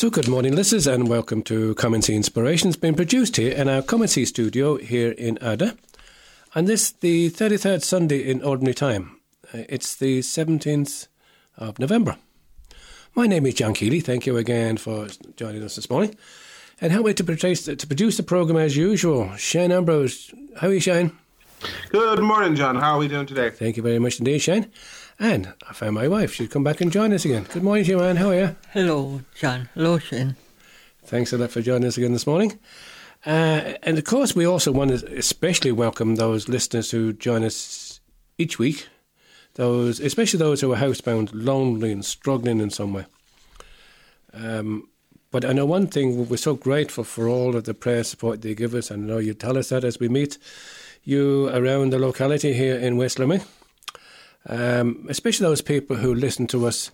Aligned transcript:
So, 0.00 0.08
good 0.08 0.28
morning, 0.28 0.56
listeners, 0.56 0.86
and 0.86 1.08
welcome 1.08 1.42
to 1.42 1.74
Come 1.74 1.92
and 1.92 2.02
See 2.02 2.14
Inspirations, 2.14 2.74
being 2.74 2.94
produced 2.94 3.36
here 3.36 3.52
in 3.52 3.68
our 3.68 3.82
Come 3.82 4.00
and 4.00 4.10
See 4.10 4.24
studio 4.24 4.76
here 4.78 5.10
in 5.10 5.36
Ardagh. 5.42 5.76
And 6.54 6.66
this, 6.66 6.90
the 6.90 7.28
33rd 7.28 7.82
Sunday 7.82 8.20
in 8.20 8.42
Ordinary 8.42 8.72
Time. 8.72 9.20
Uh, 9.52 9.64
it's 9.68 9.94
the 9.94 10.20
17th 10.20 11.08
of 11.58 11.78
November. 11.78 12.16
My 13.14 13.26
name 13.26 13.44
is 13.44 13.52
John 13.52 13.74
Keeley. 13.74 14.00
Thank 14.00 14.24
you 14.24 14.38
again 14.38 14.78
for 14.78 15.08
joining 15.36 15.62
us 15.62 15.76
this 15.76 15.90
morning. 15.90 16.16
And 16.80 16.92
help 16.92 17.04
me 17.04 17.12
to 17.12 17.22
produce, 17.22 17.64
to 17.64 17.86
produce 17.86 18.16
the 18.16 18.22
programme 18.22 18.56
as 18.56 18.78
usual. 18.78 19.36
Shane 19.36 19.70
Ambrose. 19.70 20.32
How 20.62 20.68
are 20.68 20.72
you, 20.72 20.80
Shane? 20.80 21.12
Good 21.90 22.20
morning, 22.20 22.56
John. 22.56 22.76
How 22.76 22.94
are 22.94 22.98
we 22.98 23.06
doing 23.06 23.26
today? 23.26 23.50
Thank 23.50 23.76
you 23.76 23.82
very 23.82 23.98
much 23.98 24.18
indeed, 24.18 24.38
Shane. 24.38 24.70
And 25.20 25.52
I 25.68 25.74
found 25.74 25.94
my 25.94 26.08
wife. 26.08 26.32
She'd 26.32 26.50
come 26.50 26.64
back 26.64 26.80
and 26.80 26.90
join 26.90 27.12
us 27.12 27.26
again. 27.26 27.46
Good 27.52 27.62
morning, 27.62 27.84
Joanne. 27.84 28.16
How 28.16 28.30
are 28.30 28.34
you? 28.34 28.56
Hello, 28.70 29.20
John. 29.34 29.68
Hello, 29.74 29.98
Shane. 29.98 30.34
Thanks 31.04 31.30
a 31.34 31.36
lot 31.36 31.50
for 31.50 31.60
joining 31.60 31.86
us 31.86 31.98
again 31.98 32.14
this 32.14 32.26
morning. 32.26 32.58
Uh, 33.26 33.74
and 33.82 33.98
of 33.98 34.04
course, 34.04 34.34
we 34.34 34.46
also 34.46 34.72
want 34.72 34.98
to 34.98 35.18
especially 35.18 35.72
welcome 35.72 36.16
those 36.16 36.48
listeners 36.48 36.90
who 36.90 37.12
join 37.12 37.44
us 37.44 38.00
each 38.38 38.58
week. 38.58 38.88
Those, 39.56 40.00
especially 40.00 40.38
those 40.38 40.62
who 40.62 40.72
are 40.72 40.78
housebound, 40.78 41.28
lonely, 41.34 41.92
and 41.92 42.02
struggling 42.02 42.58
in 42.58 42.70
some 42.70 42.94
way. 42.94 43.04
Um, 44.32 44.88
but 45.30 45.44
I 45.44 45.52
know 45.52 45.66
one 45.66 45.86
thing: 45.86 46.30
we're 46.30 46.38
so 46.38 46.54
grateful 46.54 47.04
for 47.04 47.28
all 47.28 47.56
of 47.56 47.64
the 47.64 47.74
prayer 47.74 48.04
support 48.04 48.40
they 48.40 48.54
give 48.54 48.74
us. 48.74 48.90
And 48.90 49.04
I 49.04 49.06
know 49.06 49.18
you 49.18 49.34
tell 49.34 49.58
us 49.58 49.68
that 49.68 49.84
as 49.84 50.00
we 50.00 50.08
meet 50.08 50.38
you 51.04 51.50
around 51.50 51.92
the 51.92 51.98
locality 51.98 52.54
here 52.54 52.76
in 52.76 52.96
West 52.96 53.18
Limerick 53.18 53.42
um, 54.46 55.06
especially 55.08 55.44
those 55.44 55.62
people 55.62 55.96
who 55.96 56.14
listen 56.14 56.46
to 56.48 56.66
us 56.66 56.90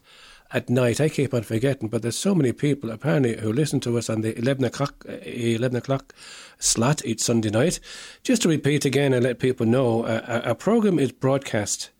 at 0.52 0.70
night. 0.70 1.00
I 1.00 1.08
keep 1.08 1.34
on 1.34 1.42
forgetting, 1.42 1.88
but 1.88 2.02
there's 2.02 2.16
so 2.16 2.34
many 2.34 2.52
people 2.52 2.90
apparently 2.90 3.36
who 3.36 3.52
listen 3.52 3.80
to 3.80 3.98
us 3.98 4.08
on 4.08 4.20
the 4.20 4.36
11 4.38 4.64
o'clock, 4.64 5.04
11 5.06 5.76
o'clock 5.76 6.14
slot 6.58 7.04
each 7.04 7.20
Sunday 7.20 7.50
night. 7.50 7.80
Just 8.22 8.42
to 8.42 8.48
repeat 8.48 8.84
again 8.84 9.12
and 9.12 9.24
let 9.24 9.38
people 9.38 9.66
know, 9.66 10.04
uh, 10.04 10.42
our 10.44 10.54
program 10.54 10.98
is 10.98 11.12
broadcast 11.12 11.90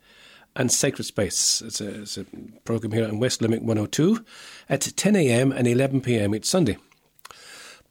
on 0.55 0.69
Sacred 0.69 1.05
Space. 1.05 1.61
It's 1.63 1.81
a, 1.81 2.03
it's 2.03 2.17
a 2.17 2.25
program 2.65 2.93
here 2.93 3.05
on 3.05 3.19
West 3.19 3.43
Limerick 3.43 3.63
102 3.63 4.25
at 4.69 4.81
10 4.81 5.17
a.m. 5.17 5.53
and 5.53 5.67
11 5.67 6.01
p.m. 6.01 6.35
each 6.35 6.47
Sunday. 6.47 6.79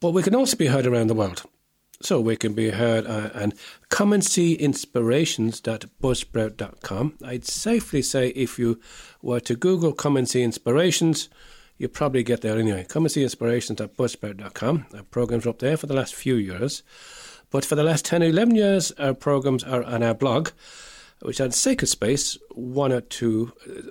But 0.00 0.10
we 0.10 0.22
can 0.22 0.34
also 0.34 0.56
be 0.56 0.66
heard 0.66 0.86
around 0.86 1.06
the 1.06 1.14
world. 1.14 1.44
So 2.02 2.20
we 2.20 2.36
can 2.36 2.52
be 2.52 2.68
heard 2.70 3.06
uh, 3.06 3.30
and 3.34 3.54
come 3.88 4.12
and 4.12 4.22
see 4.24 4.54
inspirations.buzzsprout.com. 4.54 7.14
I'd 7.24 7.46
safely 7.46 8.02
say 8.02 8.28
if 8.28 8.58
you 8.58 8.78
were 9.22 9.40
to 9.40 9.56
Google 9.56 9.92
come 9.92 10.18
and 10.18 10.28
see 10.28 10.42
inspirations, 10.42 11.30
you 11.78 11.88
probably 11.88 12.22
get 12.22 12.42
there 12.42 12.58
anyway. 12.58 12.84
Come 12.88 13.04
and 13.04 13.12
see 13.12 13.22
inspirations.buzzsprout.com. 13.22 14.86
Our 14.94 15.02
programs 15.04 15.46
are 15.46 15.50
up 15.50 15.60
there 15.60 15.76
for 15.76 15.86
the 15.86 15.94
last 15.94 16.14
few 16.14 16.36
years. 16.36 16.82
But 17.50 17.64
for 17.64 17.76
the 17.76 17.84
last 17.84 18.04
10 18.04 18.22
or 18.22 18.26
11 18.26 18.54
years, 18.54 18.92
our 18.92 19.14
programs 19.14 19.64
are 19.64 19.82
on 19.82 20.02
our 20.02 20.14
blog, 20.14 20.50
which 21.22 21.40
adds 21.40 21.56
sacred 21.56 21.88
space, 21.88 22.36
one 22.50 22.92
or 22.92 23.00
two 23.00 23.52
uh, 23.66 23.90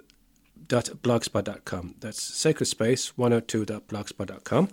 sacredspace102.blogspot.com. 0.68 1.96
That's 2.00 2.20
sacredspace102.blogspot.com. 2.20 4.70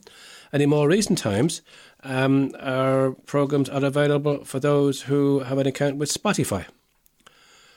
And 0.52 0.62
in 0.62 0.68
more 0.68 0.88
recent 0.88 1.18
times, 1.18 1.62
um, 2.02 2.54
our 2.60 3.12
programs 3.26 3.70
are 3.70 3.84
available 3.84 4.44
for 4.44 4.60
those 4.60 5.02
who 5.02 5.40
have 5.40 5.58
an 5.58 5.66
account 5.66 5.96
with 5.96 6.12
Spotify. 6.12 6.66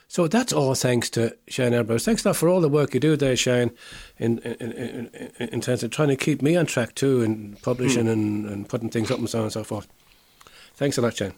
So 0.08 0.28
that's 0.28 0.52
all 0.52 0.74
thanks 0.74 1.10
to 1.10 1.36
Shane 1.48 1.74
Ambrose. 1.74 2.04
Thanks 2.04 2.24
a 2.24 2.28
lot 2.28 2.36
for 2.36 2.48
all 2.48 2.60
the 2.60 2.68
work 2.68 2.94
you 2.94 3.00
do 3.00 3.16
there, 3.16 3.34
Shane, 3.34 3.72
in, 4.18 4.38
in, 4.38 4.72
in, 4.72 5.48
in 5.48 5.60
terms 5.60 5.82
of 5.82 5.90
trying 5.90 6.08
to 6.08 6.16
keep 6.16 6.42
me 6.42 6.56
on 6.56 6.66
track 6.66 6.94
too 6.94 7.22
and 7.22 7.60
publishing 7.62 8.04
hmm. 8.04 8.10
and, 8.10 8.46
and 8.46 8.68
putting 8.68 8.88
things 8.88 9.10
up 9.10 9.18
and 9.18 9.28
so 9.28 9.38
on 9.38 9.44
and 9.44 9.52
so 9.52 9.64
forth. 9.64 9.88
Thanks 10.74 10.98
a 10.98 11.02
lot, 11.02 11.16
Shane. 11.16 11.32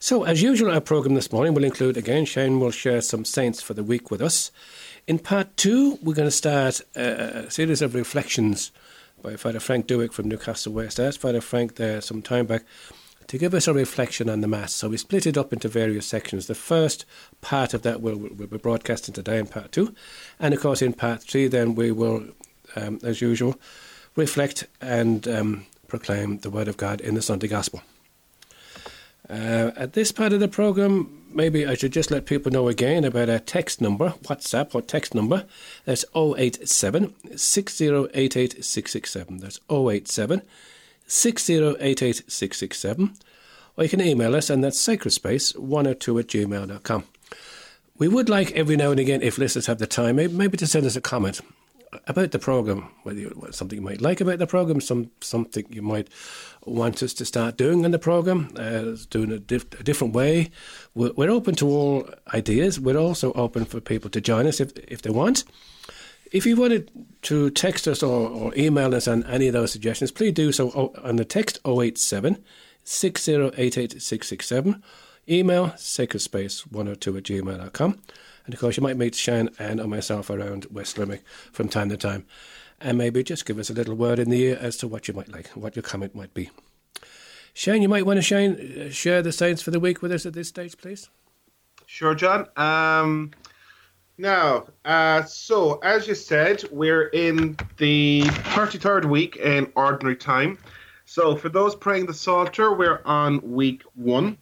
So, 0.00 0.24
as 0.24 0.42
usual, 0.42 0.72
our 0.72 0.80
programme 0.80 1.14
this 1.14 1.30
morning 1.30 1.54
will 1.54 1.62
include 1.62 1.96
again, 1.96 2.24
Shane 2.24 2.58
will 2.58 2.72
share 2.72 3.00
some 3.00 3.24
saints 3.24 3.62
for 3.62 3.72
the 3.72 3.84
week 3.84 4.10
with 4.10 4.20
us. 4.20 4.50
In 5.10 5.18
part 5.18 5.56
two, 5.56 5.98
we're 6.04 6.14
going 6.14 6.28
to 6.28 6.30
start 6.30 6.80
a 6.94 7.50
series 7.50 7.82
of 7.82 7.96
reflections 7.96 8.70
by 9.20 9.34
Father 9.34 9.58
Frank 9.58 9.88
Dewick 9.88 10.12
from 10.12 10.28
Newcastle 10.28 10.72
West. 10.72 11.00
I 11.00 11.06
asked 11.06 11.18
Father 11.18 11.40
Frank 11.40 11.74
there 11.74 12.00
some 12.00 12.22
time 12.22 12.46
back 12.46 12.62
to 13.26 13.36
give 13.36 13.52
us 13.52 13.66
a 13.66 13.74
reflection 13.74 14.30
on 14.30 14.40
the 14.40 14.46
Mass. 14.46 14.72
So 14.72 14.88
we 14.88 14.96
split 14.96 15.26
it 15.26 15.36
up 15.36 15.52
into 15.52 15.66
various 15.66 16.06
sections. 16.06 16.46
The 16.46 16.54
first 16.54 17.06
part 17.40 17.74
of 17.74 17.82
that 17.82 18.00
will, 18.00 18.18
will 18.18 18.46
be 18.46 18.56
broadcasting 18.56 19.12
today 19.12 19.38
in 19.40 19.48
part 19.48 19.72
two. 19.72 19.92
And 20.38 20.54
of 20.54 20.60
course, 20.60 20.80
in 20.80 20.92
part 20.92 21.24
three, 21.24 21.48
then 21.48 21.74
we 21.74 21.90
will, 21.90 22.28
um, 22.76 23.00
as 23.02 23.20
usual, 23.20 23.58
reflect 24.14 24.68
and 24.80 25.26
um, 25.26 25.66
proclaim 25.88 26.38
the 26.38 26.50
Word 26.50 26.68
of 26.68 26.76
God 26.76 27.00
in 27.00 27.16
the 27.16 27.22
Sunday 27.22 27.48
Gospel. 27.48 27.82
Uh, 29.30 29.70
at 29.76 29.92
this 29.92 30.10
part 30.10 30.32
of 30.32 30.40
the 30.40 30.48
program, 30.48 31.08
maybe 31.32 31.64
I 31.64 31.74
should 31.74 31.92
just 31.92 32.10
let 32.10 32.26
people 32.26 32.50
know 32.50 32.66
again 32.66 33.04
about 33.04 33.28
our 33.28 33.38
text 33.38 33.80
number, 33.80 34.10
WhatsApp 34.24 34.74
or 34.74 34.82
text 34.82 35.14
number. 35.14 35.46
That's 35.84 36.04
087 36.16 37.14
6088 37.36 38.64
667. 38.64 39.36
That's 39.38 39.60
087 39.70 40.42
6088 41.06 42.22
667. 42.26 43.14
Or 43.76 43.84
you 43.84 43.90
can 43.90 44.00
email 44.00 44.34
us, 44.34 44.50
and 44.50 44.64
that's 44.64 44.84
sacredspace102 44.84 46.20
at 46.20 46.26
gmail.com. 46.26 47.04
We 47.98 48.08
would 48.08 48.28
like 48.28 48.50
every 48.52 48.76
now 48.76 48.90
and 48.90 48.98
again, 48.98 49.22
if 49.22 49.38
listeners 49.38 49.66
have 49.66 49.78
the 49.78 49.86
time, 49.86 50.16
maybe 50.16 50.56
to 50.56 50.66
send 50.66 50.86
us 50.86 50.96
a 50.96 51.00
comment 51.00 51.40
about 52.06 52.30
the 52.30 52.38
program, 52.38 52.88
whether 53.02 53.18
you, 53.18 53.48
something 53.50 53.78
you 53.78 53.84
might 53.84 54.00
like 54.00 54.20
about 54.20 54.38
the 54.38 54.46
program, 54.46 54.80
some 54.80 55.10
something 55.20 55.66
you 55.70 55.82
might 55.82 56.08
want 56.64 57.02
us 57.02 57.12
to 57.14 57.24
start 57.24 57.56
doing 57.56 57.84
in 57.84 57.90
the 57.90 57.98
program, 57.98 58.50
uh, 58.56 58.96
doing 59.10 59.32
a, 59.32 59.36
a 59.36 59.82
different 59.82 60.14
way. 60.14 60.50
We're, 60.94 61.12
we're, 61.16 61.30
open 61.30 61.54
to 61.56 61.68
all 61.68 62.08
ideas. 62.32 62.78
We're 62.78 62.96
also 62.96 63.32
open 63.32 63.64
for 63.64 63.80
people 63.80 64.10
to 64.10 64.20
join 64.20 64.46
us 64.46 64.60
if 64.60 64.72
if 64.88 65.02
they 65.02 65.10
want. 65.10 65.44
If 66.32 66.46
you 66.46 66.54
wanted 66.56 66.90
to 67.22 67.50
text 67.50 67.88
us 67.88 68.02
or, 68.04 68.28
or 68.28 68.54
email 68.56 68.94
us 68.94 69.08
on 69.08 69.24
any 69.24 69.48
of 69.48 69.52
those 69.52 69.72
suggestions, 69.72 70.12
please 70.12 70.32
do 70.32 70.52
so 70.52 70.70
on 71.02 71.16
the 71.16 71.24
text 71.24 71.58
087 71.66 72.42
6088 72.84 74.00
667. 74.00 74.82
Email 75.28 75.68
sacredspace102 75.70 77.16
at 77.16 77.24
gmail.com. 77.24 77.98
And 78.44 78.54
of 78.54 78.60
course, 78.60 78.76
you 78.76 78.82
might 78.82 78.96
meet 78.96 79.14
Shane 79.14 79.50
and 79.58 79.80
or 79.80 79.86
myself 79.86 80.30
around 80.30 80.66
West 80.70 80.98
Limerick 80.98 81.24
from 81.52 81.68
time 81.68 81.88
to 81.90 81.96
time. 81.96 82.26
And 82.80 82.96
maybe 82.96 83.22
just 83.22 83.44
give 83.44 83.58
us 83.58 83.70
a 83.70 83.74
little 83.74 83.94
word 83.94 84.18
in 84.18 84.30
the 84.30 84.42
ear 84.42 84.58
as 84.60 84.76
to 84.78 84.88
what 84.88 85.06
you 85.06 85.14
might 85.14 85.30
like, 85.30 85.48
what 85.48 85.76
your 85.76 85.82
comment 85.82 86.14
might 86.14 86.32
be. 86.32 86.50
Shane, 87.52 87.82
you 87.82 87.88
might 87.88 88.06
want 88.06 88.16
to 88.16 88.22
Shane, 88.22 88.86
uh, 88.86 88.90
share 88.90 89.22
the 89.22 89.32
saints 89.32 89.60
for 89.60 89.70
the 89.70 89.80
week 89.80 90.02
with 90.02 90.12
us 90.12 90.24
at 90.24 90.32
this 90.32 90.48
stage, 90.48 90.78
please. 90.78 91.10
Sure, 91.86 92.14
John. 92.14 92.46
Um, 92.56 93.32
now, 94.16 94.66
uh, 94.84 95.24
so 95.24 95.78
as 95.78 96.06
you 96.06 96.14
said, 96.14 96.62
we're 96.70 97.08
in 97.08 97.56
the 97.78 98.22
33rd 98.22 99.06
week 99.06 99.36
in 99.36 99.72
Ordinary 99.74 100.16
Time. 100.16 100.58
So 101.04 101.34
for 101.34 101.48
those 101.48 101.74
praying 101.74 102.06
the 102.06 102.14
Psalter, 102.14 102.72
we're 102.72 103.02
on 103.04 103.40
week 103.40 103.82
one. 103.94 104.38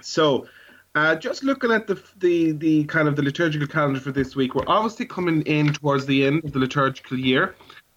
So 0.00 0.46
uh, 0.94 1.16
just 1.16 1.42
looking 1.42 1.72
at 1.72 1.86
the, 1.86 2.00
the 2.18 2.52
the 2.52 2.84
kind 2.84 3.08
of 3.08 3.16
the 3.16 3.22
liturgical 3.22 3.66
calendar 3.66 4.00
for 4.00 4.12
this 4.12 4.36
week, 4.36 4.54
we're 4.54 4.64
obviously 4.66 5.06
coming 5.06 5.42
in 5.42 5.72
towards 5.72 6.06
the 6.06 6.24
end 6.24 6.44
of 6.44 6.52
the 6.52 6.58
liturgical 6.58 7.18
year. 7.18 7.54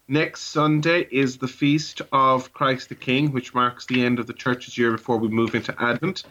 Next 0.08 0.40
Sunday 0.44 1.06
is 1.10 1.36
the 1.36 1.46
feast 1.46 2.00
of 2.12 2.52
Christ 2.54 2.88
the 2.88 2.94
King, 2.94 3.30
which 3.30 3.54
marks 3.54 3.84
the 3.86 4.04
end 4.04 4.18
of 4.18 4.26
the 4.26 4.32
church's 4.32 4.78
year 4.78 4.92
before 4.92 5.18
we 5.18 5.28
move 5.28 5.54
into 5.54 5.74
Advent. 5.78 6.24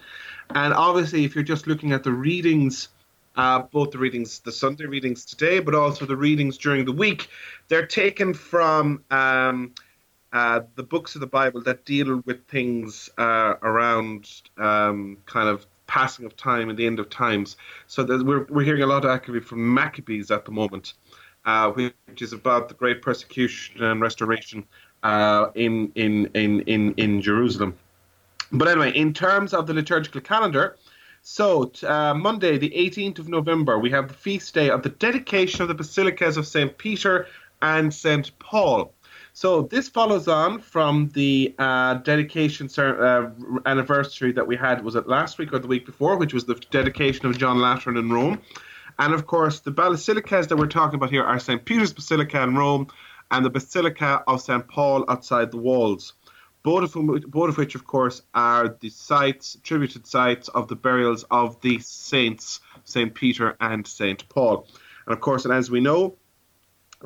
And 0.50 0.73
obviously, 0.73 1.25
if 1.25 1.35
you're 1.35 1.44
just 1.44 1.67
looking 1.67 1.91
at 1.91 2.03
the 2.03 2.11
readings, 2.11 2.89
uh, 3.35 3.59
both 3.59 3.91
the 3.91 3.99
readings, 3.99 4.39
the 4.39 4.51
Sunday 4.51 4.85
readings 4.85 5.25
today, 5.25 5.59
but 5.59 5.75
also 5.75 6.05
the 6.05 6.17
readings 6.17 6.57
during 6.57 6.85
the 6.85 6.91
week, 6.91 7.29
they're 7.67 7.85
taken 7.85 8.34
from 8.34 9.03
um, 9.11 9.73
uh, 10.34 10.61
the 10.75 10.84
books 10.84 11.13
of 11.16 11.22
the 11.22 11.28
Bible 11.28 11.61
that 11.61 11.85
deal 11.85 12.22
with 12.25 12.47
things 12.47 13.11
uh, 13.20 13.53
around 13.61 14.41
um, 14.58 15.17
kind 15.28 15.49
of 15.49 15.67
passing 15.87 16.25
of 16.25 16.35
time 16.37 16.69
and 16.69 16.78
the 16.78 16.85
end 16.85 16.99
of 16.99 17.09
times. 17.09 17.57
So 17.87 18.05
we're, 18.05 18.43
we're 18.45 18.63
hearing 18.63 18.84
a 18.84 18.87
lot 18.87 19.05
of 19.05 19.11
activity 19.11 19.43
from 19.43 19.73
Maccabees 19.73 20.29
at 20.29 20.45
the 20.45 20.51
moment, 20.51 20.93
uh, 21.45 21.72
which 21.72 22.22
is 22.22 22.34
about 22.34 22.67
the 22.67 22.75
great 22.75 23.01
persecution 23.01 23.84
and 23.84 24.01
restoration 24.01 24.66
uh, 25.03 25.47
in, 25.55 25.91
in, 25.95 26.29
in, 26.34 26.61
in, 26.61 26.93
in 26.95 27.22
Jerusalem. 27.22 27.75
But 28.51 28.67
anyway, 28.67 28.91
in 28.91 29.13
terms 29.13 29.53
of 29.53 29.67
the 29.67 29.73
liturgical 29.73 30.22
calendar, 30.22 30.78
so 31.22 31.72
uh, 31.84 32.13
Monday, 32.13 32.57
the 32.57 32.69
18th 32.69 33.19
of 33.19 33.28
November, 33.28 33.78
we 33.78 33.89
have 33.91 34.07
the 34.07 34.13
feast 34.13 34.53
day 34.53 34.69
of 34.69 34.84
the 34.84 34.89
dedication 34.89 35.61
of 35.61 35.67
the 35.67 35.73
basilicas 35.73 36.37
of 36.37 36.47
St. 36.47 36.78
Peter 36.78 37.28
and 37.61 37.93
St. 37.93 38.37
Paul. 38.39 38.93
So 39.37 39.61
this 39.61 39.87
follows 39.87 40.28
on 40.28 40.61
from 40.61 41.09
the 41.13 41.53
uh, 41.59 41.93
dedication 41.93 42.72
uh, 42.75 43.29
anniversary 43.67 44.31
that 44.31 44.47
we 44.47 44.55
had. 44.55 44.84
Was 44.84 44.95
it 44.95 45.07
last 45.07 45.37
week 45.37 45.53
or 45.53 45.59
the 45.59 45.67
week 45.67 45.85
before? 45.85 46.17
Which 46.17 46.34
was 46.34 46.45
the 46.45 46.55
dedication 46.72 47.28
of 47.28 47.37
John 47.37 47.59
Lateran 47.59 47.97
in 47.97 48.11
Rome. 48.11 48.41
And 48.97 49.13
of 49.13 49.28
course, 49.28 49.59
the 49.59 49.69
basilicas 49.69 50.47
that 50.47 50.57
we're 50.57 50.66
talking 50.66 50.95
about 50.95 51.11
here 51.11 51.23
are 51.23 51.37
St. 51.37 51.63
Peter's 51.63 51.93
Basilica 51.93 52.41
in 52.41 52.55
Rome 52.55 52.87
and 53.29 53.45
the 53.45 53.51
Basilica 53.51 54.23
of 54.28 54.41
St. 54.41 54.67
Paul 54.67 55.05
outside 55.07 55.51
the 55.51 55.57
walls. 55.57 56.13
Both 56.63 56.85
of, 56.85 56.93
whom, 56.93 57.23
both 57.28 57.49
of 57.49 57.57
which, 57.59 57.75
of 57.75 57.85
course, 57.85 58.23
are 58.34 58.75
the 58.79 58.89
sites, 58.89 59.53
attributed 59.53 60.07
sites 60.07 60.47
of 60.47 60.67
the 60.67 60.75
burials 60.75 61.25
of 61.29 61.61
the 61.61 61.78
saints, 61.78 62.59
St. 62.85 63.13
Peter 63.13 63.55
and 63.61 63.85
St. 63.85 64.28
Paul. 64.29 64.67
And 65.05 65.13
of 65.13 65.22
course, 65.22 65.45
and 65.45 65.53
as 65.53 65.69
we 65.69 65.79
know, 65.79 66.16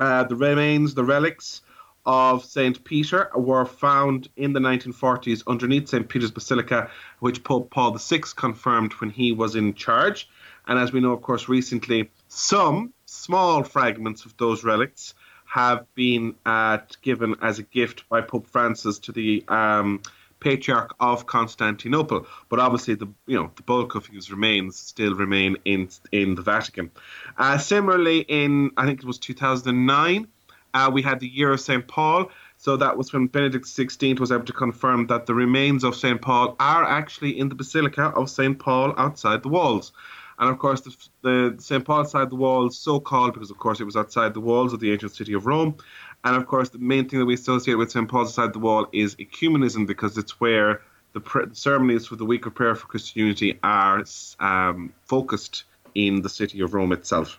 uh, 0.00 0.24
the 0.24 0.34
remains, 0.34 0.94
the 0.94 1.04
relics 1.04 1.60
of 2.04 2.44
St. 2.44 2.82
Peter 2.84 3.30
were 3.34 3.64
found 3.64 4.28
in 4.36 4.52
the 4.52 4.60
1940s 4.60 5.42
underneath 5.46 5.88
St. 5.88 6.08
Peter's 6.08 6.30
Basilica, 6.30 6.90
which 7.20 7.44
Pope 7.44 7.70
Paul 7.70 7.96
VI 7.96 8.22
confirmed 8.34 8.92
when 8.94 9.10
he 9.10 9.32
was 9.32 9.54
in 9.54 9.74
charge. 9.74 10.28
And 10.66 10.78
as 10.78 10.92
we 10.92 11.00
know, 11.00 11.12
of 11.12 11.22
course, 11.22 11.48
recently, 11.48 12.10
some 12.28 12.92
small 13.06 13.62
fragments 13.62 14.24
of 14.24 14.36
those 14.36 14.64
relics 14.64 15.14
have 15.44 15.92
been 15.94 16.34
uh, 16.46 16.78
given 17.02 17.36
as 17.42 17.58
a 17.58 17.62
gift 17.62 18.08
by 18.08 18.20
Pope 18.22 18.46
Francis 18.46 18.98
to 19.00 19.12
the 19.12 19.44
um, 19.48 20.00
Patriarch 20.40 20.94
of 20.98 21.26
Constantinople. 21.26 22.26
But 22.48 22.58
obviously, 22.58 22.94
the 22.94 23.08
you 23.26 23.36
know 23.36 23.50
the 23.54 23.62
bulk 23.62 23.94
of 23.94 24.06
his 24.06 24.30
remains 24.30 24.76
still 24.76 25.14
remain 25.14 25.56
in 25.64 25.88
in 26.10 26.34
the 26.34 26.42
Vatican. 26.42 26.90
Uh, 27.36 27.58
similarly, 27.58 28.20
in 28.20 28.70
I 28.76 28.86
think 28.86 29.00
it 29.00 29.06
was 29.06 29.18
2009, 29.18 30.26
uh, 30.74 30.90
we 30.92 31.02
had 31.02 31.20
the 31.20 31.28
year 31.28 31.52
of 31.52 31.60
Saint 31.60 31.86
Paul. 31.86 32.30
So 32.58 32.76
that 32.76 32.96
was 32.96 33.12
when 33.12 33.26
Benedict 33.26 33.66
XVI 33.66 34.20
was 34.20 34.30
able 34.30 34.44
to 34.44 34.52
confirm 34.52 35.08
that 35.08 35.26
the 35.26 35.34
remains 35.34 35.82
of 35.82 35.96
Saint 35.96 36.22
Paul 36.22 36.54
are 36.60 36.84
actually 36.84 37.38
in 37.38 37.48
the 37.48 37.54
Basilica 37.54 38.04
of 38.04 38.30
Saint 38.30 38.58
Paul 38.58 38.94
outside 38.96 39.42
the 39.42 39.48
walls. 39.48 39.92
And 40.38 40.50
of 40.50 40.58
course, 40.58 40.80
the, 40.80 40.96
the 41.22 41.62
St. 41.62 41.84
Paul 41.84 42.00
outside 42.00 42.30
the 42.30 42.36
walls, 42.36 42.78
so 42.78 42.98
called 42.98 43.34
because, 43.34 43.50
of 43.50 43.58
course, 43.58 43.80
it 43.80 43.84
was 43.84 43.96
outside 43.96 44.34
the 44.34 44.40
walls 44.40 44.72
of 44.72 44.80
the 44.80 44.90
ancient 44.90 45.14
city 45.14 45.34
of 45.34 45.46
Rome. 45.46 45.76
And 46.24 46.36
of 46.36 46.46
course, 46.46 46.68
the 46.70 46.78
main 46.78 47.08
thing 47.08 47.18
that 47.18 47.26
we 47.26 47.34
associate 47.34 47.74
with 47.74 47.92
St. 47.92 48.08
Paul's 48.08 48.30
outside 48.30 48.52
the 48.52 48.58
wall 48.58 48.86
is 48.92 49.14
ecumenism 49.16 49.86
because 49.86 50.16
it's 50.18 50.40
where 50.40 50.82
the, 51.12 51.50
ceremonies 51.52 52.06
for 52.06 52.16
the 52.16 52.24
week 52.24 52.46
of 52.46 52.54
prayer 52.54 52.74
for 52.74 52.86
Christian 52.86 53.20
unity 53.20 53.58
are 53.62 54.04
um, 54.40 54.92
focused 55.04 55.64
in 55.94 56.22
the 56.22 56.28
city 56.28 56.60
of 56.60 56.74
Rome 56.74 56.92
itself. 56.92 57.38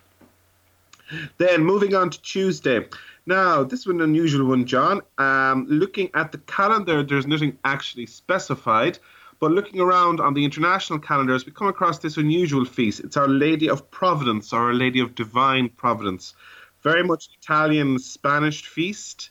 Then 1.38 1.64
moving 1.64 1.94
on 1.94 2.10
to 2.10 2.22
Tuesday. 2.22 2.86
Now, 3.26 3.64
this 3.64 3.80
is 3.80 3.86
an 3.86 4.02
unusual 4.02 4.48
one, 4.48 4.66
John. 4.66 5.00
Um, 5.16 5.66
looking 5.66 6.10
at 6.12 6.30
the 6.30 6.38
calendar, 6.38 7.02
there's 7.02 7.26
nothing 7.26 7.58
actually 7.64 8.04
specified, 8.04 8.98
but 9.40 9.50
looking 9.50 9.80
around 9.80 10.20
on 10.20 10.34
the 10.34 10.44
international 10.44 10.98
calendars, 10.98 11.46
we 11.46 11.52
come 11.52 11.68
across 11.68 11.98
this 11.98 12.18
unusual 12.18 12.66
feast. 12.66 13.00
It's 13.00 13.16
Our 13.16 13.28
Lady 13.28 13.70
of 13.70 13.90
Providence, 13.90 14.52
or 14.52 14.64
Our 14.64 14.74
Lady 14.74 15.00
of 15.00 15.14
Divine 15.14 15.70
Providence. 15.70 16.34
Very 16.82 17.02
much 17.02 17.30
Italian 17.40 17.98
Spanish 17.98 18.66
feast, 18.66 19.30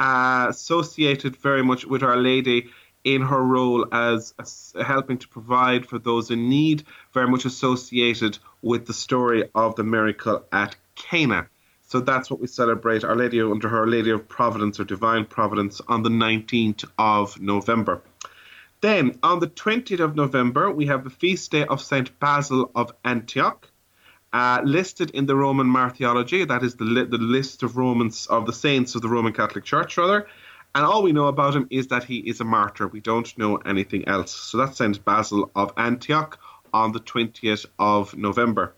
uh, 0.00 0.46
associated 0.48 1.36
very 1.36 1.62
much 1.62 1.84
with 1.84 2.02
Our 2.02 2.16
Lady 2.16 2.68
in 3.04 3.22
her 3.22 3.42
role 3.42 3.86
as, 3.94 4.34
as, 4.40 4.74
helping 4.84 5.18
to 5.18 5.28
provide 5.28 5.86
for 5.86 6.00
those 6.00 6.32
in 6.32 6.48
need, 6.48 6.82
very 7.14 7.28
much 7.28 7.44
associated 7.44 8.40
with 8.60 8.86
the 8.86 8.92
story 8.92 9.48
of 9.54 9.76
the 9.76 9.84
miracle 9.84 10.44
at 10.50 10.74
Cana. 10.96 11.48
So 11.90 11.98
that's 11.98 12.30
what 12.30 12.40
we 12.40 12.46
celebrate 12.46 13.02
Our 13.02 13.16
Lady 13.16 13.40
under 13.40 13.68
her 13.68 13.84
Lady 13.84 14.10
of 14.10 14.28
Providence 14.28 14.78
or 14.78 14.84
Divine 14.84 15.24
Providence 15.24 15.80
on 15.88 16.04
the 16.04 16.08
19th 16.08 16.84
of 16.96 17.40
November. 17.40 18.00
Then, 18.80 19.18
on 19.24 19.40
the 19.40 19.48
20th 19.48 19.98
of 19.98 20.14
November, 20.14 20.70
we 20.70 20.86
have 20.86 21.02
the 21.02 21.10
feast 21.10 21.50
day 21.50 21.64
of 21.64 21.82
St. 21.82 22.16
Basil 22.20 22.70
of 22.76 22.92
Antioch. 23.04 23.68
Uh, 24.32 24.60
listed 24.64 25.10
in 25.10 25.26
the 25.26 25.34
Roman 25.34 25.66
Martyrology, 25.66 26.44
that 26.44 26.62
is 26.62 26.76
the, 26.76 26.84
li- 26.84 27.06
the 27.06 27.18
list 27.18 27.64
of 27.64 27.76
Romans 27.76 28.28
of 28.28 28.46
the 28.46 28.52
saints 28.52 28.94
of 28.94 29.02
the 29.02 29.08
Roman 29.08 29.32
Catholic 29.32 29.64
Church, 29.64 29.98
rather. 29.98 30.28
And 30.76 30.84
all 30.84 31.02
we 31.02 31.10
know 31.10 31.26
about 31.26 31.56
him 31.56 31.66
is 31.70 31.88
that 31.88 32.04
he 32.04 32.18
is 32.18 32.40
a 32.40 32.44
martyr. 32.44 32.86
We 32.86 33.00
don't 33.00 33.36
know 33.36 33.56
anything 33.56 34.06
else. 34.06 34.30
So 34.30 34.58
that's 34.58 34.78
St. 34.78 35.04
Basil 35.04 35.50
of 35.56 35.72
Antioch 35.76 36.38
on 36.72 36.92
the 36.92 37.00
20th 37.00 37.66
of 37.80 38.16
November. 38.16 38.76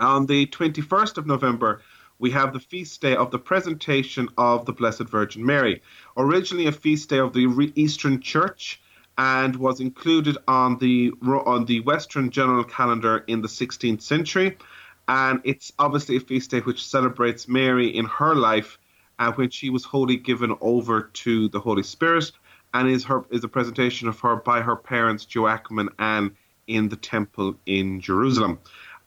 On 0.00 0.26
the 0.26 0.46
21st 0.46 1.16
of 1.16 1.26
November, 1.28 1.82
we 2.20 2.30
have 2.30 2.52
the 2.52 2.60
feast 2.60 3.00
day 3.00 3.16
of 3.16 3.30
the 3.30 3.38
presentation 3.38 4.28
of 4.38 4.66
the 4.66 4.72
Blessed 4.72 5.08
Virgin 5.08 5.44
Mary. 5.44 5.82
Originally 6.16 6.66
a 6.66 6.72
feast 6.72 7.08
day 7.08 7.18
of 7.18 7.32
the 7.32 7.72
Eastern 7.74 8.20
Church, 8.20 8.80
and 9.18 9.56
was 9.56 9.80
included 9.80 10.38
on 10.46 10.78
the 10.78 11.12
on 11.22 11.64
the 11.64 11.80
Western 11.80 12.30
general 12.30 12.62
calendar 12.62 13.24
in 13.26 13.42
the 13.42 13.48
16th 13.48 14.02
century. 14.02 14.56
And 15.08 15.40
it's 15.44 15.72
obviously 15.78 16.16
a 16.16 16.20
feast 16.20 16.50
day 16.50 16.60
which 16.60 16.86
celebrates 16.86 17.48
Mary 17.48 17.88
in 17.88 18.04
her 18.04 18.34
life, 18.34 18.78
uh, 19.18 19.32
when 19.32 19.50
she 19.50 19.68
was 19.70 19.84
wholly 19.84 20.16
given 20.16 20.56
over 20.60 21.02
to 21.24 21.48
the 21.48 21.60
Holy 21.60 21.82
Spirit, 21.82 22.30
and 22.72 22.88
is 22.88 23.04
her 23.04 23.24
is 23.30 23.44
a 23.44 23.48
presentation 23.48 24.08
of 24.08 24.20
her 24.20 24.36
by 24.36 24.60
her 24.60 24.76
parents 24.76 25.26
Joachim 25.34 25.78
and 25.78 25.90
Anne 25.98 26.36
in 26.66 26.88
the 26.88 26.96
temple 26.96 27.56
in 27.66 28.00
Jerusalem. 28.00 28.58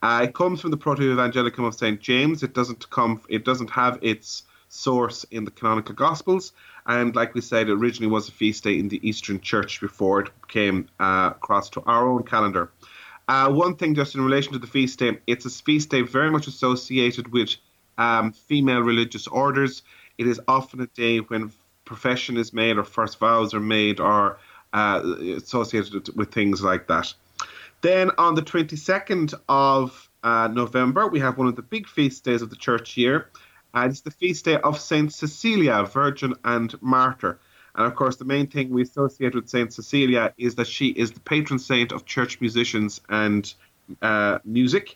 Uh, 0.04 0.24
it 0.24 0.34
comes 0.34 0.60
from 0.60 0.70
the 0.70 0.76
Proto-Evangelium 0.76 1.66
of 1.66 1.74
Saint 1.74 2.02
James. 2.02 2.44
It 2.44 2.54
doesn't 2.54 2.90
come. 2.90 3.22
It 3.30 3.46
doesn't 3.46 3.70
have 3.70 3.98
its 4.02 4.44
source 4.68 5.24
in 5.32 5.46
the 5.46 5.52
canonical 5.52 5.96
Gospels, 5.96 6.52
and 6.86 7.16
like 7.16 7.34
we 7.34 7.40
said, 7.40 7.70
it 7.70 7.72
originally 7.72 8.12
was 8.12 8.28
a 8.28 8.34
feast 8.34 8.66
day 8.66 8.78
in 8.78 8.90
the 8.90 9.00
Eastern 9.08 9.40
Church 9.40 9.80
before 9.80 10.20
it 10.20 10.30
came 10.50 10.90
uh, 11.00 11.32
across 11.36 11.70
to 11.70 11.82
our 11.86 12.06
own 12.06 12.24
calendar. 12.24 12.70
Uh, 13.30 13.50
one 13.50 13.78
thing, 13.78 13.96
just 13.96 14.14
in 14.16 14.22
relation 14.22 14.52
to 14.52 14.60
the 14.60 14.68
feast 14.68 15.00
day, 15.00 15.18
it's 15.26 15.46
a 15.46 15.50
feast 15.50 15.90
day 15.90 16.02
very 16.02 16.30
much 16.30 16.48
associated 16.48 17.32
with 17.32 17.56
um, 17.98 18.34
female 18.34 18.82
religious 18.82 19.26
orders. 19.28 19.84
It 20.18 20.28
is 20.28 20.42
often 20.50 20.82
a 20.82 20.88
day 20.88 21.20
when 21.20 21.54
profession 21.86 22.36
is 22.36 22.52
made 22.52 22.78
or 22.78 22.84
first 22.84 23.20
vows 23.20 23.54
are 23.54 23.62
made 23.62 24.02
or 24.02 24.38
uh, 24.74 25.02
associated 25.38 26.10
with 26.18 26.34
things 26.34 26.62
like 26.62 26.88
that. 26.88 27.14
Then 27.84 28.12
on 28.18 28.34
the 28.36 28.42
22nd 28.42 29.34
of 29.50 30.10
uh, 30.24 30.48
November, 30.48 31.06
we 31.06 31.20
have 31.20 31.38
one 31.38 31.48
of 31.48 31.58
the 31.58 31.62
big 31.62 31.86
feast 31.86 32.24
days 32.24 32.42
of 32.42 32.50
the 32.50 32.56
church 32.56 32.96
year, 32.96 33.30
and 33.74 33.92
it's 33.92 34.00
the 34.00 34.10
feast 34.10 34.46
day 34.46 34.56
of 34.56 34.80
Saint 34.80 35.14
Cecilia, 35.14 35.84
Virgin 35.84 36.34
and 36.46 36.82
Martyr. 36.82 37.42
And 37.76 37.86
of 37.86 37.94
course, 37.98 38.16
the 38.16 38.24
main 38.24 38.48
thing 38.48 38.70
we 38.70 38.84
associate 38.84 39.36
with 39.36 39.50
Saint 39.50 39.74
Cecilia 39.74 40.34
is 40.38 40.56
that 40.56 40.68
she 40.68 40.88
is 40.88 41.12
the 41.12 41.20
patron 41.20 41.60
saint 41.60 41.92
of 41.92 42.06
church 42.06 42.40
musicians 42.40 43.02
and 43.10 43.54
uh, 44.02 44.40
music. 44.46 44.96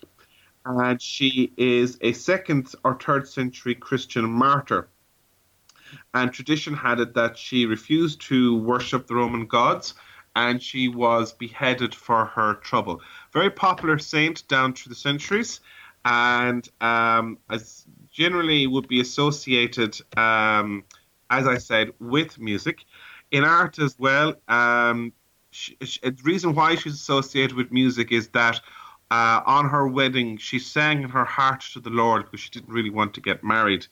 And 0.66 1.01
she 1.01 1.51
is 1.57 1.98
a 2.00 2.13
second 2.13 2.74
or 2.86 2.98
third 2.98 3.28
century 3.28 3.75
Christian 3.75 4.30
martyr. 4.30 4.88
And 6.13 6.31
tradition 6.31 6.74
had 6.74 7.01
it 7.01 7.16
that 7.16 7.38
she 7.38 7.66
refused 7.66 8.22
to 8.30 8.57
worship 8.57 9.08
the 9.08 9.15
Roman 9.15 9.46
gods 9.46 9.94
and 10.38 10.62
she 10.62 10.88
was 10.88 11.34
beheaded 11.34 11.96
for 11.96 12.25
her 12.25 12.53
trouble. 12.53 13.01
Very 13.34 13.50
popular 13.50 13.98
saint 13.98 14.48
down 14.48 14.72
through 14.72 14.91
the 14.91 14.96
centuries, 14.96 15.62
and 16.06 16.70
um, 16.79 17.39
as 17.50 17.86
generally 18.12 18.67
would 18.67 18.88
be 18.88 19.01
associated, 19.01 20.00
um, 20.15 20.84
as 21.32 21.48
I 21.48 21.58
said, 21.58 21.91
with 22.00 22.39
music. 22.39 22.86
In 23.32 23.44
art 23.44 23.79
as 23.79 23.98
well, 23.98 24.36
um, 24.48 25.12
she, 25.50 25.75
she, 25.82 26.00
the 26.01 26.15
reason 26.24 26.53
why 26.53 26.75
she's 26.75 26.94
associated 26.94 27.58
with 27.58 27.72
music 27.72 28.12
is 28.12 28.27
that 28.29 28.62
uh, 29.10 29.41
on 29.44 29.67
her 29.67 29.88
wedding, 29.88 30.38
she 30.38 30.60
sang 30.60 31.01
in 31.01 31.10
her 31.10 31.25
heart 31.25 31.62
to 31.74 31.79
the 31.79 31.89
Lord 31.89 32.25
because 32.25 32.41
she 32.41 32.51
didn't 32.51 32.70
really 32.70 32.91
want 32.91 33.15
to 33.15 33.22
get 33.22 33.44
married. 33.44 33.88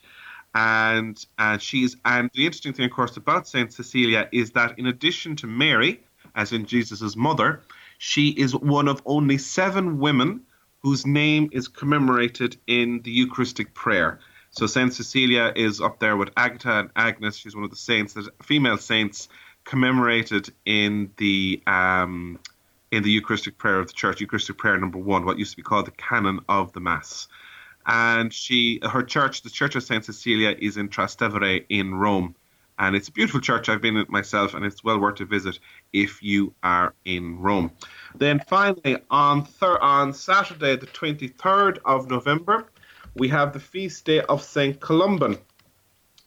And 0.54 1.26
uh, 1.40 1.58
she's 1.58 1.98
and 2.06 2.30
the 2.36 2.46
interesting 2.46 2.74
thing, 2.74 2.86
of 2.86 2.92
course, 2.92 3.18
about 3.18 3.48
Saint 3.48 3.74
Cecilia 3.74 4.30
is 4.32 4.52
that 4.52 4.78
in 4.78 4.86
addition 4.86 5.36
to 5.38 5.48
Mary, 5.48 6.02
as 6.36 6.52
in 6.52 6.66
Jesus' 6.66 7.16
mother, 7.16 7.62
she 7.98 8.30
is 8.30 8.56
one 8.56 8.88
of 8.88 9.02
only 9.06 9.38
seven 9.38 10.00
women 10.00 10.42
whose 10.84 11.06
name 11.06 11.50
is 11.52 11.68
commemorated 11.68 12.58
in 12.68 13.02
the 13.02 13.12
Eucharistic 13.12 13.74
prayer. 13.74 14.20
So 14.52 14.68
Saint 14.68 14.94
Cecilia 14.94 15.52
is 15.56 15.82
up 15.82 16.00
there 16.00 16.16
with 16.16 16.30
Agatha 16.38 16.72
and 16.80 16.90
Agnes. 16.96 17.38
She's 17.38 17.56
one 17.56 17.64
of 17.64 17.72
the 17.72 17.76
saints, 17.76 18.14
that 18.14 18.30
female 18.44 18.78
saints 18.78 19.28
commemorated 19.64 20.54
in 20.66 21.12
the 21.18 21.62
um, 21.66 22.40
in 22.92 23.04
the 23.04 23.10
Eucharistic 23.10 23.58
prayer 23.58 23.80
of 23.80 23.88
the 23.88 23.94
Church. 23.94 24.22
Eucharistic 24.22 24.58
prayer 24.58 24.78
number 24.78 25.00
one, 25.00 25.26
what 25.26 25.40
used 25.40 25.52
to 25.52 25.58
be 25.58 25.64
called 25.64 25.88
the 25.88 25.92
Canon 25.92 26.40
of 26.48 26.72
the 26.74 26.80
Mass. 26.80 27.28
And 27.86 28.34
she, 28.34 28.80
her 28.84 29.04
church, 29.04 29.42
the 29.42 29.50
Church 29.50 29.76
of 29.76 29.84
Saint 29.84 30.06
Cecilia, 30.06 30.56
is 30.58 30.78
in 30.78 30.90
Trastevere 30.90 31.66
in 31.70 31.94
Rome 31.94 32.36
and 32.78 32.96
it's 32.96 33.08
a 33.08 33.12
beautiful 33.12 33.40
church. 33.40 33.70
I've 33.70 33.82
been 33.82 33.96
in 33.96 34.02
it 34.02 34.10
myself, 34.10 34.54
and 34.54 34.66
it's 34.66 34.84
well 34.84 35.00
worth 35.00 35.20
a 35.22 35.26
visit 35.26 35.60
if 35.94 36.22
you 36.22 36.54
are 36.64 36.94
in 37.06 37.40
Rome. 37.40 37.72
Then 38.16 38.42
finally, 38.48 38.98
on 39.10 39.46
thir- 39.46 39.80
on 39.80 40.14
Saturday, 40.14 40.76
the 40.76 40.86
twenty 40.88 41.28
third 41.28 41.80
of 41.86 42.10
November, 42.10 42.66
we 43.16 43.28
have 43.30 43.54
the 43.54 43.60
feast 43.60 44.06
day 44.06 44.22
of 44.22 44.44
Saint 44.44 44.80
Columban. 44.80 45.38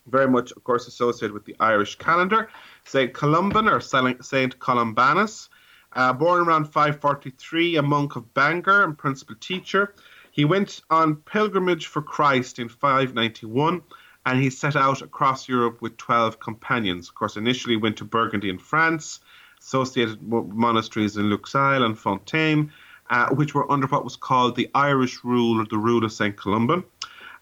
Very 0.07 0.28
much, 0.28 0.52
of 0.52 0.64
course, 0.64 0.88
associated 0.88 1.33
with 1.35 1.45
the 1.45 1.57
Irish 1.61 1.97
calendar. 1.97 2.49
Saint 2.85 3.12
Columban 3.12 3.69
or 3.69 3.81
Saint 3.81 4.59
Columbanus, 4.59 5.49
uh, 5.93 6.14
born 6.14 6.40
around 6.40 6.64
543, 6.64 7.76
a 7.76 7.83
monk 7.83 8.17
of 8.17 8.33
Bangor 8.33 8.85
and 8.85 8.97
principal 8.97 9.37
teacher. 9.38 9.95
He 10.31 10.47
went 10.47 10.81
on 10.88 11.17
pilgrimage 11.17 11.88
for 11.88 12.00
Christ 12.00 12.59
in 12.59 12.69
591 12.69 13.83
and 14.29 14.43
he 14.43 14.51
set 14.51 14.77
out 14.77 15.01
across 15.01 15.49
Europe 15.49 15.81
with 15.81 15.97
12 15.97 16.39
companions. 16.39 17.09
Of 17.09 17.15
course, 17.15 17.39
initially 17.39 17.77
went 17.79 17.97
to 17.97 18.05
Burgundy 18.05 18.51
in 18.51 18.59
France, 18.59 19.21
associated 19.59 20.21
monasteries 20.23 21.17
in 21.17 21.31
Luxeuil 21.31 21.83
and 21.83 21.99
Fontaine, 21.99 22.71
uh, 23.09 23.31
which 23.31 23.55
were 23.55 23.73
under 23.73 23.87
what 23.87 24.05
was 24.05 24.17
called 24.17 24.55
the 24.55 24.69
Irish 24.75 25.25
rule 25.25 25.59
or 25.59 25.65
the 25.65 25.79
rule 25.79 26.05
of 26.05 26.13
St. 26.13 26.37
Columban. 26.37 26.85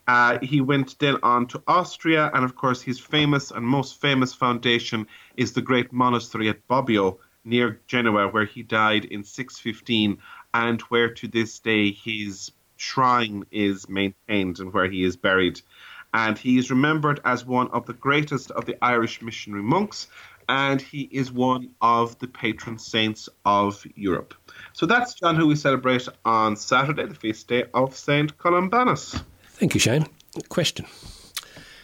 Uh, 0.06 0.38
he 0.42 0.60
went 0.60 0.96
then 1.00 1.16
on 1.24 1.48
to 1.48 1.60
Austria, 1.66 2.30
and 2.32 2.44
of 2.44 2.54
course, 2.54 2.80
his 2.80 3.00
famous 3.00 3.50
and 3.50 3.66
most 3.66 4.00
famous 4.00 4.32
foundation 4.32 5.08
is 5.36 5.54
the 5.54 5.62
great 5.62 5.92
monastery 5.92 6.48
at 6.48 6.68
Bobbio 6.68 7.18
near 7.44 7.80
Genoa, 7.88 8.28
where 8.28 8.44
he 8.44 8.62
died 8.62 9.06
in 9.06 9.24
615, 9.24 10.18
and 10.54 10.80
where 10.82 11.12
to 11.14 11.26
this 11.26 11.58
day 11.58 11.90
his 11.90 12.52
shrine 12.76 13.44
is 13.50 13.88
maintained 13.88 14.60
and 14.60 14.72
where 14.72 14.88
he 14.88 15.02
is 15.02 15.16
buried. 15.16 15.60
And 16.14 16.38
he 16.38 16.58
is 16.58 16.70
remembered 16.70 17.20
as 17.24 17.44
one 17.44 17.68
of 17.68 17.86
the 17.86 17.92
greatest 17.92 18.50
of 18.52 18.64
the 18.64 18.76
Irish 18.82 19.20
missionary 19.20 19.62
monks, 19.62 20.08
and 20.48 20.80
he 20.80 21.02
is 21.10 21.32
one 21.32 21.70
of 21.80 22.18
the 22.20 22.28
patron 22.28 22.78
saints 22.78 23.28
of 23.44 23.84
Europe. 23.94 24.34
So 24.72 24.86
that's 24.86 25.14
John, 25.14 25.36
who 25.36 25.46
we 25.46 25.56
celebrate 25.56 26.08
on 26.24 26.56
Saturday, 26.56 27.06
the 27.06 27.14
feast 27.14 27.48
day 27.48 27.64
of 27.74 27.96
Saint 27.96 28.38
Columbanus. 28.38 29.20
Thank 29.48 29.74
you, 29.74 29.80
Shane. 29.80 30.06
Question. 30.48 30.86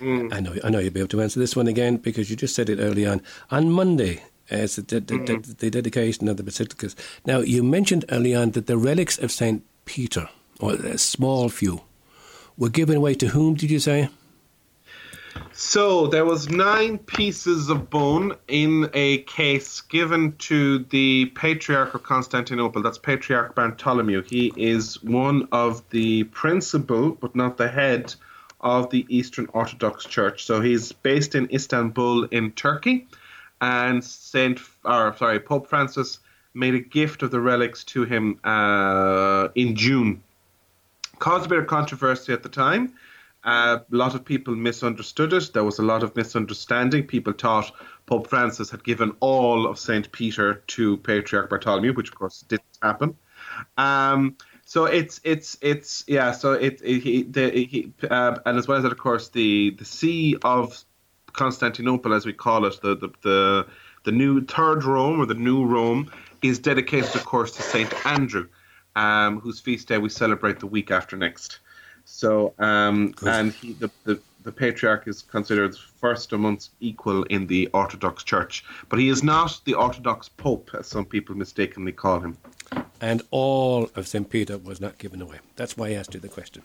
Mm. 0.00 0.32
I 0.32 0.40
know 0.40 0.54
I 0.64 0.70
know 0.70 0.78
you'll 0.78 0.92
be 0.92 1.00
able 1.00 1.08
to 1.08 1.22
answer 1.22 1.38
this 1.38 1.54
one 1.54 1.68
again 1.68 1.96
because 1.96 2.28
you 2.28 2.36
just 2.36 2.54
said 2.54 2.68
it 2.68 2.80
early 2.80 3.06
on. 3.06 3.22
On 3.50 3.70
Monday, 3.70 4.22
as 4.50 4.76
the, 4.76 4.82
the, 4.82 5.00
mm. 5.00 5.26
the, 5.26 5.54
the, 5.54 5.70
dedication 5.70 6.28
of 6.28 6.36
the 6.36 6.42
basilicas. 6.42 6.94
Now, 7.24 7.38
you 7.38 7.62
mentioned 7.62 8.04
early 8.10 8.34
on 8.34 8.50
that 8.52 8.66
the 8.66 8.76
relics 8.76 9.18
of 9.18 9.30
St. 9.30 9.64
Peter, 9.84 10.28
or 10.60 10.74
a 10.74 10.98
small 10.98 11.48
few, 11.48 11.82
were 12.56 12.68
given 12.68 12.96
away 12.96 13.14
to 13.14 13.28
whom, 13.28 13.54
did 13.54 13.70
you 13.70 13.80
say? 13.80 14.08
So 15.52 16.06
there 16.06 16.24
was 16.24 16.48
nine 16.48 16.98
pieces 16.98 17.68
of 17.68 17.88
bone 17.90 18.36
in 18.48 18.90
a 18.94 19.18
case 19.22 19.80
given 19.80 20.36
to 20.38 20.80
the 20.90 21.26
Patriarch 21.34 21.94
of 21.94 22.02
Constantinople. 22.02 22.82
That's 22.82 22.98
Patriarch 22.98 23.54
Bartholomew. 23.54 24.22
He 24.22 24.52
is 24.56 25.02
one 25.02 25.48
of 25.52 25.82
the 25.90 26.24
principal, 26.24 27.12
but 27.12 27.34
not 27.34 27.56
the 27.56 27.68
head, 27.68 28.14
of 28.62 28.90
the 28.90 29.04
Eastern 29.08 29.48
Orthodox 29.52 30.04
Church. 30.04 30.44
So 30.44 30.60
he's 30.60 30.92
based 30.92 31.34
in 31.34 31.48
Istanbul 31.52 32.24
in 32.24 32.52
Turkey, 32.52 33.08
and 33.60 34.02
Saint, 34.02 34.60
or 34.84 35.14
sorry, 35.16 35.40
Pope 35.40 35.68
Francis 35.68 36.20
made 36.54 36.74
a 36.74 36.80
gift 36.80 37.22
of 37.22 37.30
the 37.30 37.40
relics 37.40 37.84
to 37.84 38.04
him 38.04 38.38
uh, 38.44 39.48
in 39.54 39.74
June. 39.74 40.22
Caused 41.22 41.46
a 41.46 41.48
bit 41.48 41.58
of 41.58 41.66
controversy 41.66 42.32
at 42.32 42.42
the 42.42 42.48
time 42.48 42.92
uh, 43.44 43.78
a 43.92 43.96
lot 43.96 44.14
of 44.14 44.24
people 44.24 44.54
misunderstood 44.54 45.32
it. 45.32 45.52
There 45.52 45.64
was 45.64 45.78
a 45.78 45.82
lot 45.82 46.02
of 46.02 46.14
misunderstanding. 46.14 47.06
People 47.06 47.32
thought 47.32 47.72
Pope 48.06 48.28
Francis 48.28 48.70
had 48.70 48.84
given 48.84 49.16
all 49.20 49.66
of 49.66 49.78
St. 49.78 50.10
Peter 50.12 50.62
to 50.68 50.96
Patriarch 50.98 51.50
Bartholomew, 51.50 51.92
which 51.94 52.08
of 52.08 52.14
course 52.14 52.44
didn't 52.48 52.78
happen. 52.80 53.16
Um, 53.76 54.36
so 54.64 54.84
it's 54.84 55.20
it's 55.24 55.58
it's 55.60 56.04
yeah. 56.06 56.30
So 56.32 56.52
it, 56.52 56.80
it 56.84 57.00
he, 57.00 57.22
the, 57.24 57.50
he 57.50 57.92
uh, 58.08 58.38
and 58.46 58.58
as 58.58 58.68
well 58.68 58.76
as 58.76 58.84
that, 58.84 58.92
of 58.92 58.98
course, 58.98 59.28
the 59.30 59.70
the 59.70 59.84
see 59.84 60.36
of 60.44 60.84
Constantinople, 61.32 62.14
as 62.14 62.24
we 62.24 62.32
call 62.32 62.64
it, 62.66 62.80
the 62.80 62.96
the 62.96 63.08
the, 63.22 63.66
the 64.04 64.12
new 64.12 64.44
third 64.44 64.84
Rome 64.84 65.20
or 65.20 65.26
the 65.26 65.34
new 65.34 65.64
Rome, 65.64 66.12
is 66.42 66.60
dedicated, 66.60 67.14
of 67.16 67.24
course, 67.24 67.56
to 67.56 67.62
Saint 67.62 67.92
Andrew, 68.06 68.48
um, 68.96 69.40
whose 69.40 69.60
feast 69.60 69.88
day 69.88 69.98
we 69.98 70.08
celebrate 70.08 70.60
the 70.60 70.66
week 70.66 70.90
after 70.90 71.16
next. 71.16 71.58
So, 72.04 72.52
um, 72.58 73.14
and 73.24 73.52
he, 73.52 73.74
the, 73.74 73.90
the, 74.04 74.20
the 74.42 74.52
patriarch 74.52 75.06
is 75.06 75.22
considered 75.22 75.76
first 75.76 76.32
amongst 76.32 76.72
equal 76.80 77.22
in 77.24 77.46
the 77.46 77.68
Orthodox 77.72 78.24
Church, 78.24 78.64
but 78.88 78.98
he 78.98 79.08
is 79.08 79.22
not 79.22 79.60
the 79.64 79.74
Orthodox 79.74 80.28
Pope, 80.28 80.70
as 80.78 80.86
some 80.88 81.04
people 81.04 81.36
mistakenly 81.36 81.92
call 81.92 82.20
him. 82.20 82.36
And 83.00 83.22
all 83.32 83.90
of 83.96 84.06
St. 84.06 84.30
Peter 84.30 84.58
was 84.58 84.80
not 84.80 84.98
given 84.98 85.20
away. 85.20 85.38
That's 85.56 85.76
why 85.76 85.88
I 85.88 85.92
asked 85.94 86.14
you 86.14 86.20
the 86.20 86.28
question. 86.28 86.62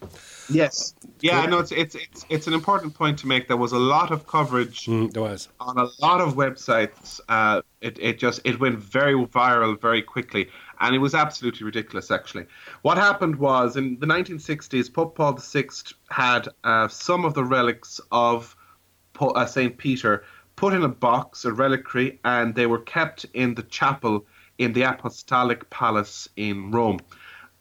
Yes. 0.52 0.94
Yeah, 1.20 1.44
no, 1.48 1.58
it's, 1.58 1.72
it's, 1.72 1.96
it's, 1.96 2.26
it's 2.30 2.48
an 2.48 2.54
important 2.54 2.94
point 2.94 3.18
to 3.20 3.28
make. 3.28 3.48
There 3.48 3.58
was 3.58 3.72
a 3.72 3.80
lot 3.80 4.12
of 4.12 4.28
coverage 4.28 4.86
mm, 4.86 5.12
there 5.12 5.24
was. 5.24 5.50
on 5.60 5.80
a 5.80 5.88
lot 6.00 6.22
of 6.22 6.36
websites. 6.36 7.20
Uh, 7.28 7.64
it, 7.82 7.98
it 8.00 8.20
just 8.20 8.42
it 8.44 8.60
went 8.60 8.78
very 8.78 9.16
viral 9.16 9.82
very 9.82 10.04
quickly 10.04 10.50
and 10.80 10.96
it 10.96 11.00
was 11.00 11.16
absolutely 11.16 11.66
ridiculous, 11.66 12.12
actually. 12.12 12.46
What 12.82 12.98
happened 12.98 13.38
was 13.38 13.76
in 13.76 14.00
the 14.00 14.06
1960s, 14.06 14.94
Pope 14.94 15.16
Paul 15.16 15.34
VI 15.34 15.68
had 16.10 16.48
uh, 16.64 16.88
some 16.88 17.26
of 17.26 17.34
the 17.34 17.44
relics 17.44 18.00
of 18.12 18.56
uh, 19.20 19.46
St. 19.46 19.78
Peter 19.78 20.24
put 20.56 20.74
in 20.74 20.84
a 20.84 20.90
box, 20.90 21.46
a 21.46 21.52
reliquary, 21.52 22.20
and 22.24 22.54
they 22.54 22.66
were 22.66 22.80
kept 22.80 23.26
in 23.34 23.56
the 23.56 23.64
chapel 23.64 24.26
in 24.58 24.74
the 24.74 24.84
Apostolic 24.84 25.70
Palace 25.70 26.28
in 26.36 26.72
Rome. 26.72 27.00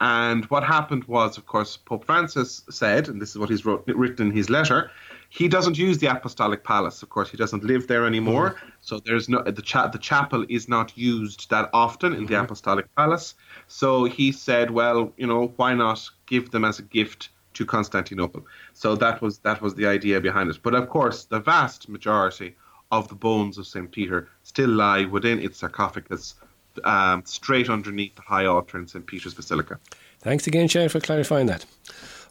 And 0.01 0.45
what 0.47 0.63
happened 0.63 1.05
was, 1.05 1.39
of 1.39 1.47
course, 1.47 1.77
Pope 1.77 2.05
Francis 2.05 2.65
said, 2.69 3.09
and 3.09 3.21
this 3.21 3.31
is 3.31 3.39
what 3.39 3.49
he's 3.49 3.65
wrote, 3.65 3.85
written 3.87 4.29
in 4.29 4.37
his 4.37 4.51
letter, 4.51 4.91
he 5.29 5.49
doesn't 5.49 5.79
use 5.79 5.99
the 5.99 6.07
apostolic 6.07 6.65
palace. 6.65 7.03
Of 7.03 7.09
course, 7.09 7.31
he 7.31 7.37
doesn't 7.37 7.65
live 7.65 7.87
there 7.89 8.07
anymore. 8.07 8.51
Mm-hmm. 8.51 8.69
So 8.81 9.01
there's 9.01 9.29
no 9.29 9.43
the 9.43 9.63
cha- 9.63 9.89
the 9.89 9.99
chapel 9.99 10.45
is 10.49 10.69
not 10.69 10.97
used 10.97 11.51
that 11.51 11.69
often 11.73 12.13
in 12.13 12.27
the 12.27 12.35
mm-hmm. 12.35 12.45
apostolic 12.45 12.95
palace. 12.95 13.35
So 13.67 14.05
he 14.05 14.33
said, 14.33 14.71
well, 14.71 15.13
you 15.17 15.27
know, 15.27 15.53
why 15.57 15.75
not 15.75 16.09
give 16.27 16.51
them 16.51 16.65
as 16.65 16.79
a 16.79 16.83
gift 16.83 17.31
to 17.55 17.67
Constantinople? 17.67 18.47
So 18.73 18.95
that 18.97 19.21
was 19.21 19.39
that 19.39 19.61
was 19.61 19.75
the 19.75 19.87
idea 19.87 20.21
behind 20.21 20.51
it. 20.51 20.59
But 20.63 20.75
of 20.75 20.89
course, 20.89 21.25
the 21.25 21.41
vast 21.41 21.89
majority 21.89 22.55
of 22.93 23.09
the 23.09 23.15
bones 23.17 23.59
of 23.59 23.67
Saint 23.67 23.91
Peter 23.91 24.29
still 24.43 24.71
lie 24.71 25.05
within 25.05 25.41
its 25.41 25.59
sarcophagus, 25.59 26.37
um, 26.85 27.23
straight 27.25 27.69
underneath 27.69 28.15
the 28.15 28.23
high 28.23 28.47
altar 28.47 28.79
in 28.79 28.87
St 28.87 29.07
Peter's 29.07 29.35
Basilica. 29.35 29.79
Thanks 30.21 30.47
again, 30.47 30.69
Shane, 30.69 30.89
for 30.89 31.01
clarifying 31.01 31.47
that. 31.47 31.65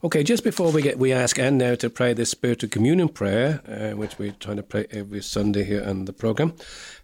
Okay, 0.03 0.23
just 0.23 0.43
before 0.43 0.71
we 0.71 0.81
get, 0.81 0.99
we 0.99 1.11
ask 1.13 1.39
Anne 1.39 1.57
now 1.57 1.73
to 1.75 1.89
pray 1.89 2.13
the 2.13 2.25
Spiritual 2.25 2.69
Communion 2.69 3.09
prayer, 3.09 3.61
uh, 3.67 3.97
which 3.97 4.19
we're 4.19 4.33
trying 4.33 4.57
to 4.57 4.63
pray 4.63 4.85
every 4.91 5.21
Sunday 5.21 5.63
here 5.63 5.83
on 5.83 6.05
the 6.05 6.13
program. 6.13 6.53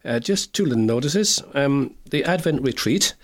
Uh, 0.05 0.19
just 0.19 0.53
two 0.53 0.65
little 0.65 0.83
notices. 0.83 1.41
Um, 1.53 1.95
the 2.09 2.23
Advent 2.23 2.61
Retreat. 2.61 3.15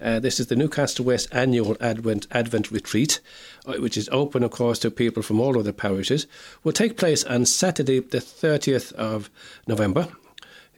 Uh, 0.00 0.20
this 0.20 0.38
is 0.38 0.46
the 0.46 0.56
Newcastle 0.56 1.04
West 1.04 1.28
annual 1.32 1.76
Advent 1.80 2.26
Advent 2.30 2.70
Retreat, 2.70 3.20
uh, 3.66 3.74
which 3.74 3.96
is 3.96 4.08
open, 4.10 4.42
of 4.42 4.52
course, 4.52 4.78
to 4.78 4.90
people 4.90 5.22
from 5.22 5.40
all 5.40 5.58
other 5.58 5.72
parishes. 5.72 6.26
Will 6.64 6.72
take 6.72 6.96
place 6.96 7.24
on 7.24 7.44
Saturday, 7.46 8.00
the 8.00 8.18
30th 8.18 8.92
of 8.92 9.28
November, 9.66 10.08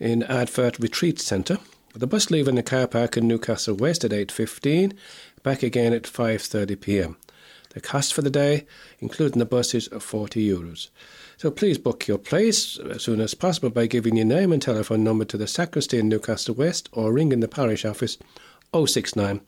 in 0.00 0.23
Ardfert 0.23 0.81
Retreat 0.81 1.21
Centre. 1.21 1.59
The 1.95 2.07
bus 2.07 2.30
leaving 2.30 2.54
the 2.54 2.62
car 2.62 2.87
park 2.87 3.16
in 3.16 3.26
Newcastle 3.26 3.75
West 3.75 4.04
at 4.04 4.11
8.15, 4.11 4.92
back 5.42 5.62
again 5.62 5.92
at 5.92 6.02
5.30 6.02 6.80
p.m. 6.80 7.16
The 7.71 7.80
cost 7.80 8.12
for 8.12 8.23
the 8.23 8.30
day, 8.30 8.66
including 8.99 9.38
the 9.38 9.47
buses, 9.47 9.88
are 9.88 10.00
40 10.00 10.47
euros. 10.47 10.88
So 11.38 11.50
please 11.50 11.78
book 11.78 12.07
your 12.07 12.18
place 12.18 12.78
as 12.78 13.02
soon 13.02 13.21
as 13.21 13.35
possible 13.35 13.71
by 13.71 13.87
giving 13.87 14.16
your 14.16 14.26
name 14.26 14.52
and 14.52 14.61
telephone 14.61 15.02
number 15.02 15.25
to 15.26 15.37
the 15.37 15.47
sacristy 15.47 15.99
in 15.99 16.09
Newcastle 16.09 16.54
West 16.54 16.88
or 16.92 17.12
ringing 17.12 17.40
the 17.40 17.49
parish 17.49 17.85
office 17.85 18.18
069 18.75 19.40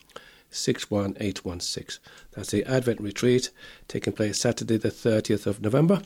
61816. 0.51 2.03
That's 2.33 2.51
the 2.51 2.65
Advent 2.65 3.01
Retreat 3.01 3.51
taking 3.87 4.13
place 4.13 4.41
Saturday, 4.41 4.77
the 4.77 4.91
30th 4.91 5.47
of 5.47 5.61
November. 5.61 6.03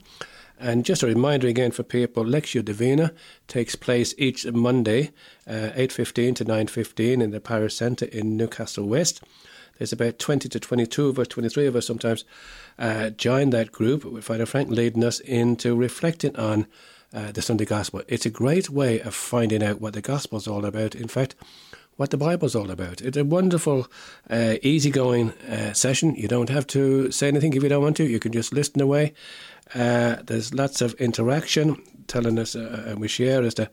And 0.58 0.84
just 0.84 1.02
a 1.02 1.06
reminder 1.06 1.49
again 1.49 1.73
for 1.73 1.82
people, 1.82 2.25
Lectio 2.25 2.64
Divina 2.64 3.12
takes 3.49 3.75
place 3.75 4.14
each 4.16 4.46
Monday, 4.46 5.11
uh, 5.46 5.70
8.15 5.75 6.37
to 6.37 6.44
9.15 6.44 7.23
in 7.23 7.30
the 7.30 7.40
Parish 7.40 7.75
Centre 7.75 8.06
in 8.06 8.37
Newcastle 8.37 8.87
West. 8.87 9.23
There's 9.78 9.92
about 9.92 10.18
20 10.18 10.49
to 10.49 10.61
22 10.61 11.08
of 11.08 11.18
us, 11.18 11.28
23 11.28 11.66
of 11.66 11.76
us 11.76 11.87
sometimes, 11.87 12.25
uh, 12.78 13.11
join 13.11 13.50
that 13.50 13.73
group 13.73 14.04
with 14.04 14.25
Father 14.25 14.46
Frank 14.46 14.70
leading 14.70 15.02
us 15.02 15.18
into 15.20 15.75
reflecting 15.75 16.37
on 16.37 16.66
uh, 17.12 17.32
the 17.32 17.42
Sunday 17.42 17.64
Gospel. 17.64 18.02
It's 18.08 18.26
a 18.26 18.30
great 18.30 18.70
way 18.70 19.00
of 19.00 19.14
finding 19.14 19.62
out 19.62 19.80
what 19.80 19.94
the 19.94 20.00
Gospel 20.00 20.38
is 20.38 20.46
all 20.46 20.64
about. 20.64 20.94
In 20.94 21.08
fact, 21.08 21.34
what 21.97 22.11
the 22.11 22.17
Bible's 22.17 22.55
all 22.55 22.71
about. 22.71 23.01
It's 23.01 23.17
a 23.17 23.25
wonderful, 23.25 23.87
uh, 24.29 24.57
easygoing 24.63 25.31
uh, 25.49 25.73
session. 25.73 26.15
You 26.17 26.29
don't 26.29 26.49
have 26.49 26.67
to 26.69 27.11
say 27.11 27.29
anything 27.29 27.55
if 27.55 27.63
you 27.63 27.69
don't 27.69 27.83
want 27.83 27.97
to. 27.99 28.05
You 28.05 28.19
can 28.19 28.33
just 28.33 28.53
listen 28.53 28.81
away. 28.81 29.15
Uh, 29.75 30.17
there's 30.25 30.53
lots 30.53 30.81
of 30.81 30.95
interaction, 30.95 31.83
telling 32.07 32.39
us, 32.39 32.55
uh, 32.57 32.85
and 32.87 33.01
we 33.01 33.09
share 33.09 33.43
as 33.43 33.55
to 33.55 33.71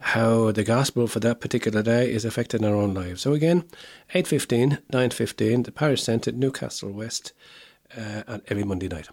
how 0.00 0.50
the 0.50 0.64
gospel 0.64 1.06
for 1.06 1.20
that 1.20 1.40
particular 1.40 1.82
day 1.82 2.10
is 2.10 2.24
affecting 2.24 2.64
our 2.64 2.74
own 2.74 2.92
lives. 2.92 3.22
So 3.22 3.32
again, 3.32 3.62
8.15, 4.14 4.80
9.15, 4.92 5.64
the 5.64 5.72
Parish 5.72 6.02
Centre, 6.02 6.32
Newcastle 6.32 6.90
West, 6.90 7.32
uh, 7.96 8.22
on 8.26 8.42
every 8.48 8.64
Monday 8.64 8.88
night. 8.88 9.08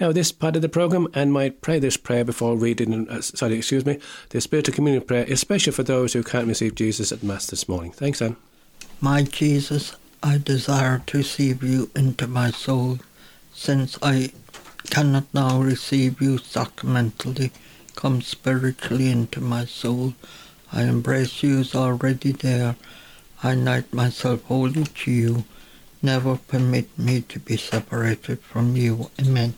Now, 0.00 0.10
this 0.10 0.32
part 0.32 0.56
of 0.56 0.62
the 0.62 0.68
programme, 0.68 1.06
and 1.14 1.32
might 1.32 1.60
pray 1.60 1.78
this 1.78 1.96
prayer 1.96 2.24
before 2.24 2.56
reading, 2.56 3.08
uh, 3.08 3.20
sorry, 3.20 3.54
excuse 3.54 3.86
me, 3.86 4.00
the 4.30 4.40
Spiritual 4.40 4.74
Communion 4.74 5.04
prayer, 5.04 5.24
especially 5.28 5.72
for 5.72 5.84
those 5.84 6.12
who 6.12 6.24
can't 6.24 6.48
receive 6.48 6.74
Jesus 6.74 7.12
at 7.12 7.22
Mass 7.22 7.46
this 7.46 7.68
morning. 7.68 7.92
Thanks, 7.92 8.20
Anne. 8.20 8.36
My 9.00 9.22
Jesus, 9.22 9.94
I 10.20 10.38
desire 10.38 11.02
to 11.06 11.18
receive 11.18 11.62
you 11.62 11.90
into 11.94 12.26
my 12.26 12.50
soul, 12.50 12.98
since 13.52 13.96
I 14.02 14.32
cannot 14.90 15.32
now 15.32 15.60
receive 15.60 16.20
you 16.20 16.38
sacramentally, 16.38 17.52
come 17.94 18.20
spiritually 18.20 19.10
into 19.10 19.40
my 19.40 19.64
soul. 19.64 20.14
I 20.72 20.82
embrace 20.82 21.44
you 21.44 21.60
as 21.60 21.72
already 21.74 22.32
there. 22.32 22.74
I 23.44 23.52
unite 23.52 23.92
myself 23.92 24.42
wholly 24.44 24.84
to 24.84 25.10
you. 25.12 25.44
Never 26.02 26.36
permit 26.36 26.98
me 26.98 27.20
to 27.22 27.38
be 27.38 27.56
separated 27.56 28.40
from 28.40 28.76
you. 28.76 29.10
Amen. 29.20 29.54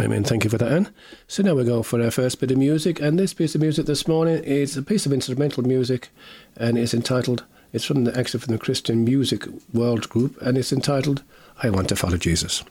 Amen. 0.00 0.24
Thank 0.24 0.44
you 0.44 0.50
for 0.50 0.56
that, 0.56 0.72
Anne. 0.72 0.88
So 1.28 1.42
now 1.42 1.54
we 1.54 1.64
go 1.64 1.82
for 1.82 2.02
our 2.02 2.10
first 2.10 2.40
bit 2.40 2.50
of 2.50 2.56
music, 2.56 3.00
and 3.00 3.18
this 3.18 3.34
piece 3.34 3.54
of 3.54 3.60
music 3.60 3.84
this 3.84 4.08
morning 4.08 4.42
is 4.44 4.76
a 4.76 4.82
piece 4.82 5.04
of 5.04 5.12
instrumental 5.12 5.62
music, 5.62 6.08
and 6.56 6.78
it's 6.78 6.94
entitled. 6.94 7.44
It's 7.72 7.84
from 7.84 8.04
the 8.04 8.18
actually 8.18 8.40
from 8.40 8.52
the 8.52 8.58
Christian 8.58 9.04
Music 9.04 9.46
World 9.74 10.08
Group, 10.08 10.40
and 10.40 10.56
it's 10.56 10.72
entitled 10.72 11.22
"I 11.62 11.68
Want 11.68 11.90
to 11.90 11.96
Follow 11.96 12.16
Jesus." 12.16 12.64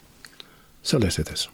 So 0.81 0.97
let's 0.97 1.17
hear 1.17 1.25
this. 1.25 1.47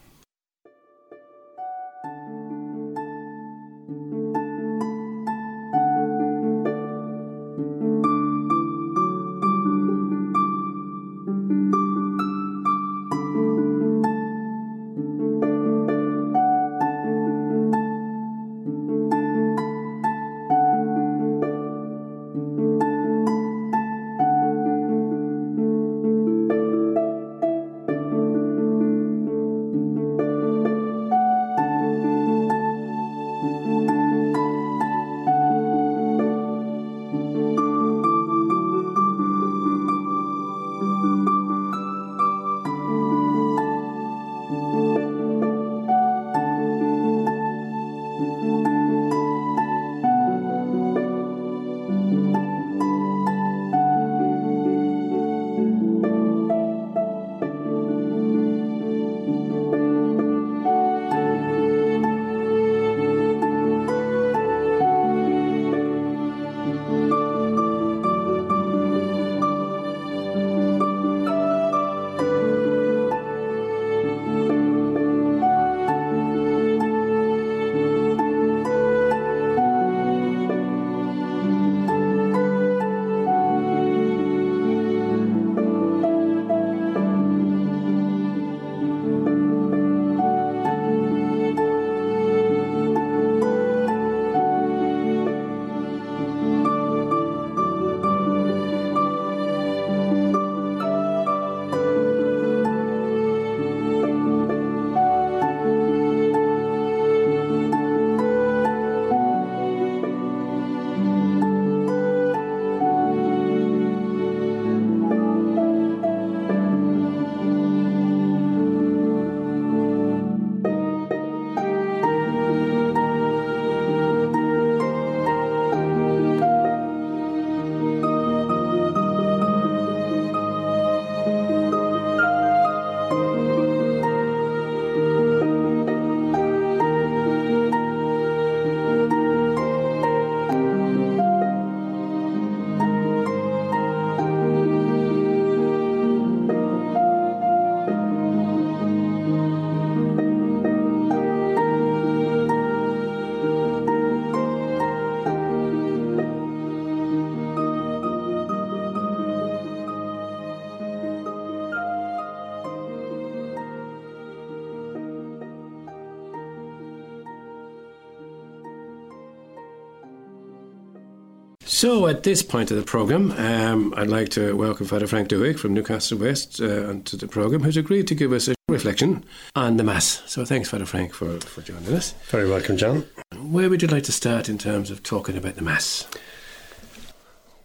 So, 171.85 172.07
at 172.07 172.23
this 172.23 172.41
point 172.41 172.71
of 172.71 172.77
the 172.77 172.83
programme, 172.83 173.31
um, 173.33 173.93
I'd 173.95 174.07
like 174.07 174.29
to 174.29 174.55
welcome 174.55 174.87
Father 174.87 175.05
Frank 175.05 175.29
Duhigg 175.29 175.59
from 175.59 175.75
Newcastle 175.75 176.17
West 176.17 176.59
uh, 176.59 176.89
onto 176.89 177.15
the 177.15 177.27
programme, 177.27 177.61
who's 177.61 177.77
agreed 177.77 178.07
to 178.07 178.15
give 178.15 178.33
us 178.33 178.47
a 178.47 178.55
reflection 178.67 179.23
on 179.55 179.77
the 179.77 179.83
Mass. 179.83 180.23
So, 180.25 180.45
thanks, 180.45 180.67
Father 180.67 180.87
Frank, 180.87 181.13
for, 181.13 181.39
for 181.41 181.61
joining 181.61 181.93
us. 181.93 182.15
Very 182.29 182.49
welcome, 182.49 182.77
John. 182.77 183.05
Where 183.37 183.69
would 183.69 183.83
you 183.83 183.87
like 183.87 184.01
to 184.05 184.11
start 184.11 184.49
in 184.49 184.57
terms 184.57 184.89
of 184.89 185.03
talking 185.03 185.37
about 185.37 185.57
the 185.57 185.61
Mass? 185.61 186.07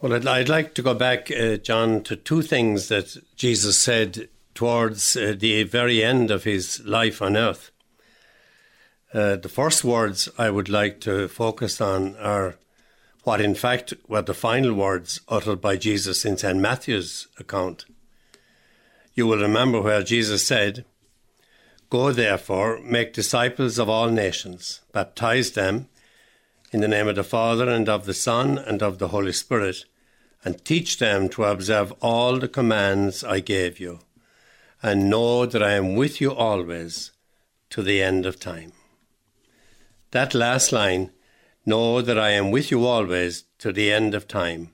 Well, 0.03 0.13
I'd, 0.13 0.27
I'd 0.27 0.51
like 0.51 0.75
to 0.75 0.83
go 0.83 0.93
back, 0.93 1.31
uh, 1.31 1.57
John, 1.57 2.03
to 2.03 2.15
two 2.15 2.43
things 2.43 2.89
that 2.89 3.17
Jesus 3.37 3.79
said 3.79 4.29
towards 4.55 5.17
uh, 5.17 5.35
the 5.35 5.63
very 5.63 6.05
end 6.05 6.31
of 6.31 6.45
his 6.45 6.83
life 6.85 7.23
on 7.23 7.39
earth. 7.39 7.71
Uh, 9.15 9.37
the 9.37 9.49
first 9.49 9.83
words 9.83 10.29
I 10.37 10.51
would 10.51 10.69
like 10.69 11.01
to 11.01 11.27
focus 11.27 11.81
on 11.81 12.17
are 12.17 12.57
what 13.25 13.41
in 13.41 13.55
fact 13.55 13.93
were 14.09 14.23
the 14.23 14.35
final 14.35 14.73
words 14.73 15.21
uttered 15.29 15.61
by 15.61 15.77
Jesus 15.77 16.25
in 16.25 16.37
St. 16.37 16.59
Matthew's 16.59 17.29
account. 17.39 17.85
You 19.15 19.27
will 19.27 19.39
remember 19.39 19.81
where 19.81 20.03
Jesus 20.03 20.47
said, 20.47 20.85
Go 21.91 22.13
therefore, 22.13 22.81
make 22.83 23.13
disciples 23.13 23.79
of 23.79 23.89
all 23.89 24.09
nations, 24.09 24.81
baptize 24.93 25.51
them 25.51 25.89
in 26.73 26.81
the 26.81 26.89
name 26.89 27.09
of 27.09 27.17
the 27.17 27.25
Father 27.25 27.69
and 27.69 27.89
of 27.89 28.07
the 28.07 28.15
Son 28.15 28.57
and 28.57 28.83
of 28.83 28.99
the 28.99 29.09
Holy 29.09 29.33
Spirit, 29.33 29.85
and 30.45 30.65
teach 30.65 30.99
them 30.99 31.29
to 31.29 31.45
observe 31.45 31.93
all 32.01 32.39
the 32.39 32.49
commands 32.49 33.25
I 33.25 33.41
gave 33.41 33.81
you, 33.81 34.01
and 34.83 35.11
know 35.11 35.45
that 35.47 35.63
I 35.63 35.73
am 35.73 35.97
with 35.97 36.21
you 36.21 36.33
always 36.33 37.11
to 37.71 37.83
the 37.83 38.01
end 38.01 38.25
of 38.25 38.41
time. 38.41 38.73
That 40.13 40.33
last 40.33 40.73
line 40.73 41.11
Know 41.67 42.01
that 42.01 42.19
I 42.19 42.31
am 42.31 42.51
with 42.51 42.71
you 42.71 42.87
always 42.87 43.45
to 43.59 43.71
the 43.71 43.93
end 43.93 44.15
of 44.15 44.27
time, 44.27 44.71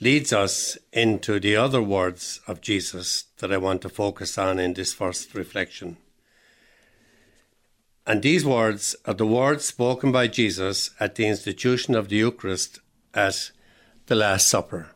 leads 0.00 0.34
us 0.34 0.76
into 0.92 1.40
the 1.40 1.56
other 1.56 1.80
words 1.80 2.40
of 2.46 2.60
Jesus 2.60 3.24
that 3.38 3.50
I 3.50 3.56
want 3.56 3.80
to 3.82 3.88
focus 3.88 4.36
on 4.36 4.58
in 4.58 4.74
this 4.74 4.92
first 4.92 5.34
reflection. 5.34 5.96
And 8.06 8.22
these 8.22 8.44
words 8.44 8.96
are 9.06 9.14
the 9.14 9.26
words 9.26 9.64
spoken 9.64 10.12
by 10.12 10.26
Jesus 10.26 10.90
at 11.00 11.14
the 11.14 11.26
institution 11.26 11.94
of 11.94 12.08
the 12.08 12.16
Eucharist 12.16 12.80
at 13.14 13.50
the 14.06 14.14
Last 14.14 14.50
Supper. 14.50 14.90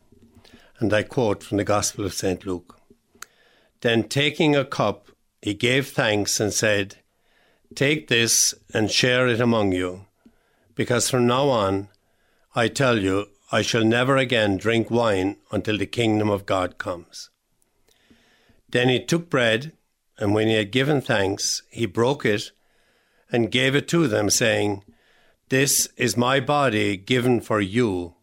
And 0.79 0.93
I 0.93 1.03
quote 1.03 1.41
from 1.41 1.57
the 1.57 1.63
Gospel 1.63 2.05
of 2.05 2.13
St. 2.13 2.45
Luke 2.45 2.79
Then 3.81 4.03
taking 4.03 4.55
a 4.55 4.65
cup, 4.65 5.09
he 5.41 5.55
gave 5.55 5.87
thanks 5.87 6.39
and 6.39 6.53
said, 6.53 6.97
Take 7.73 8.09
this 8.09 8.53
and 8.73 8.91
share 8.91 9.27
it 9.27 9.41
among 9.41 9.71
you 9.71 10.04
because 10.75 11.09
from 11.09 11.25
now 11.25 11.49
on, 11.49 11.87
I 12.53 12.67
tell 12.67 12.99
you, 12.99 13.27
I 13.51 13.61
shall 13.61 13.83
never 13.83 14.17
again 14.17 14.57
drink 14.57 14.91
wine 14.91 15.37
until 15.51 15.77
the 15.77 15.85
kingdom 15.85 16.29
of 16.29 16.45
God 16.45 16.77
comes. 16.77 17.29
Then 18.69 18.89
he 18.89 19.03
took 19.03 19.29
bread, 19.29 19.73
and 20.17 20.33
when 20.33 20.47
he 20.47 20.55
had 20.55 20.71
given 20.71 21.01
thanks, 21.01 21.63
he 21.69 21.85
broke 21.85 22.25
it 22.25 22.51
and 23.31 23.51
gave 23.51 23.75
it 23.75 23.87
to 23.89 24.07
them, 24.07 24.29
saying, 24.29 24.83
This 25.49 25.87
is 25.97 26.17
my 26.17 26.39
body 26.39 26.97
given 26.97 27.41
for 27.41 27.61
you. 27.61 28.15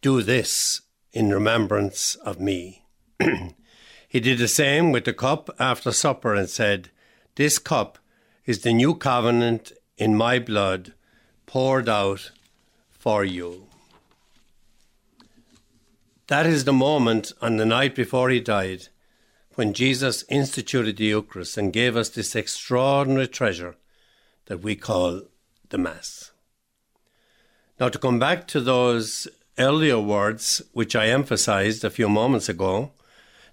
Do 0.00 0.22
this 0.22 0.82
in 1.12 1.32
remembrance 1.32 2.14
of 2.16 2.40
me. 2.40 2.84
he 4.08 4.20
did 4.20 4.38
the 4.38 4.48
same 4.48 4.92
with 4.92 5.04
the 5.04 5.12
cup 5.12 5.50
after 5.58 5.92
supper 5.92 6.34
and 6.34 6.48
said, 6.48 6.90
This 7.36 7.58
cup 7.58 7.98
is 8.44 8.60
the 8.60 8.72
new 8.72 8.94
covenant 8.94 9.72
in 9.96 10.16
my 10.16 10.38
blood, 10.38 10.92
poured 11.46 11.88
out 11.88 12.32
for 12.90 13.24
you. 13.24 13.66
That 16.28 16.44
is 16.44 16.64
the 16.64 16.72
moment 16.72 17.32
on 17.40 17.56
the 17.56 17.66
night 17.66 17.94
before 17.94 18.30
he 18.30 18.40
died 18.40 18.88
when 19.54 19.72
Jesus 19.72 20.24
instituted 20.28 20.96
the 20.96 21.04
Eucharist 21.04 21.56
and 21.56 21.72
gave 21.72 21.96
us 21.96 22.08
this 22.08 22.34
extraordinary 22.34 23.28
treasure 23.28 23.76
that 24.46 24.58
we 24.58 24.76
call 24.76 25.22
the 25.70 25.78
Mass. 25.78 26.32
Now, 27.78 27.88
to 27.88 27.98
come 27.98 28.18
back 28.18 28.46
to 28.48 28.60
those 28.60 29.28
earlier 29.58 30.00
words 30.00 30.62
which 30.72 30.96
I 30.96 31.08
emphasized 31.08 31.84
a 31.84 31.90
few 31.90 32.08
moments 32.08 32.48
ago 32.48 32.92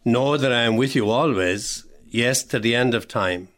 know 0.03 0.35
that 0.35 0.51
I 0.51 0.63
am 0.63 0.75
with 0.75 0.95
you 0.95 1.09
always, 1.09 1.85
yes, 2.07 2.43
to 2.43 2.59
the 2.59 2.75
end 2.75 2.93
of 2.93 3.07
time. 3.07 3.49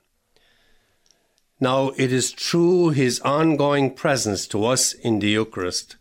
Now, 1.60 1.90
it 1.96 2.12
is 2.12 2.32
through 2.32 2.90
his 2.90 3.20
ongoing 3.22 3.94
presence 3.94 4.46
to 4.48 4.66
us 4.66 4.94
in 4.94 5.20
the 5.20 5.30
Eucharist 5.30 5.96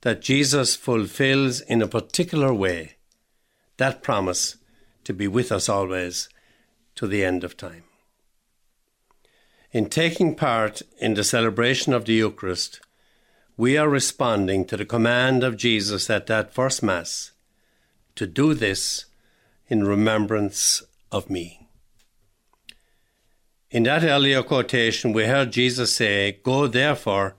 that 0.00 0.20
Jesus 0.20 0.74
fulfills 0.74 1.60
in 1.60 1.82
a 1.82 1.88
particular 1.88 2.52
way 2.52 2.96
that 3.76 4.02
promise 4.02 4.56
to 5.04 5.14
be 5.14 5.28
with 5.28 5.50
us 5.50 5.68
always 5.68 6.28
to 6.96 7.06
the 7.06 7.24
end 7.24 7.44
of 7.44 7.56
time. 7.56 7.84
In 9.70 9.88
taking 9.88 10.34
part 10.34 10.82
in 10.98 11.14
the 11.14 11.24
celebration 11.24 11.92
of 11.92 12.04
the 12.04 12.14
Eucharist, 12.14 12.80
we 13.56 13.76
are 13.76 13.88
responding 13.88 14.64
to 14.66 14.76
the 14.76 14.84
command 14.84 15.44
of 15.44 15.56
Jesus 15.56 16.10
at 16.10 16.26
that 16.26 16.52
first 16.52 16.82
Mass 16.82 17.32
to 18.16 18.26
do 18.26 18.54
this 18.54 19.04
in 19.68 19.84
remembrance 19.84 20.82
of 21.12 21.30
me. 21.30 21.67
In 23.70 23.82
that 23.82 24.02
earlier 24.02 24.42
quotation, 24.42 25.12
we 25.12 25.26
heard 25.26 25.52
Jesus 25.52 25.94
say, 25.94 26.40
Go 26.42 26.66
therefore 26.66 27.36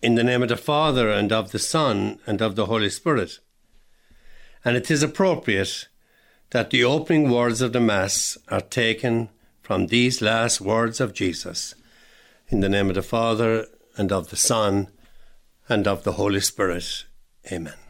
in 0.00 0.14
the 0.14 0.22
name 0.22 0.42
of 0.42 0.48
the 0.48 0.56
Father 0.56 1.10
and 1.10 1.32
of 1.32 1.50
the 1.50 1.58
Son 1.58 2.20
and 2.26 2.40
of 2.40 2.54
the 2.54 2.66
Holy 2.66 2.90
Spirit. 2.90 3.40
And 4.64 4.76
it 4.76 4.90
is 4.90 5.02
appropriate 5.02 5.88
that 6.50 6.70
the 6.70 6.84
opening 6.84 7.30
words 7.30 7.60
of 7.60 7.72
the 7.72 7.80
Mass 7.80 8.38
are 8.48 8.60
taken 8.60 9.30
from 9.60 9.88
these 9.88 10.22
last 10.22 10.60
words 10.60 11.00
of 11.00 11.12
Jesus 11.12 11.74
in 12.48 12.60
the 12.60 12.68
name 12.68 12.88
of 12.88 12.94
the 12.94 13.02
Father 13.02 13.66
and 13.96 14.12
of 14.12 14.30
the 14.30 14.36
Son 14.36 14.88
and 15.68 15.88
of 15.88 16.04
the 16.04 16.12
Holy 16.12 16.40
Spirit. 16.40 17.04
Amen. 17.50 17.87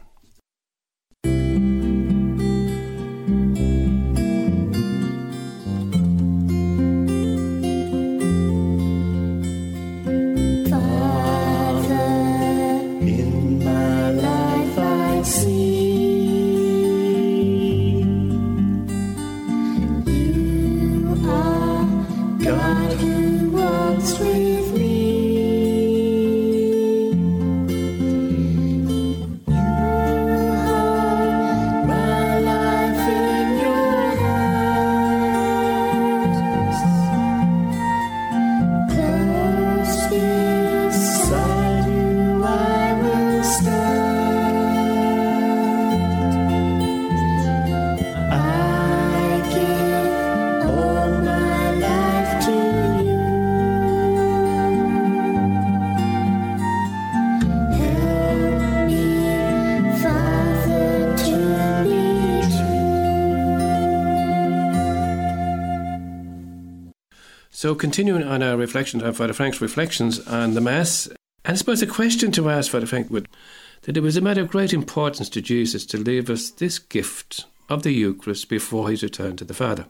So, 67.69 67.75
continuing 67.75 68.23
on 68.23 68.41
our 68.41 68.57
reflections 68.57 69.03
on 69.03 69.13
Father 69.13 69.31
Frank's 69.31 69.61
reflections 69.61 70.19
on 70.27 70.55
the 70.55 70.59
Mass, 70.59 71.05
and 71.05 71.53
I 71.53 71.53
suppose 71.53 71.83
a 71.83 71.85
question 71.85 72.31
to 72.31 72.49
ask 72.49 72.71
Father 72.71 72.87
Frank 72.87 73.11
would 73.11 73.29
that 73.83 73.95
it 73.95 73.99
was 73.99 74.17
a 74.17 74.21
matter 74.21 74.41
of 74.41 74.49
great 74.49 74.73
importance 74.73 75.29
to 75.29 75.39
Jesus 75.39 75.85
to 75.85 75.99
leave 75.99 76.31
us 76.31 76.49
this 76.49 76.79
gift 76.79 77.45
of 77.69 77.83
the 77.83 77.91
Eucharist 77.91 78.49
before 78.49 78.89
his 78.89 79.03
return 79.03 79.35
to 79.35 79.45
the 79.45 79.53
Father. 79.53 79.85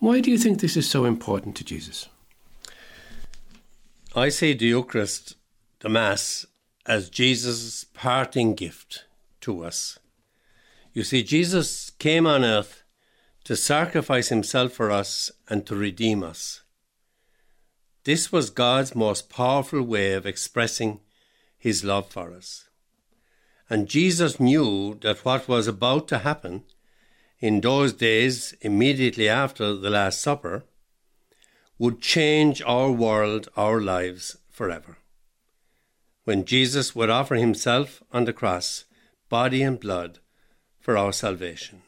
Why 0.00 0.18
do 0.18 0.28
you 0.28 0.38
think 0.38 0.58
this 0.58 0.76
is 0.76 0.90
so 0.90 1.04
important 1.04 1.54
to 1.58 1.64
Jesus? 1.64 2.08
I 4.16 4.28
see 4.28 4.52
the 4.52 4.66
Eucharist, 4.66 5.36
the 5.78 5.88
Mass, 5.88 6.46
as 6.84 7.10
Jesus' 7.10 7.84
parting 7.94 8.56
gift 8.56 9.04
to 9.42 9.62
us. 9.62 10.00
You 10.94 11.04
see, 11.04 11.22
Jesus 11.22 11.90
came 11.90 12.26
on 12.26 12.42
earth 12.42 12.82
to 13.44 13.56
sacrifice 13.56 14.28
himself 14.28 14.72
for 14.72 14.90
us 14.90 15.30
and 15.48 15.66
to 15.66 15.74
redeem 15.74 16.22
us. 16.22 16.62
This 18.04 18.32
was 18.32 18.50
God's 18.50 18.94
most 18.94 19.28
powerful 19.28 19.82
way 19.82 20.14
of 20.14 20.26
expressing 20.26 21.00
his 21.58 21.84
love 21.84 22.10
for 22.10 22.32
us. 22.32 22.68
And 23.68 23.88
Jesus 23.88 24.40
knew 24.40 24.98
that 25.02 25.24
what 25.24 25.48
was 25.48 25.68
about 25.68 26.08
to 26.08 26.18
happen 26.18 26.64
in 27.38 27.60
those 27.60 27.92
days 27.92 28.54
immediately 28.60 29.28
after 29.28 29.74
the 29.74 29.90
Last 29.90 30.20
Supper 30.20 30.64
would 31.78 32.00
change 32.00 32.60
our 32.62 32.90
world, 32.90 33.48
our 33.56 33.80
lives 33.80 34.36
forever. 34.50 34.98
When 36.24 36.44
Jesus 36.44 36.94
would 36.94 37.08
offer 37.10 37.36
himself 37.36 38.02
on 38.12 38.24
the 38.24 38.32
cross, 38.32 38.84
body 39.28 39.62
and 39.62 39.80
blood, 39.80 40.18
for 40.78 40.96
our 40.96 41.12
salvation. 41.12 41.82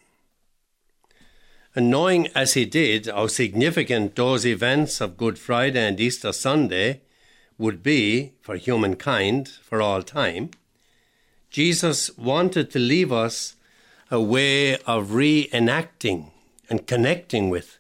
And 1.74 1.90
knowing 1.90 2.28
as 2.34 2.54
he 2.54 2.64
did 2.64 3.06
how 3.06 3.28
significant 3.28 4.14
those 4.14 4.44
events 4.44 5.00
of 5.00 5.16
Good 5.16 5.38
Friday 5.38 5.86
and 5.86 5.98
Easter 5.98 6.32
Sunday 6.32 7.00
would 7.56 7.82
be 7.82 8.32
for 8.42 8.56
humankind 8.56 9.48
for 9.48 9.80
all 9.80 10.02
time, 10.02 10.50
Jesus 11.50 12.16
wanted 12.18 12.70
to 12.70 12.78
leave 12.78 13.12
us 13.12 13.56
a 14.10 14.20
way 14.20 14.76
of 14.78 15.08
reenacting 15.10 16.30
and 16.68 16.86
connecting 16.86 17.48
with 17.48 17.78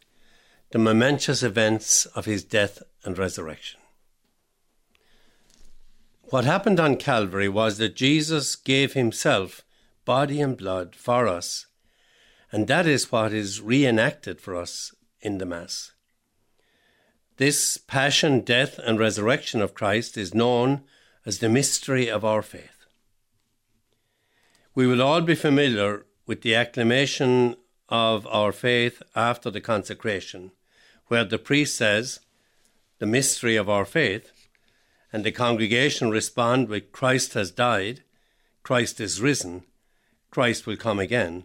the 0.70 0.78
momentous 0.78 1.42
events 1.42 2.06
of 2.06 2.24
his 2.24 2.44
death 2.44 2.82
and 3.04 3.18
resurrection. 3.18 3.80
What 6.24 6.46
happened 6.46 6.80
on 6.80 6.96
Calvary 6.96 7.48
was 7.48 7.76
that 7.76 7.94
Jesus 7.94 8.56
gave 8.56 8.94
himself, 8.94 9.62
body 10.06 10.40
and 10.40 10.56
blood, 10.56 10.96
for 10.96 11.28
us 11.28 11.66
and 12.52 12.68
that 12.68 12.86
is 12.86 13.10
what 13.10 13.32
is 13.32 13.62
reenacted 13.62 14.38
for 14.38 14.54
us 14.54 14.94
in 15.22 15.38
the 15.38 15.46
Mass. 15.46 15.92
This 17.38 17.78
passion, 17.78 18.42
death, 18.42 18.78
and 18.78 18.98
resurrection 18.98 19.62
of 19.62 19.72
Christ 19.72 20.18
is 20.18 20.34
known 20.34 20.82
as 21.24 21.38
the 21.38 21.48
mystery 21.48 22.10
of 22.10 22.24
our 22.26 22.42
faith. 22.42 22.84
We 24.74 24.86
will 24.86 25.00
all 25.00 25.22
be 25.22 25.34
familiar 25.34 26.04
with 26.26 26.42
the 26.42 26.54
acclamation 26.54 27.56
of 27.88 28.26
our 28.26 28.52
faith 28.52 29.02
after 29.16 29.50
the 29.50 29.60
consecration, 29.60 30.52
where 31.06 31.24
the 31.24 31.38
priest 31.38 31.76
says, 31.76 32.20
The 32.98 33.06
mystery 33.06 33.56
of 33.56 33.68
our 33.70 33.86
faith, 33.86 34.30
and 35.10 35.24
the 35.24 35.32
congregation 35.32 36.10
respond 36.10 36.68
with, 36.68 36.92
Christ 36.92 37.32
has 37.32 37.50
died, 37.50 38.02
Christ 38.62 39.00
is 39.00 39.22
risen, 39.22 39.64
Christ 40.30 40.66
will 40.66 40.76
come 40.76 40.98
again 40.98 41.44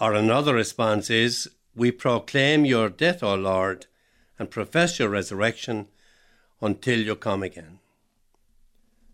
or 0.00 0.14
another 0.14 0.54
response 0.54 1.10
is, 1.10 1.50
We 1.74 1.90
proclaim 1.90 2.64
your 2.64 2.88
death, 2.88 3.22
O 3.22 3.34
Lord, 3.34 3.86
and 4.38 4.50
profess 4.50 4.98
your 4.98 5.08
resurrection 5.08 5.88
until 6.60 6.98
you 6.98 7.14
come 7.14 7.42
again. 7.42 7.78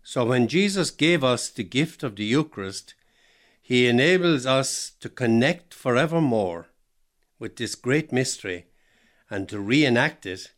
So 0.03 0.25
when 0.25 0.47
Jesus 0.47 0.91
gave 0.91 1.23
us 1.23 1.49
the 1.49 1.63
gift 1.63 2.03
of 2.03 2.15
the 2.15 2.25
Eucharist, 2.25 2.93
he 3.61 3.87
enables 3.87 4.45
us 4.45 4.91
to 4.99 5.09
connect 5.09 5.73
forevermore 5.73 6.67
with 7.39 7.55
this 7.55 7.73
great 7.73 8.11
mystery 8.11 8.67
and 9.27 9.49
to 9.49 9.59
reenact 9.59 10.27
it. 10.27 10.51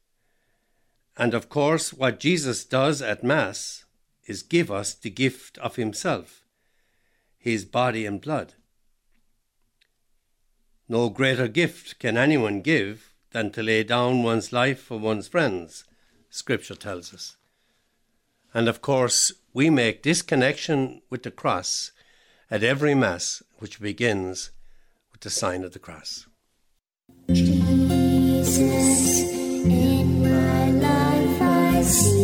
And 1.16 1.34
of 1.34 1.48
course, 1.48 1.94
what 1.94 2.20
Jesus 2.20 2.66
does 2.66 3.02
at 3.02 3.24
Mass 3.24 3.86
is 4.26 4.44
give 4.44 4.70
us 4.70 4.94
the 4.94 5.10
gift 5.10 5.58
of 5.60 5.78
Himself, 5.78 6.44
His 7.38 7.64
body 7.64 8.06
and 8.06 8.20
blood. 8.20 8.56
No 10.90 11.10
greater 11.10 11.48
gift 11.50 12.00
can 12.00 12.16
anyone 12.16 12.62
give 12.62 13.12
than 13.32 13.52
to 13.52 13.62
lay 13.64 13.84
down 13.84 14.24
one's 14.24 14.54
life 14.54 14.80
for 14.80 14.98
one's 14.98 15.28
friends, 15.28 15.84
Scripture 16.30 16.76
tells 16.76 17.14
us. 17.14 17.36
And 18.54 18.70
of 18.70 18.82
course, 18.82 19.34
we 19.54 19.70
make 19.70 20.04
this 20.04 20.22
connection 20.22 21.02
with 21.10 21.24
the 21.24 21.32
cross 21.32 21.92
at 22.50 22.64
every 22.64 22.96
Mass, 22.96 23.44
which 23.60 23.82
begins 23.82 24.52
with 25.12 25.22
the 25.22 25.30
sign 25.30 25.66
of 25.66 25.74
the 25.74 25.80
cross. 25.80 26.26
Jesus, 27.30 28.60
in 28.60 30.24
my 30.24 30.72
life 30.72 31.42
I 31.42 31.82
see 31.82 32.17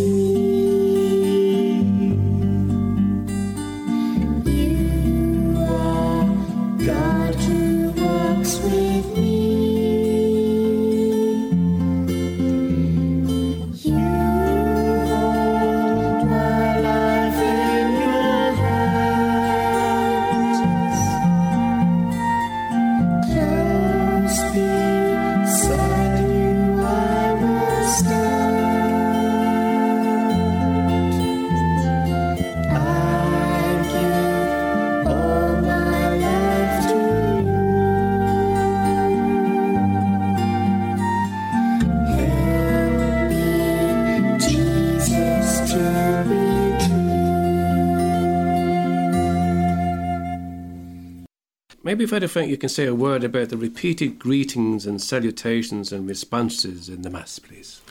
Frank, 52.27 52.49
you 52.49 52.57
can 52.57 52.69
say 52.69 52.85
a 52.85 52.95
word 52.95 53.23
about 53.23 53.49
the 53.49 53.57
repeated 53.57 54.19
greetings 54.19 54.85
and 54.85 55.01
salutations 55.01 55.91
and 55.91 56.07
responses 56.07 56.89
in 56.89 57.01
the 57.01 57.09
Mass, 57.09 57.39
please. 57.39 57.81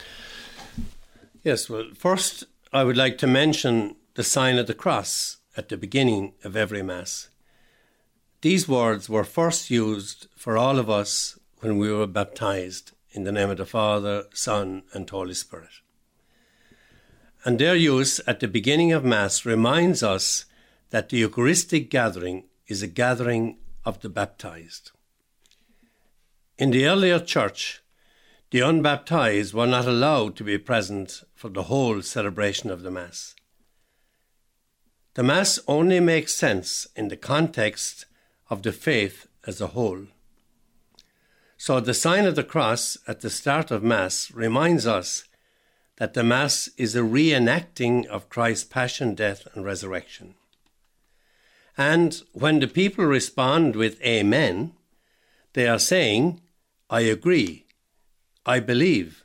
Yes, 1.43 1.69
well, 1.69 1.91
first 1.95 2.45
I 2.73 2.85
would 2.85 2.97
like 2.97 3.19
to 3.19 3.27
mention 3.27 3.97
the 4.15 4.25
sign 4.25 4.59
of 4.59 4.67
the 4.67 4.75
cross 4.75 5.39
at 5.57 5.69
the 5.69 5.77
beginning 5.77 6.35
of 6.45 6.57
every 6.57 6.83
Mass. 6.83 7.29
These 8.43 8.69
words 8.69 9.09
were 9.09 9.25
first 9.25 9.71
used 9.71 10.29
for 10.37 10.57
all 10.57 10.79
of 10.79 10.89
us 10.89 11.39
when 11.61 11.79
we 11.79 11.93
were 11.93 12.07
baptized 12.07 12.93
in 13.13 13.25
the 13.25 13.33
name 13.33 13.51
of 13.51 13.59
the 13.59 13.67
Father, 13.67 14.25
Son, 14.33 14.83
and 14.93 15.09
Holy 15.09 15.35
Spirit. 15.35 15.81
And 17.45 17.59
their 17.59 17.77
use 17.77 18.21
at 18.27 18.41
the 18.41 18.49
beginning 18.49 18.93
of 18.93 19.05
Mass 19.05 19.45
reminds 19.45 20.03
us 20.03 20.45
that 20.91 21.09
the 21.09 21.19
Eucharistic 21.19 21.91
gathering 21.91 22.45
is 22.69 22.83
a 22.83 22.87
gathering 22.87 23.59
of 23.85 24.01
the 24.01 24.09
baptized. 24.09 24.91
In 26.59 26.71
the 26.71 26.87
earlier 26.87 27.19
church, 27.19 27.83
the 28.51 28.61
unbaptized 28.61 29.55
were 29.55 29.67
not 29.67 29.87
allowed 29.87 30.37
to 30.37 30.45
be 30.45 30.59
present 30.59 31.23
for 31.35 31.49
the 31.49 31.65
whole 31.65 32.03
celebration 32.03 32.71
of 32.71 32.83
the 32.83 32.91
Mass. 32.91 33.35
The 35.15 35.23
Mass 35.23 35.59
only 35.67 36.01
makes 36.01 36.35
sense 36.35 36.87
in 36.95 37.09
the 37.09 37.17
context 37.17 38.07
of 38.49 38.63
the 38.63 38.73
faith 38.73 39.27
as 39.47 39.61
a 39.61 39.69
whole. 39.69 40.07
So 41.57 41.81
the 41.81 41.95
sign 41.95 42.27
of 42.27 42.35
the 42.35 42.45
cross 42.45 42.99
at 43.07 43.21
the 43.21 43.31
start 43.31 43.71
of 43.71 43.83
Mass 43.83 44.31
reminds 44.33 44.87
us 44.87 45.25
that 45.97 46.15
the 46.15 46.23
Mass 46.23 46.69
is 46.77 46.97
a 46.97 47.01
reenacting 47.01 48.07
of 48.07 48.29
Christ's 48.29 48.65
passion, 48.65 49.15
death, 49.15 49.47
and 49.55 49.65
resurrection. 49.65 50.35
And 51.77 52.21
when 52.33 52.61
the 52.61 52.69
people 52.69 53.05
respond 53.05 53.77
with 53.77 54.03
Amen, 54.03 54.73
they 55.55 55.67
are 55.67 55.79
saying, 55.79 56.41
I 56.91 57.01
agree, 57.03 57.67
I 58.45 58.61
believe 58.61 59.25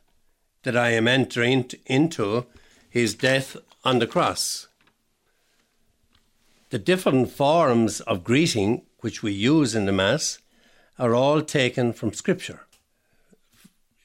that 0.64 0.78
I 0.78 0.92
am 0.92 1.08
entering 1.08 1.70
into 1.86 2.46
his 2.90 3.16
death 3.16 3.58
on 3.84 4.00
the 4.00 4.08
cross. 4.08 4.68
The 6.70 6.80
different 6.80 7.32
forms 7.32 8.02
of 8.02 8.24
greeting 8.24 8.84
which 9.00 9.24
we 9.24 9.32
use 9.32 9.76
in 9.76 9.86
the 9.86 9.94
Mass 9.94 10.40
are 11.00 11.16
all 11.16 11.42
taken 11.42 11.94
from 11.94 12.14
Scripture, 12.14 12.66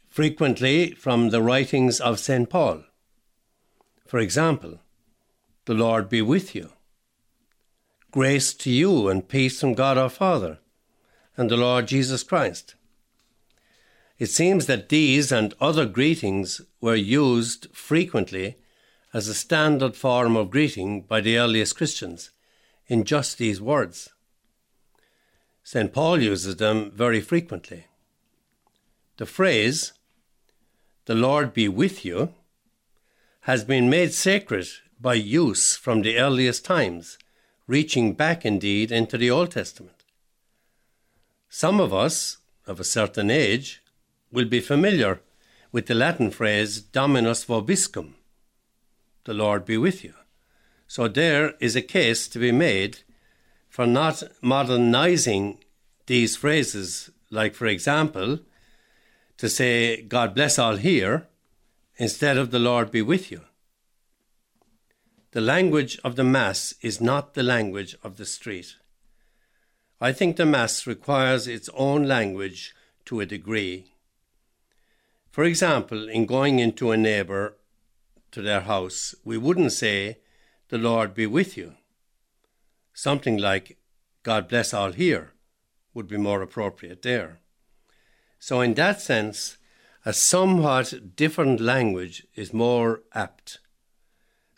frequently 0.09 0.93
from 0.93 1.31
the 1.31 1.43
writings 1.43 2.01
of 2.01 2.21
St. 2.21 2.49
Paul. 2.49 2.85
For 4.07 4.19
example, 4.19 4.81
the 5.65 5.75
Lord 5.75 6.09
be 6.09 6.23
with 6.23 6.55
you. 6.55 6.71
Grace 8.13 8.53
to 8.53 8.71
you 8.71 9.09
and 9.09 9.27
peace 9.27 9.59
from 9.59 9.73
God 9.73 9.97
our 9.97 10.11
Father 10.11 10.59
and 11.35 11.51
the 11.51 11.57
Lord 11.57 11.89
Jesus 11.89 12.23
Christ. 12.23 12.75
It 14.19 14.27
seems 14.27 14.67
that 14.67 14.91
these 14.91 15.33
and 15.33 15.55
other 15.63 15.87
greetings 15.87 16.61
were 16.79 16.95
used 16.95 17.69
frequently 17.73 18.59
as 19.15 19.29
a 19.29 19.35
standard 19.35 19.97
form 19.97 20.37
of 20.37 20.51
greeting 20.51 21.01
by 21.01 21.23
the 21.23 21.39
earliest 21.39 21.75
Christians 21.75 22.33
in 22.87 23.05
just 23.05 23.39
these 23.39 23.63
words. 23.63 24.11
St. 25.65 25.91
Paul 25.91 26.21
uses 26.21 26.57
them 26.57 26.91
very 26.91 27.23
frequently. 27.23 27.87
The 29.17 29.25
phrase, 29.25 29.95
the 31.07 31.15
Lord 31.15 31.55
be 31.55 31.67
with 31.67 32.05
you, 32.05 32.35
has 33.49 33.65
been 33.65 33.89
made 33.89 34.13
sacred 34.13 34.69
by 35.01 35.15
use 35.15 35.77
from 35.77 36.03
the 36.03 36.19
earliest 36.19 36.63
times, 36.63 37.17
reaching 37.67 38.13
back 38.15 38.45
indeed 38.45 38.91
into 38.91 39.17
the 39.17 39.31
Old 39.31 39.51
Testament. 39.53 40.05
Some 41.49 41.81
of 41.81 41.93
us, 41.93 42.39
of 42.67 42.81
a 42.81 42.85
certain 42.85 43.31
age, 43.31 43.83
will 44.31 44.47
be 44.47 44.61
familiar 44.61 45.21
with 45.71 45.87
the 45.87 45.95
Latin 45.95 46.31
phrase 46.31 46.81
Dominus 46.81 47.45
vobiscum, 47.45 48.15
the 49.25 49.35
Lord 49.35 49.65
be 49.65 49.77
with 49.77 50.03
you. 50.05 50.15
So 50.87 51.09
there 51.09 51.55
is 51.61 51.77
a 51.77 51.83
case 51.83 52.29
to 52.29 52.39
be 52.39 52.53
made 52.53 52.99
for 53.69 53.87
not 53.87 54.23
modernizing 54.43 55.59
these 56.07 56.37
phrases, 56.37 57.11
like, 57.31 57.55
for 57.55 57.67
example, 57.67 58.41
to 59.39 59.49
say, 59.49 60.03
God 60.03 60.35
bless 60.35 60.59
all 60.59 60.77
here, 60.77 61.29
instead 61.97 62.37
of 62.37 62.51
the 62.51 62.59
Lord 62.59 62.91
be 62.91 63.01
with 63.01 63.31
you. 63.31 63.43
The 65.33 65.41
language 65.41 65.99
of 66.05 66.17
the 66.17 66.25
Mass 66.25 66.75
is 66.83 67.01
not 67.01 67.33
the 67.33 67.43
language 67.43 67.97
of 68.03 68.19
the 68.19 68.27
street. 68.27 68.77
I 69.99 70.13
think 70.13 70.37
the 70.37 70.45
Mass 70.45 70.87
requires 70.87 71.47
its 71.49 71.71
own 71.73 72.07
language 72.07 72.75
to 73.07 73.21
a 73.21 73.25
degree. 73.25 73.93
For 75.31 75.45
example, 75.45 76.07
in 76.07 76.27
going 76.27 76.59
into 76.59 76.91
a 76.91 76.99
neighbour 76.99 77.57
to 78.33 78.43
their 78.43 78.61
house, 78.61 79.15
we 79.25 79.39
wouldn't 79.39 79.73
say, 79.73 80.19
The 80.69 80.77
Lord 80.77 81.15
be 81.15 81.27
with 81.27 81.57
you. 81.57 81.77
Something 82.93 83.39
like, 83.39 83.79
God 84.23 84.49
bless 84.49 84.75
all 84.75 84.93
here 84.93 85.33
would 85.95 86.09
be 86.09 86.19
more 86.19 86.43
appropriate 86.43 87.01
there. 87.01 87.41
So, 88.39 88.61
in 88.61 88.75
that 88.75 89.01
sense, 89.01 89.57
a 90.05 90.13
somewhat 90.13 91.17
different 91.17 91.59
language 91.59 92.27
is 92.35 92.53
more 92.53 93.01
apt. 93.15 93.61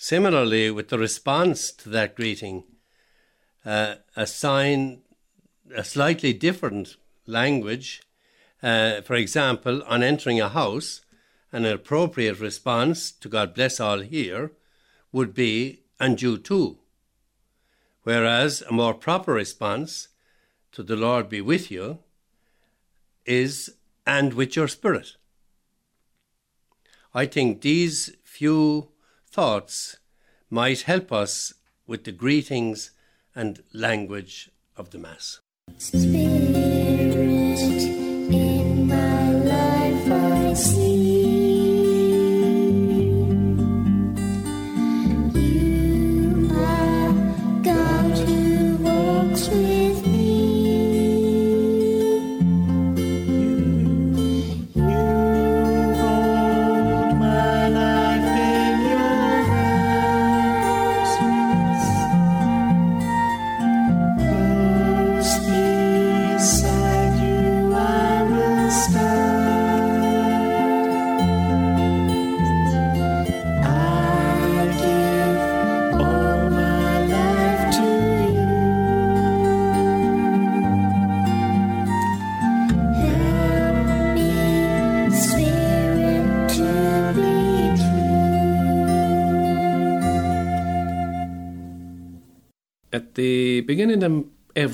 Similarly, 0.05 0.71
with 0.71 0.91
the 0.91 0.99
response 0.99 1.73
to 1.73 1.89
that 1.89 2.15
greeting, 2.15 2.65
uh, 3.65 3.95
a 4.15 4.27
sign, 4.27 5.01
a 5.75 5.83
slightly 5.83 6.35
different 6.35 6.97
language, 7.27 8.03
uh, 8.63 9.01
for 9.01 9.15
example, 9.15 9.83
on 9.85 10.03
entering 10.03 10.43
a 10.43 10.51
house, 10.51 11.01
an 11.53 11.65
appropriate 11.65 12.39
response 12.39 13.13
to 13.13 13.31
God 13.31 13.55
bless 13.55 13.81
all 13.81 14.01
here 14.01 14.53
would 15.11 15.33
be, 15.33 15.85
and 15.99 16.21
you 16.21 16.37
too. 16.37 16.81
Whereas 18.03 18.61
a 18.61 18.75
more 18.75 18.93
proper 18.93 19.33
response 19.33 20.09
to 20.73 20.83
the 20.83 20.97
Lord 20.97 21.31
be 21.31 21.41
with 21.41 21.71
you 21.71 22.01
is, 23.25 23.75
and 24.07 24.35
with 24.35 24.55
your 24.55 24.69
spirit. 24.69 25.17
I 27.15 27.25
think 27.25 27.63
these 27.63 28.15
few 28.23 28.91
thoughts 29.35 29.97
might 30.49 30.83
help 30.83 31.11
us 31.11 31.53
with 31.89 32.05
the 32.05 32.13
greetings 32.13 32.93
and 33.35 33.65
language 33.73 34.49
of 34.77 34.91
the 34.91 34.99
Mass. 34.99 35.41
Spirit 35.77 36.35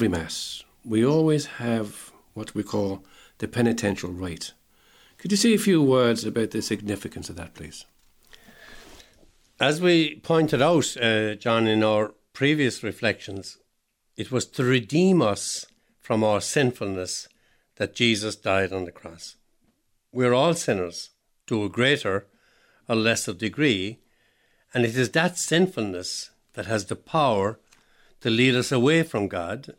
every 0.01 0.09
Mass, 0.09 0.65
we 0.83 1.05
always 1.05 1.45
have 1.45 2.11
what 2.33 2.55
we 2.55 2.63
call 2.63 3.05
the 3.37 3.47
penitential 3.47 4.11
rite. 4.11 4.55
Could 5.19 5.31
you 5.31 5.37
say 5.37 5.53
a 5.53 5.59
few 5.59 5.83
words 5.83 6.25
about 6.25 6.53
the 6.53 6.63
significance 6.63 7.29
of 7.29 7.37
that, 7.37 7.53
please? 7.53 7.85
As 9.61 9.79
we 9.79 10.15
pointed 10.21 10.63
out, 10.63 10.97
uh, 10.97 11.35
John, 11.35 11.67
in 11.67 11.83
our 11.83 12.15
previous 12.33 12.83
reflections, 12.83 13.59
it 14.17 14.33
was 14.33 14.47
to 14.47 14.65
redeem 14.65 15.21
us 15.21 15.67
from 16.01 16.25
our 16.25 16.41
sinfulness 16.41 17.29
that 17.77 17.95
Jesus 17.95 18.37
died 18.37 18.73
on 18.73 18.87
the 18.87 18.93
cross. 18.93 19.37
We're 20.13 20.33
all 20.33 20.55
sinners 20.55 21.11
to 21.49 21.63
a 21.63 21.69
greater 21.69 22.27
or 22.89 22.97
lesser 22.97 23.35
degree, 23.35 23.99
and 24.73 24.87
it 24.87 24.97
is 24.97 25.11
that 25.11 25.37
sinfulness 25.37 26.31
that 26.55 26.65
has 26.65 26.87
the 26.87 26.97
power 26.97 27.61
to 28.23 28.31
lead 28.31 28.55
us 28.55 28.73
away 28.73 29.03
from 29.03 29.29
God 29.29 29.75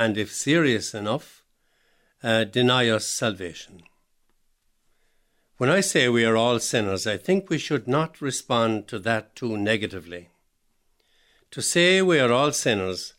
and, 0.00 0.16
if 0.16 0.32
serious 0.32 0.94
enough, 0.94 1.44
uh, 2.22 2.42
deny 2.44 2.88
us 2.88 3.06
salvation. 3.06 3.82
When 5.58 5.68
I 5.68 5.80
say 5.80 6.08
we 6.08 6.24
are 6.24 6.38
all 6.38 6.58
sinners, 6.58 7.06
I 7.06 7.18
think 7.18 7.50
we 7.50 7.58
should 7.58 7.86
not 7.86 8.22
respond 8.22 8.88
to 8.88 8.98
that 9.00 9.36
too 9.36 9.58
negatively. 9.58 10.30
To 11.50 11.60
say 11.60 12.00
we 12.00 12.18
are 12.18 12.32
all 12.32 12.50
sinners 12.52 13.12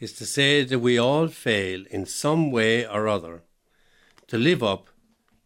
is 0.00 0.12
to 0.14 0.26
say 0.26 0.64
that 0.64 0.80
we 0.80 0.98
all 0.98 1.28
fail 1.28 1.84
in 1.88 2.04
some 2.04 2.50
way 2.50 2.84
or 2.84 3.06
other 3.06 3.44
to 4.26 4.36
live 4.36 4.62
up 4.62 4.88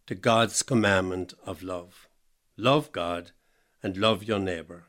to 0.06 0.14
God's 0.14 0.62
commandment 0.62 1.34
of 1.44 1.62
love. 1.62 2.08
Love 2.56 2.92
God 2.92 3.32
and 3.82 3.98
love 3.98 4.24
your 4.24 4.38
neighbour. 4.38 4.84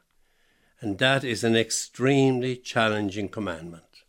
And 0.80 0.98
that 1.00 1.26
is 1.26 1.44
an 1.44 1.58
extremely 1.58 2.56
challenging 2.56 3.28
commandment. 3.28 4.03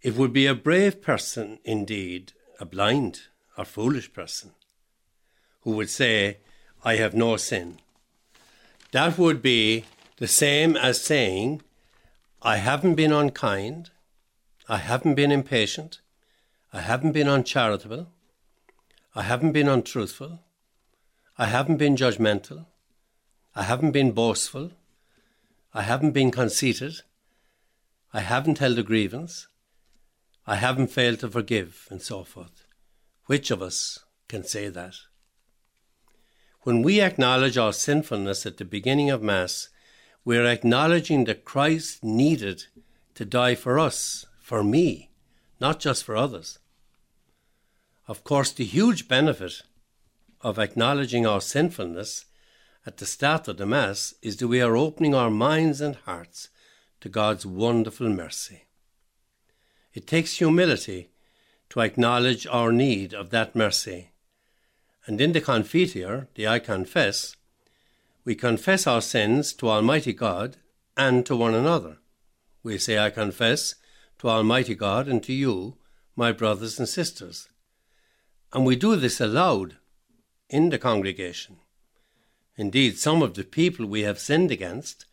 It 0.00 0.14
would 0.14 0.32
be 0.32 0.46
a 0.46 0.54
brave 0.54 1.02
person 1.02 1.58
indeed, 1.64 2.32
a 2.60 2.64
blind 2.64 3.22
or 3.56 3.64
foolish 3.64 4.12
person, 4.12 4.52
who 5.62 5.72
would 5.72 5.90
say, 5.90 6.38
I 6.84 6.96
have 6.96 7.14
no 7.14 7.36
sin. 7.36 7.80
That 8.92 9.18
would 9.18 9.42
be 9.42 9.84
the 10.18 10.28
same 10.28 10.76
as 10.76 11.00
saying, 11.00 11.62
I 12.42 12.58
haven't 12.58 12.94
been 12.94 13.12
unkind, 13.12 13.90
I 14.68 14.76
haven't 14.76 15.16
been 15.16 15.32
impatient, 15.32 16.00
I 16.72 16.80
haven't 16.80 17.12
been 17.12 17.28
uncharitable, 17.28 18.08
I 19.14 19.22
haven't 19.22 19.52
been 19.52 19.68
untruthful, 19.68 20.40
I 21.36 21.46
haven't 21.46 21.78
been 21.78 21.96
judgmental, 21.96 22.66
I 23.56 23.64
haven't 23.64 23.90
been 23.90 24.12
boastful, 24.12 24.70
I 25.74 25.82
haven't 25.82 26.12
been 26.12 26.30
conceited, 26.30 27.00
I 28.12 28.20
haven't 28.20 28.58
held 28.58 28.78
a 28.78 28.82
grievance, 28.84 29.48
I 30.48 30.56
haven't 30.56 30.86
failed 30.86 31.20
to 31.20 31.28
forgive, 31.28 31.86
and 31.90 32.00
so 32.00 32.24
forth. 32.24 32.64
Which 33.26 33.50
of 33.50 33.60
us 33.60 33.98
can 34.28 34.44
say 34.44 34.70
that? 34.70 34.94
When 36.62 36.80
we 36.80 37.02
acknowledge 37.02 37.58
our 37.58 37.74
sinfulness 37.74 38.46
at 38.46 38.56
the 38.56 38.64
beginning 38.64 39.10
of 39.10 39.22
Mass, 39.22 39.68
we 40.24 40.38
are 40.38 40.46
acknowledging 40.46 41.24
that 41.24 41.44
Christ 41.44 42.02
needed 42.02 42.64
to 43.14 43.26
die 43.26 43.56
for 43.56 43.78
us, 43.78 44.24
for 44.40 44.64
me, 44.64 45.10
not 45.60 45.80
just 45.80 46.02
for 46.02 46.16
others. 46.16 46.58
Of 48.06 48.24
course, 48.24 48.50
the 48.50 48.64
huge 48.64 49.06
benefit 49.06 49.60
of 50.40 50.58
acknowledging 50.58 51.26
our 51.26 51.42
sinfulness 51.42 52.24
at 52.86 52.96
the 52.96 53.04
start 53.04 53.48
of 53.48 53.58
the 53.58 53.66
Mass 53.66 54.14
is 54.22 54.38
that 54.38 54.48
we 54.48 54.62
are 54.62 54.78
opening 54.78 55.14
our 55.14 55.30
minds 55.30 55.82
and 55.82 55.96
hearts 56.06 56.48
to 57.02 57.10
God's 57.10 57.44
wonderful 57.44 58.08
mercy. 58.08 58.67
It 59.98 60.06
takes 60.06 60.38
humility 60.38 61.10
to 61.70 61.80
acknowledge 61.80 62.46
our 62.46 62.70
need 62.70 63.12
of 63.12 63.30
that 63.30 63.56
mercy. 63.56 64.12
And 65.06 65.20
in 65.20 65.32
the 65.32 65.40
Confiteor, 65.40 66.28
the 66.36 66.46
I 66.46 66.60
Confess, 66.60 67.34
we 68.24 68.36
confess 68.36 68.86
our 68.86 69.00
sins 69.00 69.52
to 69.54 69.68
Almighty 69.68 70.12
God 70.12 70.58
and 70.96 71.26
to 71.26 71.34
one 71.34 71.52
another. 71.52 71.98
We 72.62 72.78
say, 72.78 72.96
I 72.96 73.10
confess 73.10 73.74
to 74.20 74.28
Almighty 74.28 74.76
God 74.76 75.08
and 75.08 75.20
to 75.24 75.32
you, 75.32 75.78
my 76.14 76.30
brothers 76.30 76.78
and 76.78 76.88
sisters. 76.88 77.48
And 78.52 78.64
we 78.64 78.76
do 78.76 78.94
this 78.94 79.20
aloud 79.20 79.78
in 80.48 80.68
the 80.68 80.78
congregation. 80.78 81.56
Indeed, 82.56 82.98
some 82.98 83.20
of 83.20 83.34
the 83.34 83.42
people 83.42 83.84
we 83.84 84.02
have 84.02 84.20
sinned 84.20 84.52
against 84.52 85.06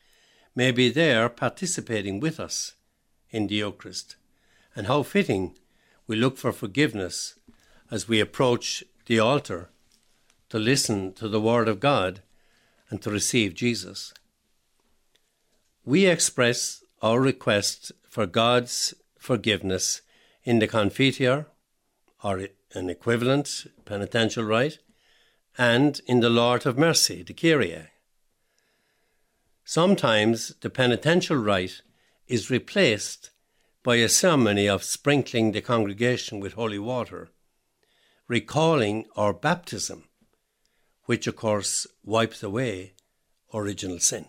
may 0.53 0.69
be 0.69 0.89
there 0.89 1.27
participating 1.27 2.19
with 2.19 2.39
us 2.39 2.75
in 3.31 3.47
the 3.47 3.55
Eucharist. 3.55 4.17
And 4.75 4.87
how 4.87 5.03
fitting 5.03 5.55
we 6.07 6.15
look 6.15 6.37
for 6.37 6.51
forgiveness 6.51 7.35
as 7.89 8.07
we 8.07 8.19
approach 8.19 8.83
the 9.05 9.19
altar 9.19 9.69
to 10.49 10.59
listen 10.59 11.13
to 11.13 11.27
the 11.27 11.41
Word 11.41 11.67
of 11.67 11.79
God 11.79 12.21
and 12.89 13.01
to 13.01 13.09
receive 13.09 13.55
Jesus. 13.55 14.13
We 15.83 16.05
express 16.05 16.83
our 17.01 17.19
request 17.19 17.91
for 18.07 18.25
God's 18.25 18.93
forgiveness 19.17 20.01
in 20.43 20.59
the 20.59 20.67
Confiteor, 20.67 21.47
or 22.23 22.47
an 22.73 22.89
equivalent 22.89 23.67
penitential 23.85 24.43
rite, 24.43 24.79
and 25.57 26.01
in 26.05 26.19
the 26.19 26.29
Lord 26.29 26.65
of 26.65 26.77
Mercy, 26.77 27.23
the 27.23 27.33
Kyrie. 27.33 27.87
Sometimes 29.63 30.53
the 30.61 30.69
penitential 30.69 31.37
rite 31.37 31.81
is 32.27 32.51
replaced 32.51 33.31
by 33.85 33.97
a 33.97 34.09
ceremony 34.09 34.67
of 34.67 34.83
sprinkling 34.83 35.51
the 35.51 35.61
congregation 35.61 36.39
with 36.39 36.53
holy 36.53 36.79
water, 36.79 37.29
recalling 38.27 39.05
our 39.15 39.31
baptism, 39.31 40.05
which 41.03 41.27
of 41.27 41.35
course 41.35 41.85
wipes 42.03 42.41
away 42.41 42.95
original 43.53 43.99
sin. 43.99 44.25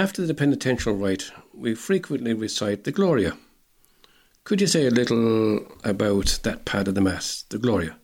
After 0.00 0.24
the 0.26 0.32
penitential 0.32 0.94
rite, 0.94 1.30
we 1.52 1.74
frequently 1.74 2.32
recite 2.32 2.84
the 2.84 2.90
Gloria. 2.90 3.36
Could 4.44 4.62
you 4.62 4.66
say 4.66 4.86
a 4.86 4.90
little 4.90 5.66
about 5.84 6.38
that 6.42 6.64
part 6.64 6.88
of 6.88 6.94
the 6.94 7.02
Mass, 7.02 7.44
the 7.50 7.58
Gloria? 7.58 7.98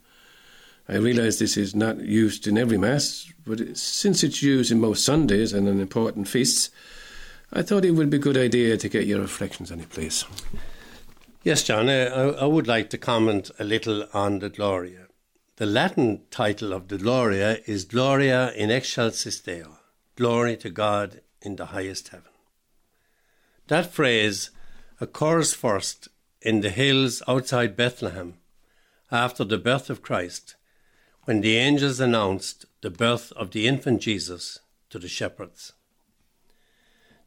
I 0.91 0.97
realise 0.97 1.39
this 1.39 1.57
is 1.57 1.75
not 1.75 2.01
used 2.01 2.47
in 2.47 2.59
every 2.59 2.77
Mass, 2.77 3.33
but 3.47 3.79
since 3.79 4.23
it's 4.23 4.43
used 4.43 4.71
in 4.71 4.79
most 4.79 5.07
Sundays 5.07 5.55
and 5.55 5.67
on 5.67 5.81
important 5.81 6.29
feasts, 6.29 6.69
I 7.51 7.63
thought 7.63 7.87
it 7.87 7.93
would 7.93 8.11
be 8.11 8.19
a 8.19 8.21
good 8.21 8.37
idea 8.37 8.77
to 8.77 8.91
get 8.91 9.07
your 9.07 9.23
reflections 9.23 9.73
on 9.73 9.81
it, 9.81 9.89
please. 9.89 10.27
Yes, 11.45 11.63
John, 11.63 11.89
uh, 11.89 12.35
I, 12.39 12.43
I 12.43 12.45
would 12.45 12.67
like 12.67 12.91
to 12.91 12.99
comment 12.99 13.51
a 13.59 13.65
little 13.65 14.07
on 14.13 14.41
the 14.41 14.51
Gloria. 14.51 15.07
The 15.57 15.65
Latin 15.65 16.25
title 16.31 16.75
of 16.75 16.89
the 16.89 16.99
Gloria 16.99 17.61
is 17.65 17.87
Gloria 17.87 18.53
in 18.53 18.71
excelsis 18.71 19.41
Deo, 19.41 19.79
glory 20.15 20.59
to 20.59 20.69
God 20.69 21.23
in 21.47 21.57
the 21.57 21.67
highest 21.67 22.09
heaven. 22.09 22.33
That 23.69 23.93
phrase 23.93 24.51
occurs 25.01 25.55
first 25.55 26.09
in 26.43 26.61
the 26.61 26.71
hills 26.71 27.23
outside 27.27 27.77
Bethlehem 27.77 28.35
after 29.11 29.45
the 29.45 29.59
birth 29.59 29.89
of 29.89 30.03
Christ, 30.03 30.57
when 31.25 31.41
the 31.41 31.57
angels 31.57 32.01
announced 32.01 32.67
the 32.83 32.91
birth 32.91 33.33
of 33.33 33.53
the 33.53 33.67
infant 33.67 34.03
Jesus 34.03 34.59
to 34.91 34.99
the 34.99 35.09
shepherds. 35.09 35.73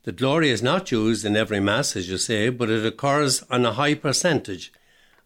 The 0.04 0.12
glory 0.12 0.50
is 0.50 0.62
not 0.62 0.92
used 0.92 1.26
in 1.26 1.36
every 1.36 1.60
Mass, 1.60 1.96
as 1.96 2.10
you 2.10 2.18
say, 2.18 2.50
but 2.50 2.70
it 2.70 2.86
occurs 2.86 3.44
on 3.50 3.66
a 3.66 3.74
high 3.74 3.96
percentage 3.96 4.72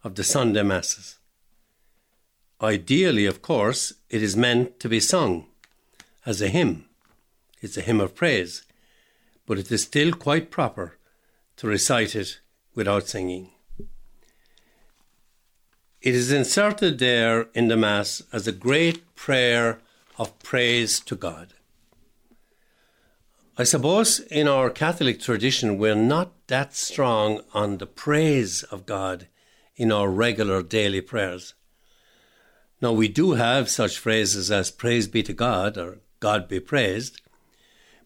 of 0.04 0.16
the 0.16 0.24
Sunday 0.24 0.64
Masses. 0.64 1.18
Ideally, 2.62 3.26
of 3.26 3.42
course, 3.42 3.94
it 4.10 4.22
is 4.24 4.36
meant 4.36 4.80
to 4.80 4.90
be 4.90 5.00
sung 5.00 5.46
as 6.26 6.42
a 6.42 6.50
hymn. 6.50 6.86
It's 7.62 7.78
a 7.78 7.82
hymn 7.82 8.02
of 8.02 8.16
praise, 8.16 8.64
but 9.46 9.60
it 9.60 9.72
is 9.72 9.84
still 9.84 10.14
quite 10.14 10.52
proper 10.52 10.98
to 11.58 11.68
recite 11.68 12.16
it 12.16 12.40
without 12.76 13.08
singing. 13.08 13.52
It 16.02 16.16
is 16.16 16.32
inserted 16.32 17.00
there 17.00 17.48
in 17.54 17.70
the 17.70 17.78
Mass 17.78 18.22
as 18.34 18.48
a 18.48 18.52
great 18.52 19.16
prayer 19.16 19.80
of 20.18 20.38
praise 20.40 21.00
to 21.02 21.16
God. 21.16 21.54
I 23.58 23.64
suppose 23.64 24.20
in 24.20 24.48
our 24.48 24.70
Catholic 24.70 25.20
tradition, 25.20 25.78
we're 25.78 25.96
not 25.96 26.34
that 26.48 26.76
strong 26.76 27.42
on 27.54 27.78
the 27.78 27.86
praise 27.86 28.64
of 28.64 28.86
God 28.86 29.28
in 29.76 29.92
our 29.92 30.10
regular 30.10 30.62
daily 30.62 31.02
prayers. 31.02 31.54
Now, 32.82 32.92
we 32.92 33.08
do 33.08 33.34
have 33.34 33.70
such 33.70 33.98
phrases 33.98 34.52
as 34.52 34.72
praise 34.72 35.08
be 35.08 35.24
to 35.24 35.34
God 35.34 35.78
or 35.78 36.00
God 36.20 36.50
be 36.50 36.60
praised. 36.60 37.22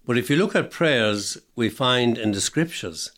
But 0.07 0.17
if 0.17 0.29
you 0.29 0.37
look 0.37 0.55
at 0.55 0.71
prayers 0.71 1.37
we 1.53 1.67
find 1.67 2.17
in 2.17 2.31
the 2.31 2.39
scriptures, 2.39 3.11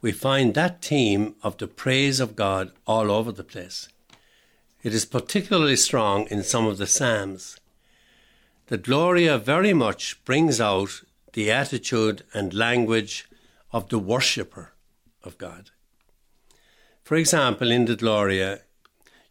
we 0.00 0.12
find 0.12 0.54
that 0.54 0.80
theme 0.80 1.34
of 1.42 1.58
the 1.58 1.66
praise 1.66 2.20
of 2.20 2.36
God 2.36 2.70
all 2.86 3.10
over 3.10 3.32
the 3.32 3.42
place. 3.42 3.88
It 4.84 4.94
is 4.94 5.06
particularly 5.06 5.74
strong 5.74 6.28
in 6.28 6.44
some 6.44 6.66
of 6.66 6.78
the 6.78 6.86
Psalms. 6.86 7.58
The 8.68 8.78
Gloria 8.78 9.38
very 9.38 9.72
much 9.72 10.24
brings 10.24 10.60
out 10.60 11.02
the 11.32 11.50
attitude 11.50 12.22
and 12.32 12.54
language 12.54 13.28
of 13.72 13.88
the 13.88 13.98
worshipper 13.98 14.72
of 15.24 15.36
God. 15.36 15.70
For 17.02 17.16
example, 17.16 17.72
in 17.72 17.86
the 17.86 17.96
Gloria, 17.96 18.60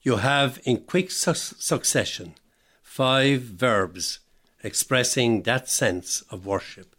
you 0.02 0.18
have 0.18 0.60
in 0.66 0.82
quick 0.82 1.12
su- 1.12 1.34
succession 1.34 2.36
five 2.82 3.40
verbs 3.42 4.20
expressing 4.64 5.44
that 5.44 5.70
sense 5.70 6.22
of 6.32 6.46
worship. 6.46 6.96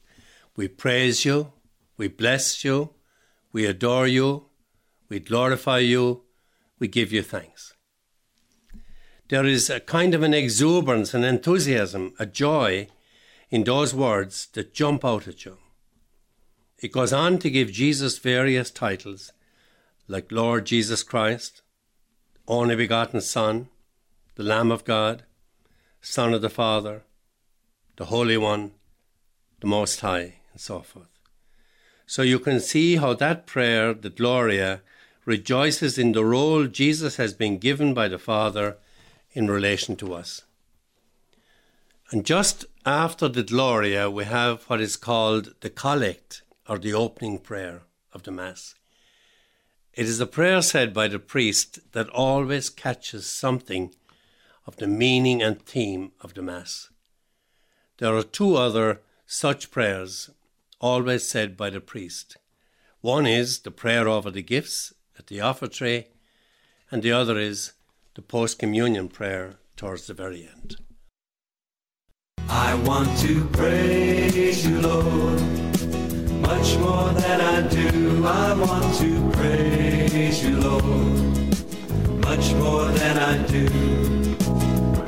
We 0.54 0.68
praise 0.68 1.24
you, 1.24 1.52
we 1.96 2.08
bless 2.08 2.64
you, 2.64 2.90
we 3.52 3.66
adore 3.66 4.06
you, 4.06 4.46
we 5.08 5.20
glorify 5.20 5.78
you, 5.78 6.22
we 6.78 6.88
give 6.88 7.12
you 7.12 7.22
thanks. 7.22 7.74
There 9.28 9.46
is 9.46 9.70
a 9.70 9.80
kind 9.80 10.14
of 10.14 10.22
an 10.22 10.34
exuberance, 10.34 11.14
an 11.14 11.24
enthusiasm, 11.24 12.12
a 12.18 12.26
joy 12.26 12.88
in 13.50 13.64
those 13.64 13.94
words 13.94 14.48
that 14.52 14.74
jump 14.74 15.04
out 15.04 15.26
at 15.26 15.44
you. 15.44 15.56
It 16.78 16.92
goes 16.92 17.12
on 17.12 17.38
to 17.38 17.50
give 17.50 17.72
Jesus 17.72 18.18
various 18.18 18.70
titles, 18.70 19.32
like 20.06 20.30
Lord 20.30 20.66
Jesus 20.66 21.02
Christ, 21.02 21.62
only 22.46 22.76
begotten 22.76 23.22
Son, 23.22 23.68
the 24.34 24.42
Lamb 24.42 24.70
of 24.70 24.84
God, 24.84 25.24
Son 26.02 26.34
of 26.34 26.42
the 26.42 26.50
Father, 26.50 27.04
the 27.96 28.06
Holy 28.06 28.36
One, 28.36 28.72
the 29.60 29.66
Most 29.66 30.00
High, 30.00 30.36
and 30.52 30.60
so 30.60 30.80
forth. 30.80 31.08
So 32.06 32.22
you 32.22 32.38
can 32.38 32.60
see 32.60 32.96
how 32.96 33.14
that 33.14 33.46
prayer, 33.46 33.94
the 33.94 34.10
Gloria, 34.10 34.82
rejoices 35.24 35.96
in 35.96 36.12
the 36.12 36.24
role 36.24 36.66
Jesus 36.66 37.16
has 37.16 37.32
been 37.32 37.58
given 37.58 37.94
by 37.94 38.08
the 38.08 38.18
Father 38.18 38.76
in 39.32 39.50
relation 39.50 39.96
to 39.96 40.14
us. 40.14 40.42
And 42.10 42.26
just 42.26 42.66
after 42.84 43.28
the 43.28 43.42
Gloria, 43.42 44.10
we 44.10 44.24
have 44.24 44.64
what 44.64 44.80
is 44.80 44.96
called 44.96 45.54
the 45.60 45.70
Collect, 45.70 46.42
or 46.68 46.78
the 46.78 46.92
opening 46.92 47.38
prayer 47.38 47.82
of 48.12 48.22
the 48.22 48.30
Mass. 48.30 48.74
It 49.92 50.06
is 50.06 50.20
a 50.20 50.26
prayer 50.26 50.60
said 50.62 50.92
by 50.92 51.08
the 51.08 51.18
priest 51.18 51.92
that 51.92 52.08
always 52.08 52.68
catches 52.68 53.26
something 53.26 53.94
of 54.66 54.76
the 54.76 54.86
meaning 54.86 55.42
and 55.42 55.60
theme 55.60 56.12
of 56.20 56.34
the 56.34 56.42
Mass. 56.42 56.88
There 58.04 58.14
are 58.14 58.22
two 58.22 58.56
other 58.56 59.00
such 59.24 59.70
prayers, 59.70 60.28
always 60.78 61.26
said 61.26 61.56
by 61.56 61.70
the 61.70 61.80
priest. 61.80 62.36
One 63.00 63.24
is 63.24 63.60
the 63.60 63.70
prayer 63.70 64.06
over 64.06 64.30
the 64.30 64.42
gifts 64.42 64.92
at 65.18 65.28
the 65.28 65.40
offertory, 65.40 66.08
and 66.90 67.02
the 67.02 67.12
other 67.12 67.38
is 67.38 67.72
the 68.14 68.20
post 68.20 68.58
communion 68.58 69.08
prayer 69.08 69.54
towards 69.74 70.06
the 70.06 70.12
very 70.12 70.46
end. 70.46 70.76
I 72.46 72.74
want 72.74 73.18
to 73.20 73.46
praise 73.46 74.66
you, 74.66 74.82
Lord, 74.82 75.40
much 76.42 76.76
more 76.76 77.08
than 77.08 77.40
I 77.40 77.66
do. 77.68 78.26
I 78.26 78.52
want 78.52 78.98
to 78.98 79.30
praise 79.30 80.44
you, 80.44 80.60
Lord, 80.60 82.22
much 82.22 82.52
more 82.52 82.84
than 82.84 83.16
I 83.16 83.46
do. 83.46 84.23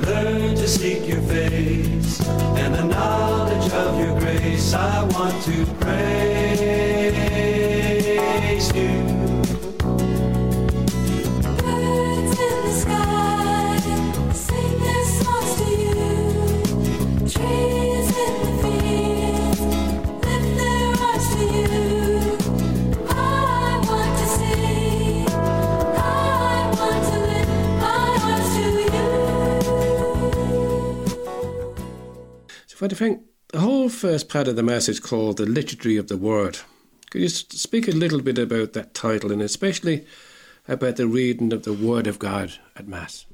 Learn 0.07 0.55
to 0.55 0.69
seek 0.69 1.09
your 1.09 1.21
face 1.23 2.21
and 2.57 2.75
the 2.75 2.85
knowledge 2.85 3.73
of 3.73 3.99
your 3.99 4.19
grace. 4.21 4.73
I 4.73 5.03
want 5.03 5.43
to 5.43 5.67
praise 5.81 7.17
you. 8.73 9.06
So, 32.77 32.81
Father 32.81 32.95
Frank, 32.95 33.23
the 33.55 33.61
whole 33.61 33.89
first 33.89 34.29
part 34.29 34.49
of 34.49 34.57
the 34.57 34.63
Mass 34.63 34.87
is 34.87 35.01
called 35.01 35.39
the 35.39 35.47
Liturgy 35.47 35.97
of 35.97 36.09
the 36.09 36.19
Word. 36.19 36.59
Could 37.09 37.23
you 37.23 37.31
speak 37.31 37.89
a 37.89 37.93
little 37.93 38.21
bit 38.21 38.37
about 38.37 38.75
that 38.75 38.93
title 38.93 39.33
and 39.33 39.41
especially 39.41 40.05
about 40.69 40.97
the 40.97 41.07
reading 41.07 41.55
of 41.55 41.63
the 41.63 41.73
Word 41.73 42.07
of 42.07 42.19
God 42.19 42.53
at 42.77 42.87
Mass? 42.87 43.25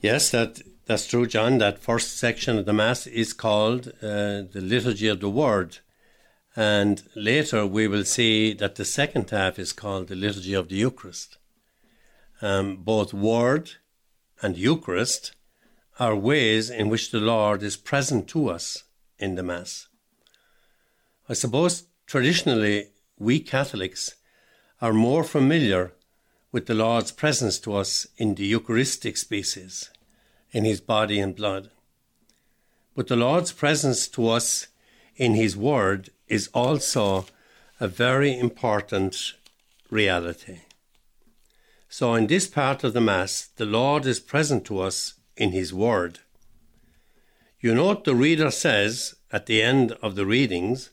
Yes, 0.00 0.30
that 0.30 0.62
that's 0.86 1.06
true, 1.06 1.28
John. 1.28 1.58
That 1.58 1.78
first 1.78 2.18
section 2.18 2.58
of 2.58 2.66
the 2.66 2.72
Mass 2.72 3.06
is 3.06 3.32
called 3.32 3.92
uh, 4.02 4.42
the 4.50 4.60
Liturgy 4.60 5.06
of 5.06 5.20
the 5.20 5.30
Word. 5.30 5.78
And 6.56 7.04
later 7.14 7.64
we 7.64 7.86
will 7.86 8.04
see 8.04 8.52
that 8.54 8.74
the 8.74 8.84
second 8.84 9.30
half 9.30 9.60
is 9.60 9.72
called 9.72 10.08
the 10.08 10.16
Liturgy 10.16 10.54
of 10.54 10.70
the 10.70 10.74
Eucharist. 10.74 11.38
Um, 12.42 12.78
both 12.78 13.14
Word 13.14 13.74
and 14.42 14.58
Eucharist 14.58 15.36
are 15.98 16.14
ways 16.14 16.70
in 16.70 16.88
which 16.88 17.10
the 17.10 17.20
Lord 17.20 17.62
is 17.62 17.76
present 17.76 18.28
to 18.28 18.48
us 18.48 18.84
in 19.18 19.34
the 19.34 19.42
Mass. 19.42 19.88
I 21.28 21.34
suppose 21.34 21.84
traditionally 22.06 22.88
we 23.18 23.40
Catholics 23.40 24.14
are 24.80 24.92
more 24.92 25.24
familiar 25.24 25.92
with 26.52 26.66
the 26.66 26.74
Lord's 26.74 27.12
presence 27.12 27.58
to 27.60 27.74
us 27.74 28.06
in 28.16 28.34
the 28.34 28.46
Eucharistic 28.46 29.16
species, 29.16 29.90
in 30.52 30.64
his 30.64 30.80
body 30.80 31.20
and 31.20 31.36
blood. 31.36 31.70
But 32.96 33.06
the 33.06 33.16
Lord's 33.16 33.52
presence 33.52 34.08
to 34.08 34.28
us 34.28 34.66
in 35.16 35.34
his 35.34 35.56
word 35.56 36.10
is 36.28 36.48
also 36.54 37.26
a 37.78 37.86
very 37.86 38.36
important 38.38 39.34
reality. 39.90 40.60
So, 41.88 42.14
in 42.14 42.26
this 42.26 42.46
part 42.46 42.84
of 42.84 42.92
the 42.92 43.00
Mass, 43.00 43.48
the 43.56 43.66
Lord 43.66 44.06
is 44.06 44.20
present 44.20 44.64
to 44.66 44.80
us 44.80 45.14
in 45.40 45.52
his 45.52 45.72
word. 45.74 46.20
You 47.60 47.74
note 47.74 48.04
the 48.04 48.14
reader 48.14 48.50
says 48.50 49.14
at 49.32 49.46
the 49.46 49.62
end 49.62 49.92
of 50.02 50.14
the 50.14 50.26
readings, 50.26 50.90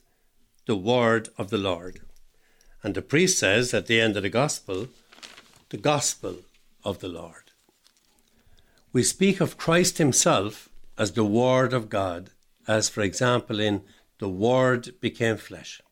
the 0.66 0.76
word 0.76 1.28
of 1.36 1.50
the 1.50 1.58
Lord. 1.58 2.00
And 2.82 2.94
the 2.94 3.02
priest 3.02 3.38
says 3.38 3.74
at 3.74 3.86
the 3.86 4.00
end 4.00 4.16
of 4.16 4.22
the 4.22 4.30
gospel, 4.30 4.88
the 5.68 5.76
gospel 5.76 6.38
of 6.82 7.00
the 7.00 7.08
Lord. 7.08 7.52
We 8.92 9.02
speak 9.02 9.40
of 9.40 9.58
Christ 9.58 9.98
himself 9.98 10.70
as 10.96 11.12
the 11.12 11.24
Word 11.24 11.74
of 11.74 11.90
God, 11.90 12.30
as 12.66 12.88
for 12.88 13.02
example 13.02 13.60
in 13.60 13.82
the 14.18 14.28
Word 14.28 14.94
became 15.00 15.36
flesh. 15.36 15.82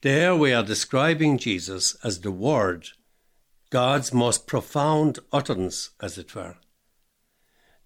There 0.00 0.34
we 0.34 0.52
are 0.52 0.64
describing 0.64 1.38
Jesus 1.38 1.96
as 2.02 2.20
the 2.20 2.32
Word, 2.32 2.88
God's 3.70 4.12
most 4.12 4.46
profound 4.46 5.20
utterance, 5.32 5.90
as 6.00 6.18
it 6.18 6.34
were. 6.34 6.56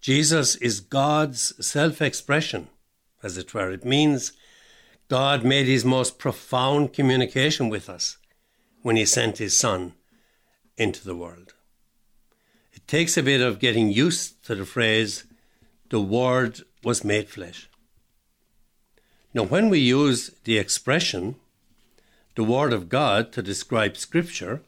Jesus 0.01 0.55
is 0.55 0.79
God's 0.79 1.53
self 1.65 2.01
expression, 2.01 2.67
as 3.21 3.37
it 3.37 3.53
were. 3.53 3.69
It 3.69 3.85
means 3.85 4.33
God 5.07 5.43
made 5.45 5.67
his 5.67 5.85
most 5.85 6.17
profound 6.17 6.91
communication 6.91 7.69
with 7.69 7.87
us 7.87 8.17
when 8.81 8.95
he 8.95 9.05
sent 9.05 9.37
his 9.37 9.55
Son 9.55 9.93
into 10.75 11.05
the 11.05 11.15
world. 11.15 11.53
It 12.73 12.87
takes 12.87 13.15
a 13.15 13.23
bit 13.23 13.41
of 13.41 13.59
getting 13.59 13.91
used 13.91 14.43
to 14.45 14.55
the 14.55 14.65
phrase, 14.65 15.25
the 15.89 16.01
Word 16.01 16.61
was 16.83 17.03
made 17.03 17.29
flesh. 17.29 17.69
Now, 19.33 19.43
when 19.43 19.69
we 19.69 19.79
use 19.79 20.31
the 20.45 20.57
expression, 20.57 21.35
the 22.35 22.43
Word 22.43 22.73
of 22.73 22.89
God, 22.89 23.31
to 23.33 23.43
describe 23.43 23.97
Scripture, 23.97 24.61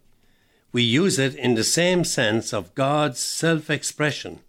we 0.72 0.84
use 0.84 1.18
it 1.18 1.34
in 1.36 1.56
the 1.56 1.64
same 1.64 2.04
sense 2.04 2.54
of 2.54 2.76
God's 2.76 3.20
self 3.20 3.70
expression, 3.70 4.42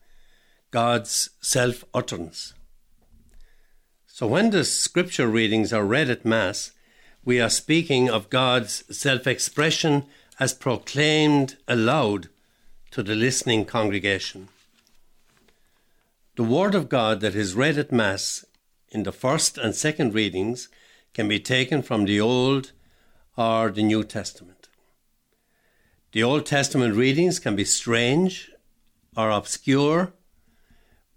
God's 0.75 1.31
self 1.41 1.85
utterance. 1.95 2.53
So, 4.09 4.27
when 4.27 4.51
the 4.51 4.65
Scripture 4.65 5.29
readings 5.29 5.73
are 5.73 5.85
read 5.85 6.11
at 6.11 6.25
Mass, 6.25 6.73
we 7.25 7.41
are 7.41 7.49
speaking 7.49 8.11
of 8.11 8.29
God's 8.29 8.83
self 8.91 9.29
expression 9.29 10.07
as 10.41 10.53
proclaimed 10.53 11.59
aloud 11.69 12.29
to 12.91 13.05
the 13.05 13.15
listening 13.15 13.67
congregation. 13.67 14.49
The 16.35 16.43
Word 16.43 16.75
of 16.75 16.89
God 16.89 17.21
that 17.21 17.37
is 17.37 17.55
read 17.55 17.79
at 17.79 17.93
Mass 17.93 18.45
in 18.89 19.05
the 19.05 19.13
first 19.13 19.57
and 19.57 19.77
second 19.77 20.13
readings 20.13 20.69
can 21.13 21.29
be 21.29 21.39
taken 21.39 21.83
from 21.83 22.05
the 22.05 22.21
Old 22.21 22.73
or 23.37 23.71
the 23.71 23.85
New 23.85 24.03
Testament. 24.03 24.69
The 26.11 26.25
Old 26.25 26.47
Testament 26.47 26.97
readings 26.97 27.39
can 27.39 27.55
be 27.55 27.65
strange 27.65 28.51
or 29.17 29.31
obscure, 29.31 30.15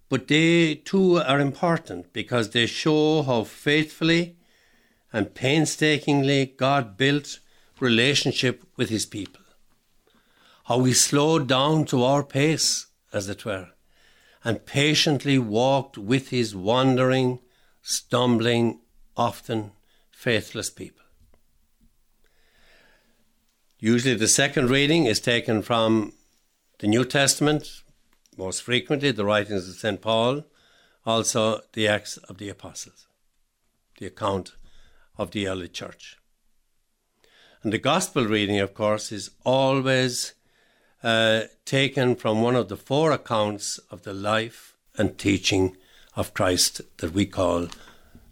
but 0.10 0.28
they 0.28 0.76
too 0.76 1.18
are 1.18 1.40
important 1.40 2.14
because 2.14 2.52
they 2.52 2.66
show 2.66 3.24
how 3.24 3.44
faithfully 3.44 4.38
and 5.12 5.34
painstakingly 5.34 6.46
God 6.58 6.98
built 6.98 7.40
relationship 7.80 8.64
with 8.76 8.90
his 8.90 9.06
people. 9.06 9.42
How 10.66 10.84
he 10.84 10.94
slowed 10.94 11.48
down 11.48 11.86
to 11.86 12.04
our 12.04 12.24
pace, 12.24 12.88
as 13.14 13.30
it 13.30 13.46
were, 13.46 13.70
and 14.44 14.66
patiently 14.66 15.38
walked 15.40 15.98
with 15.98 16.30
his 16.30 16.56
wandering, 16.56 17.40
stumbling, 17.82 18.80
often 19.16 19.72
faithless 20.12 20.70
people. 20.70 21.04
Usually, 23.80 24.16
the 24.16 24.28
second 24.28 24.70
reading 24.70 25.06
is 25.06 25.20
taken 25.20 25.62
from 25.62 26.14
the 26.80 26.88
New 26.88 27.06
Testament, 27.06 27.84
most 28.38 28.64
frequently 28.64 29.12
the 29.12 29.26
writings 29.26 29.68
of 29.68 29.76
St. 29.76 30.02
Paul, 30.02 30.46
also 31.06 31.62
the 31.74 31.88
Acts 31.88 32.18
of 32.18 32.38
the 32.38 32.50
Apostles, 32.50 33.08
the 33.98 34.08
account 34.08 34.54
of 35.18 35.32
the 35.32 35.48
early 35.48 35.68
church. 35.68 36.18
And 37.64 37.74
the 37.74 37.80
Gospel 37.80 38.26
reading, 38.26 38.60
of 38.60 38.74
course, 38.74 39.12
is 39.12 39.32
always 39.44 40.34
uh, 41.04 41.44
taken 41.66 42.16
from 42.16 42.42
one 42.42 42.56
of 42.56 42.70
the 42.70 42.78
four 42.78 43.12
accounts 43.12 43.80
of 43.90 44.04
the 44.04 44.14
life 44.14 44.76
and 44.98 45.18
teaching 45.18 45.78
of 46.16 46.34
Christ 46.34 46.82
that 46.98 47.14
we 47.14 47.26
call 47.26 47.68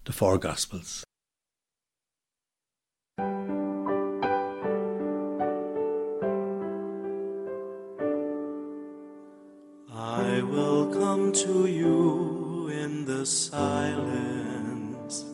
the 0.06 0.14
four 0.14 0.38
Gospels. 0.38 1.05
To 11.36 11.67
you 11.67 12.69
in 12.69 13.03
the 13.03 13.25
silence. 13.25 15.25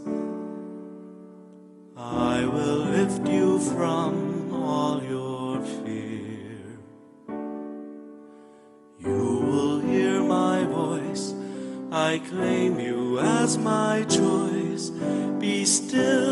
I 1.96 2.44
will 2.44 2.86
lift 2.98 3.28
you 3.28 3.60
from 3.60 4.52
all 4.52 5.04
your 5.04 5.62
fear. 5.62 6.80
You 8.98 9.44
will 9.46 9.80
hear 9.82 10.24
my 10.24 10.64
voice. 10.64 11.36
I 11.92 12.18
claim 12.30 12.80
you 12.80 13.20
as 13.20 13.60
my 13.60 14.04
choice. 14.10 14.90
Be 15.40 15.66
still 15.66 16.31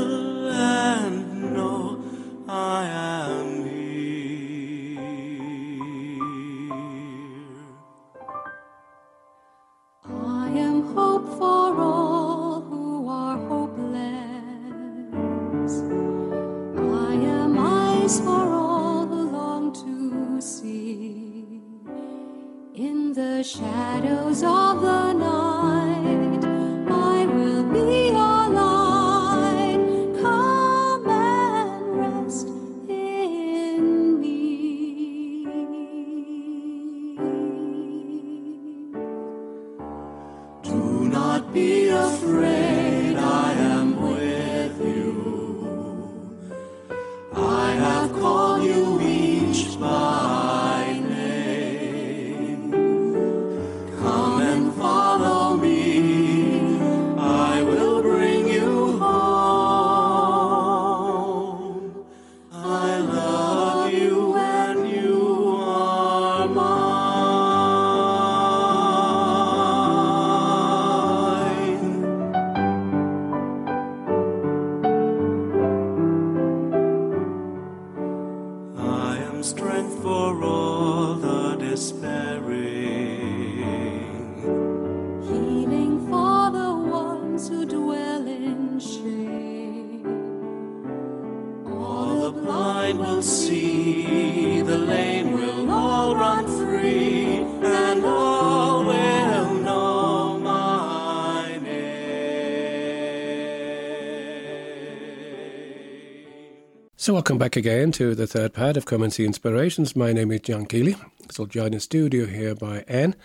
So, 107.09 107.13
welcome 107.13 107.39
back 107.39 107.55
again 107.55 107.91
to 107.93 108.13
the 108.13 108.27
third 108.27 108.53
part 108.53 108.77
of 108.77 108.85
See 109.11 109.25
Inspirations. 109.25 109.95
My 109.95 110.13
name 110.13 110.31
is 110.31 110.41
John 110.41 110.67
Keeley. 110.67 110.95
So, 111.31 111.47
joined 111.47 111.73
in 111.73 111.79
studio 111.79 112.27
here 112.27 112.53
by 112.53 112.83
Anne, 112.87 113.15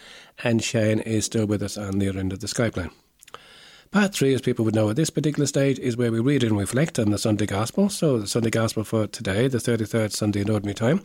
and 0.42 0.64
Shane 0.64 1.00
is 1.00 1.26
still 1.26 1.44
with 1.44 1.62
us 1.62 1.76
on 1.76 1.98
the 1.98 2.08
other 2.08 2.18
end 2.18 2.32
of 2.32 2.40
the 2.40 2.46
Skype 2.46 2.78
line. 2.78 2.92
Part 3.90 4.14
three, 4.14 4.32
as 4.32 4.40
people 4.40 4.64
would 4.64 4.74
know 4.74 4.88
at 4.88 4.96
this 4.96 5.10
particular 5.10 5.46
stage, 5.46 5.78
is 5.78 5.98
where 5.98 6.10
we 6.10 6.18
read 6.18 6.42
and 6.42 6.56
reflect 6.56 6.98
on 6.98 7.10
the 7.10 7.18
Sunday 7.18 7.44
Gospel. 7.44 7.90
So, 7.90 8.20
the 8.20 8.26
Sunday 8.26 8.48
Gospel 8.48 8.84
for 8.84 9.06
today, 9.06 9.48
the 9.48 9.58
33rd 9.58 10.12
Sunday 10.12 10.40
in 10.40 10.48
Ordinary 10.48 10.72
Time, 10.72 11.02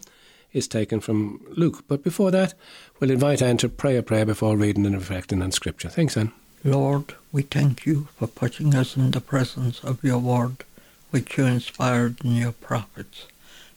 is 0.53 0.65
taken 0.65 1.01
from 1.01 1.45
Luke. 1.49 1.84
But 1.86 2.01
before 2.01 2.32
that, 2.32 2.53
we'll 3.01 3.11
invite 3.11 3.41
Anne 3.41 3.57
to 3.57 3.67
pray 3.67 3.97
a 3.97 4.03
prayer 4.03 4.25
before 4.25 4.55
reading 4.55 4.86
and 4.86 4.95
reflecting 4.95 5.41
on 5.41 5.51
Scripture. 5.51 5.89
Thanks, 5.89 6.15
Anne. 6.15 6.32
Lord, 6.63 7.15
we 7.32 7.43
thank 7.43 7.86
you 7.86 8.07
for 8.17 8.27
putting 8.27 8.75
us 8.75 8.97
in 8.97 9.11
the 9.11 9.21
presence 9.21 9.82
of 9.82 10.03
your 10.03 10.19
word, 10.19 10.65
which 11.12 11.38
you 11.38 11.45
inspired 11.45 12.24
in 12.24 12.36
your 12.36 12.51
prophets. 12.51 13.26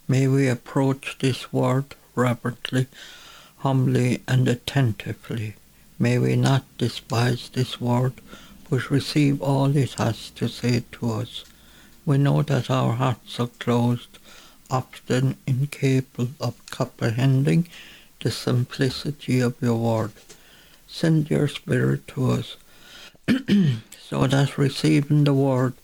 May 0.09 0.29
we 0.29 0.49
approach 0.49 1.17
this 1.21 1.53
word 1.53 1.95
reverently, 2.15 2.87
humbly, 3.59 4.23
and 4.29 4.49
attentively. 4.49 5.55
May 5.99 6.19
we 6.19 6.37
not 6.37 6.65
despise 6.79 7.49
this 7.49 7.81
word, 7.81 8.15
but 8.69 8.91
receive 8.91 9.41
all 9.41 9.77
it 9.77 9.95
has 9.95 10.31
to 10.31 10.49
say 10.49 10.83
to 10.93 11.11
us. 11.13 11.45
We 12.05 12.19
know 12.19 12.43
that 12.43 12.71
our 12.71 12.95
hearts 12.95 13.39
are 13.39 13.47
closed, 13.47 14.19
often 14.71 15.37
incapable 15.47 16.31
of 16.41 16.55
comprehending 16.67 17.69
the 18.21 18.31
simplicity 18.31 19.41
of 19.41 19.55
your 19.61 19.77
word. 19.77 20.13
Send 20.89 21.31
your 21.31 21.49
Spirit 21.49 22.07
to 22.09 22.33
us 22.33 22.57
so 24.09 24.27
that 24.27 24.59
receiving 24.59 25.25
the 25.25 25.35
word 25.35 25.75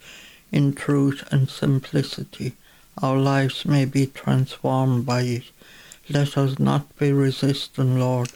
in 0.51 0.73
truth 0.73 1.27
and 1.31 1.49
simplicity, 1.49 2.55
our 3.03 3.17
lives 3.17 3.65
may 3.65 3.85
be 3.85 4.07
transformed 4.07 5.05
by 5.07 5.23
it. 5.23 5.45
Let 6.09 6.39
us 6.39 6.59
not 6.59 6.97
be 6.99 7.13
resistant, 7.13 7.99
Lord. 7.99 8.31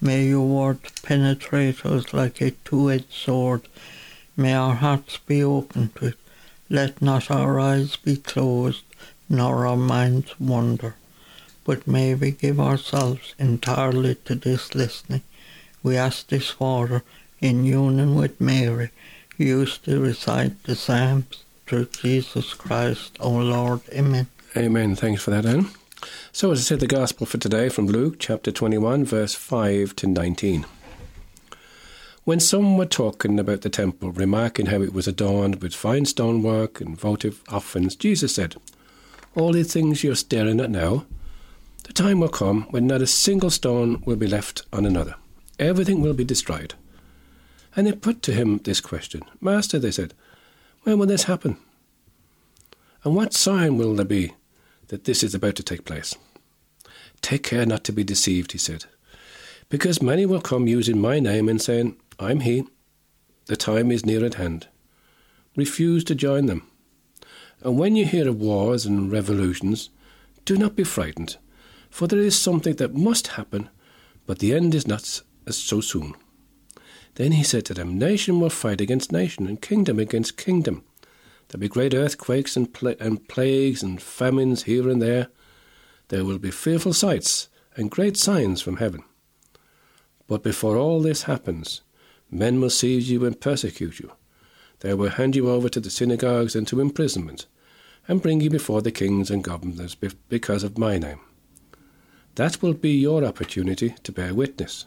May 0.00 0.26
your 0.26 0.46
word 0.46 0.80
penetrate 1.02 1.86
us 1.86 2.12
like 2.12 2.40
a 2.40 2.50
two-edged 2.50 3.12
sword. 3.12 3.62
May 4.36 4.54
our 4.54 4.74
hearts 4.74 5.18
be 5.18 5.42
open 5.42 5.90
to 5.96 6.06
it. 6.06 6.18
Let 6.68 7.00
not 7.00 7.30
our 7.30 7.60
eyes 7.60 7.96
be 7.96 8.16
closed, 8.16 8.82
nor 9.28 9.66
our 9.66 9.76
minds 9.76 10.34
wander. 10.40 10.96
But 11.64 11.86
may 11.86 12.14
we 12.14 12.32
give 12.32 12.58
ourselves 12.58 13.34
entirely 13.38 14.16
to 14.24 14.34
this 14.34 14.74
listening. 14.74 15.22
We 15.82 15.96
ask 15.96 16.26
this, 16.26 16.50
Father, 16.50 17.04
in 17.40 17.64
union 17.64 18.16
with 18.16 18.40
Mary, 18.40 18.90
who 19.36 19.44
used 19.44 19.84
to 19.84 20.00
recite 20.00 20.62
the 20.64 20.74
Psalms, 20.74 21.44
through 21.72 21.86
Jesus 21.86 22.52
Christ, 22.52 23.16
O 23.18 23.30
Lord. 23.30 23.80
Amen. 23.94 24.26
Amen. 24.54 24.94
Thanks 24.94 25.22
for 25.22 25.30
that, 25.30 25.46
Anne. 25.46 25.70
So, 26.30 26.52
as 26.52 26.58
I 26.58 26.62
said, 26.64 26.80
the 26.80 26.86
Gospel 26.86 27.24
for 27.24 27.38
today 27.38 27.70
from 27.70 27.86
Luke 27.86 28.16
chapter 28.18 28.52
21, 28.52 29.06
verse 29.06 29.34
5 29.34 29.96
to 29.96 30.06
19. 30.06 30.66
When 32.24 32.40
some 32.40 32.76
were 32.76 32.84
talking 32.84 33.40
about 33.40 33.62
the 33.62 33.70
temple, 33.70 34.12
remarking 34.12 34.66
how 34.66 34.82
it 34.82 34.92
was 34.92 35.08
adorned 35.08 35.62
with 35.62 35.74
fine 35.74 36.04
stonework 36.04 36.82
and 36.82 37.00
votive 37.00 37.40
offerings, 37.48 37.96
Jesus 37.96 38.34
said, 38.34 38.56
All 39.34 39.54
the 39.54 39.64
things 39.64 40.04
you're 40.04 40.14
staring 40.14 40.60
at 40.60 40.68
now, 40.68 41.06
the 41.84 41.94
time 41.94 42.20
will 42.20 42.28
come 42.28 42.64
when 42.64 42.86
not 42.86 43.00
a 43.00 43.06
single 43.06 43.48
stone 43.48 44.02
will 44.04 44.16
be 44.16 44.26
left 44.26 44.60
on 44.74 44.84
another. 44.84 45.14
Everything 45.58 46.02
will 46.02 46.12
be 46.12 46.22
destroyed. 46.22 46.74
And 47.74 47.86
they 47.86 47.92
put 47.92 48.20
to 48.24 48.34
him 48.34 48.58
this 48.58 48.82
question 48.82 49.22
Master, 49.40 49.78
they 49.78 49.90
said, 49.90 50.12
when 50.82 50.98
will 50.98 51.06
this 51.06 51.24
happen? 51.24 51.56
And 53.04 53.14
what 53.14 53.34
sign 53.34 53.78
will 53.78 53.94
there 53.94 54.04
be 54.04 54.34
that 54.88 55.04
this 55.04 55.22
is 55.22 55.34
about 55.34 55.56
to 55.56 55.62
take 55.62 55.84
place? 55.84 56.14
Take 57.20 57.42
care 57.42 57.66
not 57.66 57.84
to 57.84 57.92
be 57.92 58.04
deceived, 58.04 58.52
he 58.52 58.58
said, 58.58 58.84
because 59.68 60.02
many 60.02 60.26
will 60.26 60.40
come 60.40 60.66
using 60.66 61.00
my 61.00 61.20
name 61.20 61.48
and 61.48 61.62
saying, 61.62 61.96
I'm 62.18 62.40
he. 62.40 62.64
The 63.46 63.56
time 63.56 63.90
is 63.90 64.06
near 64.06 64.24
at 64.24 64.34
hand. 64.34 64.68
Refuse 65.56 66.04
to 66.04 66.14
join 66.14 66.46
them. 66.46 66.66
And 67.62 67.78
when 67.78 67.96
you 67.96 68.04
hear 68.04 68.28
of 68.28 68.40
wars 68.40 68.86
and 68.86 69.10
revolutions, 69.10 69.90
do 70.44 70.56
not 70.56 70.74
be 70.74 70.84
frightened, 70.84 71.36
for 71.90 72.06
there 72.06 72.18
is 72.18 72.38
something 72.38 72.74
that 72.76 72.94
must 72.94 73.28
happen, 73.28 73.68
but 74.26 74.40
the 74.40 74.52
end 74.52 74.74
is 74.74 74.86
not 74.86 75.20
so 75.48 75.80
soon. 75.80 76.14
Then 77.14 77.32
he 77.32 77.42
said 77.42 77.64
to 77.66 77.74
them, 77.74 77.98
Nation 77.98 78.40
will 78.40 78.50
fight 78.50 78.80
against 78.80 79.12
nation, 79.12 79.46
and 79.46 79.60
kingdom 79.60 79.98
against 79.98 80.36
kingdom. 80.36 80.84
There'll 81.48 81.60
be 81.60 81.68
great 81.68 81.92
earthquakes 81.92 82.56
and, 82.56 82.68
and 82.98 83.28
plagues 83.28 83.82
and 83.82 84.00
famines 84.00 84.62
here 84.62 84.88
and 84.88 85.02
there. 85.02 85.28
There 86.08 86.24
will 86.24 86.38
be 86.38 86.50
fearful 86.50 86.94
sights 86.94 87.48
and 87.76 87.90
great 87.90 88.16
signs 88.16 88.62
from 88.62 88.78
heaven. 88.78 89.02
But 90.26 90.42
before 90.42 90.76
all 90.76 91.02
this 91.02 91.24
happens, 91.24 91.82
men 92.30 92.60
will 92.60 92.70
seize 92.70 93.10
you 93.10 93.24
and 93.26 93.38
persecute 93.38 93.98
you. 93.98 94.12
They 94.80 94.94
will 94.94 95.10
hand 95.10 95.36
you 95.36 95.50
over 95.50 95.68
to 95.68 95.80
the 95.80 95.90
synagogues 95.90 96.56
and 96.56 96.66
to 96.68 96.80
imprisonment, 96.80 97.46
and 98.08 98.22
bring 98.22 98.40
you 98.40 98.50
before 98.50 98.82
the 98.82 98.90
kings 98.90 99.30
and 99.30 99.44
governors 99.44 99.94
be- 99.94 100.10
because 100.28 100.64
of 100.64 100.78
my 100.78 100.98
name. 100.98 101.20
That 102.36 102.62
will 102.62 102.72
be 102.72 102.92
your 102.92 103.24
opportunity 103.24 103.94
to 104.02 104.12
bear 104.12 104.34
witness. 104.34 104.86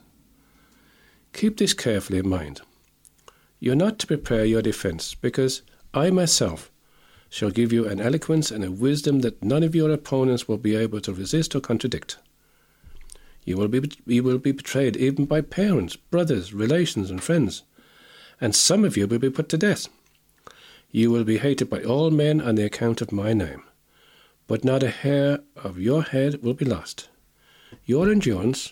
Keep 1.36 1.58
this 1.58 1.74
carefully 1.74 2.20
in 2.20 2.30
mind. 2.30 2.62
You're 3.60 3.76
not 3.76 4.00
to 4.00 4.08
prepare 4.08 4.46
your 4.46 4.62
defense, 4.62 5.16
because 5.16 5.64
I 5.94 6.10
myself 6.10 6.72
shall 7.30 7.52
give 7.52 7.74
you 7.74 7.86
an 7.86 8.00
eloquence 8.00 8.52
and 8.52 8.64
a 8.64 8.72
wisdom 8.72 9.20
that 9.20 9.44
none 9.44 9.62
of 9.62 9.76
your 9.76 9.92
opponents 9.92 10.48
will 10.48 10.58
be 10.58 10.78
able 10.78 11.02
to 11.02 11.14
resist 11.14 11.54
or 11.54 11.60
contradict. 11.60 12.16
You 13.44 13.58
will 13.58 13.68
be, 13.68 13.92
you 14.06 14.24
will 14.24 14.38
be 14.38 14.54
betrayed 14.54 14.96
even 14.96 15.26
by 15.26 15.42
parents, 15.42 15.98
brothers, 15.98 16.54
relations, 16.54 17.12
and 17.12 17.22
friends, 17.22 17.64
and 18.40 18.56
some 18.56 18.86
of 18.86 18.96
you 18.96 19.06
will 19.06 19.20
be 19.20 19.30
put 19.30 19.50
to 19.50 19.58
death. 19.58 19.90
You 20.90 21.12
will 21.12 21.26
be 21.26 21.40
hated 21.40 21.70
by 21.70 21.84
all 21.84 22.12
men 22.12 22.40
on 22.40 22.56
the 22.56 22.64
account 22.64 23.02
of 23.02 23.12
my 23.12 23.34
name, 23.34 23.62
but 24.48 24.64
not 24.64 24.84
a 24.84 24.90
hair 24.90 25.40
of 25.58 25.80
your 25.80 26.04
head 26.04 26.42
will 26.42 26.54
be 26.54 26.64
lost. 26.64 27.10
Your 27.84 28.10
endurance 28.10 28.72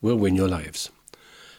will 0.00 0.16
win 0.16 0.36
your 0.36 0.48
lives. 0.48 0.90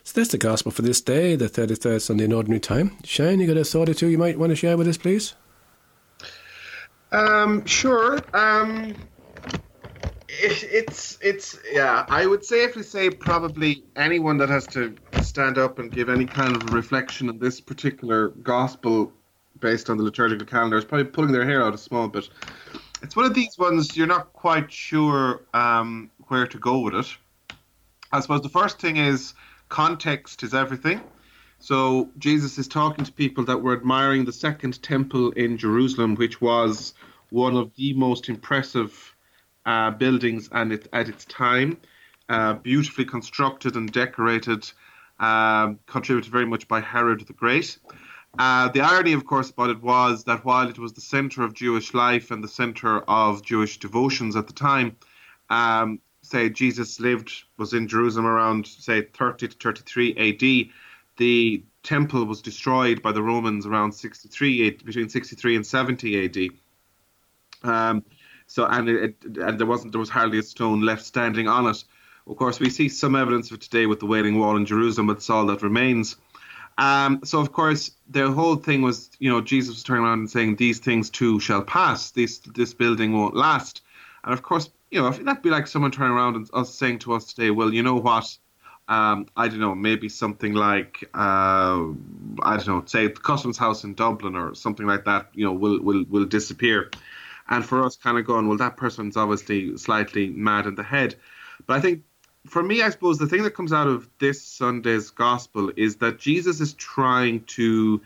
So 0.10 0.22
that's 0.22 0.32
the 0.32 0.40
gospel 0.40 0.72
for 0.72 0.82
this 0.82 1.02
day, 1.02 1.36
the 1.36 1.48
33rd 1.48 2.02
Sunday 2.02 2.24
in 2.24 2.34
Ordinary 2.34 2.60
Time. 2.60 2.98
Shane, 3.04 3.40
you 3.40 3.46
got 3.46 3.58
a 3.58 3.64
thought 3.64 3.90
or 3.90 3.94
two 3.94 4.08
you 4.08 4.18
might 4.18 4.40
want 4.40 4.50
to 4.50 4.56
share 4.56 4.76
with 4.76 4.88
us, 4.88 4.98
please? 4.98 5.36
Um, 7.12 7.64
sure. 7.66 8.18
Um, 8.34 8.96
it, 10.28 10.64
it's 10.64 11.20
it's 11.22 11.60
yeah. 11.72 12.08
I 12.10 12.26
would 12.26 12.44
safely 12.44 12.82
say 12.82 13.12
probably 13.12 13.84
anyone 13.96 14.40
that 14.40 14.50
has 14.50 14.66
to 14.70 14.96
stand 15.22 15.60
up 15.60 15.78
and 15.78 15.92
give 15.92 16.10
any 16.10 16.26
kind 16.26 16.56
of 16.56 16.74
reflection 16.74 17.30
on 17.30 17.38
this 17.38 17.62
particular 17.62 18.30
gospel 18.30 19.14
based 19.60 19.92
on 19.92 19.98
the 19.98 20.04
liturgical 20.04 20.48
calendar 20.48 20.78
is 20.80 20.86
probably 20.86 21.06
pulling 21.06 21.34
their 21.34 21.46
hair 21.46 21.64
out 21.64 21.76
a 21.76 21.78
small 21.78 22.08
bit. 22.08 22.28
It's 23.04 23.16
one 23.16 23.26
of 23.26 23.36
these 23.36 23.60
ones 23.60 23.96
you're 23.96 24.08
not 24.08 24.34
quite 24.34 24.72
sure 24.72 25.44
um, 25.54 26.10
where 26.30 26.48
to 26.48 26.58
go 26.58 26.80
with 26.80 26.96
it. 26.96 27.16
I 28.12 28.22
suppose 28.22 28.42
the 28.42 28.50
first 28.50 28.82
thing 28.82 28.98
is 28.98 29.36
context 29.70 30.44
is 30.44 30.54
everything. 30.54 31.02
So 31.60 32.10
Jesus 32.18 32.58
is 32.58 32.68
talking 32.68 33.06
to 33.06 33.12
people 33.12 33.44
that 33.46 33.58
were 33.58 33.74
admiring 33.74 34.26
the 34.26 34.34
second 34.34 34.82
temple 34.82 35.32
in 35.32 35.58
Jerusalem, 35.58 36.16
which 36.16 36.42
was 36.42 36.94
one 37.30 37.56
of 37.56 37.74
the 37.76 37.94
most 37.94 38.30
impressive 38.30 39.16
uh, 39.66 39.92
buildings 39.92 40.50
and 40.52 40.72
it, 40.72 40.88
at 40.94 41.10
its 41.10 41.26
time, 41.26 41.78
uh, 42.30 42.54
beautifully 42.54 43.06
constructed 43.06 43.76
and 43.76 43.92
decorated, 43.92 44.72
um, 45.20 45.80
contributed 45.86 46.32
very 46.32 46.46
much 46.46 46.68
by 46.68 46.80
Herod 46.80 47.26
the 47.28 47.34
Great. 47.34 47.78
Uh, 48.38 48.70
the 48.70 48.82
irony, 48.82 49.14
of 49.14 49.26
course, 49.26 49.50
about 49.50 49.70
it 49.70 49.82
was 49.82 50.24
that 50.26 50.46
while 50.46 50.70
it 50.70 50.80
was 50.80 50.94
the 50.94 51.02
center 51.02 51.44
of 51.44 51.54
Jewish 51.54 51.94
life 51.94 52.32
and 52.32 52.44
the 52.44 52.48
center 52.48 53.00
of 53.02 53.44
Jewish 53.44 53.80
devotions 53.80 54.36
at 54.36 54.48
the 54.48 54.54
time, 54.54 54.96
um, 55.50 56.00
say 56.30 56.50
Jesus 56.50 57.00
lived 57.00 57.32
was 57.58 57.74
in 57.74 57.88
Jerusalem 57.88 58.26
around 58.26 58.68
say 58.68 59.02
30 59.02 59.48
to 59.50 59.56
33 59.56 60.16
AD. 60.18 60.74
The 61.18 61.64
temple 61.84 62.26
was 62.26 62.42
destroyed 62.42 63.02
by 63.02 63.12
the 63.12 63.24
Romans 63.24 63.66
around 63.66 63.94
63 63.94 64.72
between 64.72 65.10
63 65.10 65.56
and 65.58 65.66
70 65.66 66.26
AD. 66.26 67.70
Um, 67.70 68.04
so 68.48 68.66
and 68.66 68.90
it, 68.90 69.16
and 69.24 69.60
there 69.60 69.68
wasn't 69.68 69.92
there 69.92 70.00
was 70.00 70.10
hardly 70.10 70.40
a 70.40 70.44
stone 70.44 70.82
left 70.82 71.06
standing 71.06 71.48
on 71.48 71.68
it. 71.68 71.84
Of 72.28 72.38
course, 72.38 72.60
we 72.60 72.70
see 72.70 72.90
some 72.90 73.16
evidence 73.16 73.52
of 73.52 73.60
today 73.60 73.86
with 73.86 74.00
the 74.00 74.06
Wailing 74.06 74.40
Wall 74.40 74.56
in 74.56 74.66
Jerusalem, 74.66 75.08
but 75.08 75.18
it's 75.18 75.30
all 75.30 75.48
that 75.48 75.62
remains. 75.62 76.16
Um, 76.78 77.22
so 77.24 77.40
of 77.42 77.52
course, 77.52 77.92
the 78.10 78.32
whole 78.32 78.56
thing 78.56 78.82
was, 78.82 79.10
you 79.20 79.30
know, 79.30 79.42
Jesus 79.42 79.76
was 79.76 79.84
turning 79.84 80.04
around 80.04 80.20
and 80.20 80.32
saying, 80.32 80.56
"These 80.56 80.80
things 80.80 81.10
too 81.10 81.40
shall 81.40 81.62
pass. 81.62 82.12
This 82.12 82.40
this 82.40 82.74
building 82.74 83.14
won't 83.14 83.36
last." 83.36 83.82
And 84.24 84.34
of 84.34 84.42
course, 84.42 84.70
you 84.92 85.02
know, 85.02 85.12
that'd 85.12 85.44
be 85.44 85.50
like 85.50 85.68
someone 85.68 85.92
turning 85.92 86.14
around 86.14 86.36
and 86.36 86.50
us 86.54 86.74
saying 86.74 87.00
to 87.00 87.14
us 87.14 87.26
today, 87.34 87.52
"Well, 87.52 87.74
you 87.74 87.84
know 87.84 87.96
what? 87.96 88.38
Um, 88.88 89.28
I 89.36 89.48
don't 89.48 89.60
know, 89.60 89.76
maybe 89.76 90.10
something 90.10 90.54
like 90.54 91.04
uh, 91.14 91.86
I 92.42 92.58
don't 92.58 92.68
know, 92.68 92.84
say 92.86 93.08
the 93.08 93.14
Customs 93.14 93.58
House 93.58 93.84
in 93.84 93.94
Dublin 93.94 94.36
or 94.36 94.56
something 94.56 94.88
like 94.88 95.06
that. 95.06 95.30
You 95.34 95.46
know, 95.46 95.54
will 95.54 95.80
will 95.82 96.06
will 96.10 96.26
disappear." 96.26 96.92
And 97.50 97.66
for 97.66 97.84
us, 97.84 97.96
kind 97.96 98.18
of 98.18 98.26
going, 98.26 98.48
well, 98.48 98.58
that 98.58 98.78
person's 98.78 99.18
obviously 99.18 99.76
slightly 99.78 100.30
mad 100.30 100.68
in 100.68 100.76
the 100.76 100.84
head. 100.84 101.16
But 101.66 101.78
I 101.78 101.82
think 101.82 102.04
for 102.46 102.62
me, 102.62 102.82
I 102.84 102.90
suppose 102.90 103.18
the 103.18 103.28
thing 103.28 103.44
that 103.44 103.52
comes 103.52 103.74
out 103.74 103.88
of 103.88 104.08
this 104.20 104.42
Sunday's 104.42 105.10
gospel 105.10 105.72
is 105.76 105.98
that 105.98 106.20
Jesus 106.20 106.62
is 106.62 106.74
trying 106.76 107.44
to 107.46 108.02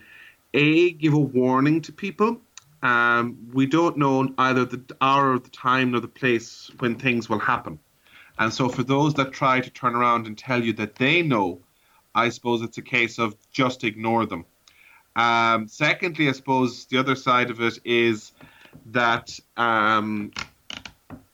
a 0.54 0.92
give 0.92 1.14
a 1.14 1.18
warning 1.18 1.80
to 1.82 1.92
people. 1.92 2.40
Um, 2.84 3.38
we 3.54 3.64
don't 3.64 3.96
know 3.96 4.28
either 4.36 4.66
the 4.66 4.84
hour, 5.00 5.32
or 5.32 5.38
the 5.38 5.48
time, 5.48 5.92
nor 5.92 6.00
the 6.00 6.08
place 6.08 6.70
when 6.80 6.96
things 6.96 7.30
will 7.30 7.38
happen. 7.38 7.78
And 8.38 8.52
so, 8.52 8.68
for 8.68 8.82
those 8.82 9.14
that 9.14 9.32
try 9.32 9.60
to 9.60 9.70
turn 9.70 9.94
around 9.94 10.26
and 10.26 10.36
tell 10.36 10.62
you 10.62 10.74
that 10.74 10.96
they 10.96 11.22
know, 11.22 11.60
I 12.14 12.28
suppose 12.28 12.60
it's 12.60 12.76
a 12.76 12.82
case 12.82 13.18
of 13.18 13.36
just 13.50 13.84
ignore 13.84 14.26
them. 14.26 14.44
Um, 15.16 15.66
secondly, 15.66 16.28
I 16.28 16.32
suppose 16.32 16.84
the 16.84 16.98
other 16.98 17.16
side 17.16 17.50
of 17.50 17.60
it 17.62 17.78
is 17.86 18.32
that 18.86 19.38
um, 19.56 20.32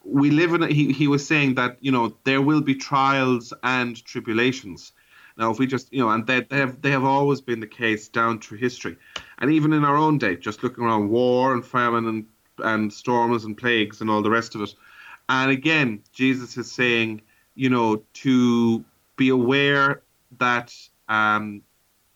we 0.04 0.30
live 0.30 0.54
in. 0.54 0.62
A, 0.62 0.68
he 0.68 0.92
he 0.92 1.08
was 1.08 1.26
saying 1.26 1.56
that 1.56 1.78
you 1.80 1.90
know 1.90 2.16
there 2.22 2.42
will 2.42 2.60
be 2.60 2.76
trials 2.76 3.52
and 3.64 4.02
tribulations. 4.04 4.92
Now, 5.36 5.50
if 5.50 5.58
we 5.58 5.66
just 5.66 5.92
you 5.92 6.00
know, 6.00 6.10
and 6.10 6.26
they, 6.26 6.42
they 6.42 6.58
have 6.58 6.80
they 6.80 6.90
have 6.92 7.04
always 7.04 7.40
been 7.40 7.58
the 7.58 7.66
case 7.66 8.08
down 8.08 8.38
through 8.40 8.58
history, 8.58 8.96
and 9.40 9.50
even 9.50 9.72
in 9.72 9.84
our 9.84 9.96
own 9.96 10.18
day, 10.18 10.36
just 10.36 10.62
looking 10.62 10.84
around 10.84 11.08
war 11.08 11.52
and 11.52 11.64
famine 11.64 12.06
and 12.06 12.26
and 12.62 12.92
storms 12.92 13.44
and 13.44 13.56
plagues 13.56 14.00
and 14.00 14.10
all 14.10 14.22
the 14.22 14.30
rest 14.30 14.54
of 14.54 14.60
it. 14.60 14.74
And 15.28 15.50
again, 15.50 16.02
Jesus 16.12 16.56
is 16.56 16.70
saying, 16.70 17.22
you 17.54 17.70
know, 17.70 18.02
to 18.14 18.84
be 19.16 19.30
aware 19.30 20.02
that 20.38 20.74
um, 21.08 21.62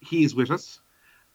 He 0.00 0.24
is 0.24 0.34
with 0.34 0.50
us, 0.50 0.80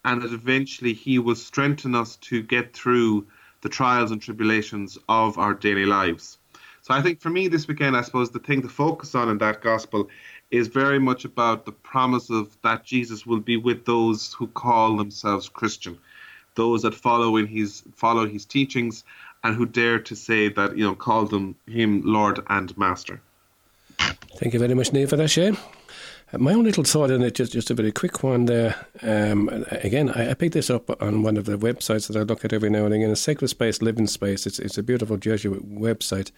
and 0.06 0.22
that 0.22 0.34
eventually 0.34 0.94
He 0.94 1.20
will 1.20 1.36
strengthen 1.36 1.96
us 1.96 2.18
to 2.18 2.44
get 2.44 2.74
through 2.74 3.28
the 3.62 3.70
trials 3.70 4.12
and 4.12 4.22
tribulations 4.22 4.98
of 5.10 5.38
our 5.38 5.54
daily 5.54 5.86
lives. 5.86 6.38
So 6.82 6.94
I 6.94 7.02
think 7.02 7.20
for 7.20 7.30
me 7.30 7.48
this 7.48 7.68
weekend, 7.68 7.98
I 7.98 8.02
suppose 8.02 8.32
the 8.32 8.40
thing 8.40 8.62
to 8.62 8.70
focus 8.70 9.16
on 9.16 9.30
in 9.30 9.38
that 9.40 9.62
gospel 9.62 10.10
is 10.52 10.68
very 10.68 11.00
much 11.00 11.26
about 11.26 11.66
the 11.66 11.72
promise 11.72 12.30
of 12.30 12.58
that 12.64 12.84
Jesus 12.84 13.26
will 13.26 13.40
be 13.40 13.58
with 13.58 13.86
those 13.86 14.34
who 14.34 14.48
call 14.48 14.98
themselves 14.98 15.48
Christian, 15.50 15.98
those 16.56 16.82
that 16.82 16.96
follow 16.96 17.38
in 17.38 17.48
his 17.48 17.84
follow 17.96 18.28
his 18.28 18.46
teachings 18.46 19.04
and 19.44 19.56
who 19.56 19.66
dare 19.66 20.00
to 20.00 20.16
say 20.16 20.50
that 20.50 20.78
you 20.78 20.84
know 20.84 20.96
call 20.96 21.26
them 21.26 21.56
him 21.68 22.02
Lord 22.04 22.40
and 22.48 22.76
Master. 22.78 23.22
Thank 24.36 24.54
you 24.54 24.60
very 24.60 24.74
much, 24.74 24.94
Neil, 24.94 25.08
for 25.08 25.18
that, 25.18 25.30
Shane. 25.30 25.58
Uh, 26.32 26.38
My 26.38 26.54
own 26.54 26.64
little 26.64 26.84
thought 26.84 27.12
on 27.12 27.22
it, 27.24 27.36
just, 27.36 27.52
just 27.52 27.72
a 27.72 27.74
very 27.74 27.92
quick 27.92 28.24
one 28.24 28.46
there. 28.46 28.76
Um, 29.02 29.50
again, 29.72 30.12
I, 30.12 30.32
I 30.32 30.34
picked 30.34 30.54
this 30.54 30.70
up 30.70 31.02
on 31.02 31.24
one 31.24 31.36
of 31.36 31.46
the 31.46 31.58
websites 31.58 32.08
that 32.08 32.16
I 32.18 32.22
look 32.22 32.46
at 32.46 32.54
every 32.54 32.70
now 32.70 32.86
and 32.86 32.94
again. 32.94 33.10
A 33.10 33.16
Sacred 33.16 33.50
Space, 33.50 33.82
Living 33.82 34.08
Space. 34.08 34.46
It's, 34.46 34.60
it's 34.60 34.78
a 34.78 34.84
beautiful 34.84 35.18
Jesuit 35.18 35.68
website. 35.70 36.32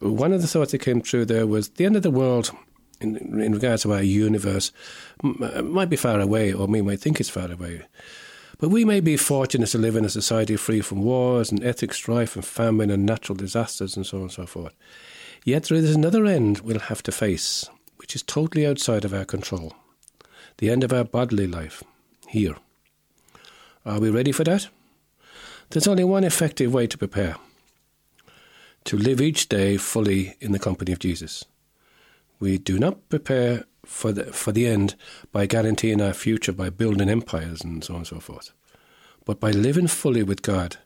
One 0.00 0.32
of 0.32 0.40
the 0.40 0.48
thoughts 0.48 0.72
that 0.72 0.78
came 0.78 1.02
through 1.02 1.26
there 1.26 1.46
was 1.46 1.70
the 1.70 1.84
end 1.84 1.96
of 1.96 2.02
the 2.02 2.10
world, 2.10 2.52
in, 3.00 3.16
in 3.40 3.52
regards 3.52 3.82
to 3.82 3.92
our 3.92 4.02
universe, 4.02 4.72
m- 5.22 5.38
uh, 5.42 5.62
might 5.62 5.90
be 5.90 5.96
far 5.96 6.20
away, 6.20 6.52
or 6.52 6.66
we 6.66 6.82
might 6.82 7.00
think 7.00 7.20
it's 7.20 7.28
far 7.28 7.50
away. 7.50 7.82
But 8.58 8.70
we 8.70 8.84
may 8.84 9.00
be 9.00 9.16
fortunate 9.16 9.68
to 9.68 9.78
live 9.78 9.96
in 9.96 10.04
a 10.04 10.10
society 10.10 10.56
free 10.56 10.80
from 10.80 11.02
wars 11.02 11.50
and 11.50 11.62
ethnic 11.62 11.92
strife 11.92 12.36
and 12.36 12.44
famine 12.44 12.90
and 12.90 13.04
natural 13.04 13.36
disasters 13.36 13.96
and 13.96 14.06
so 14.06 14.18
on 14.18 14.22
and 14.24 14.32
so 14.32 14.46
forth. 14.46 14.72
Yet 15.44 15.64
there 15.64 15.76
is 15.76 15.94
another 15.94 16.24
end 16.24 16.60
we'll 16.60 16.78
have 16.78 17.02
to 17.04 17.12
face, 17.12 17.68
which 17.98 18.16
is 18.16 18.22
totally 18.22 18.66
outside 18.66 19.04
of 19.04 19.12
our 19.12 19.24
control 19.24 19.74
the 20.58 20.70
end 20.70 20.82
of 20.82 20.92
our 20.92 21.04
bodily 21.04 21.46
life, 21.46 21.82
here. 22.28 22.56
Are 23.84 24.00
we 24.00 24.10
ready 24.10 24.32
for 24.32 24.44
that? 24.44 24.68
There's 25.70 25.86
only 25.86 26.04
one 26.04 26.24
effective 26.24 26.72
way 26.72 26.86
to 26.86 26.98
prepare 26.98 27.36
to 28.84 28.96
live 28.96 29.20
each 29.20 29.48
day 29.48 29.76
fully 29.76 30.36
in 30.40 30.52
the 30.52 30.60
company 30.60 30.92
of 30.92 31.00
Jesus. 31.00 31.44
We 32.38 32.58
do 32.58 32.78
not 32.78 33.08
prepare 33.08 33.64
for 33.84 34.12
the, 34.12 34.24
for 34.24 34.52
the 34.52 34.66
end 34.66 34.94
by 35.32 35.46
guaranteeing 35.46 36.00
our 36.00 36.12
future 36.12 36.52
by 36.52 36.70
building 36.70 37.08
empires 37.08 37.62
and 37.62 37.82
so 37.82 37.94
on 37.94 37.98
and 37.98 38.06
so 38.06 38.20
forth, 38.20 38.52
but 39.24 39.40
by 39.40 39.50
living 39.50 39.86
fully 39.86 40.22
with 40.22 40.42
God, 40.42 40.76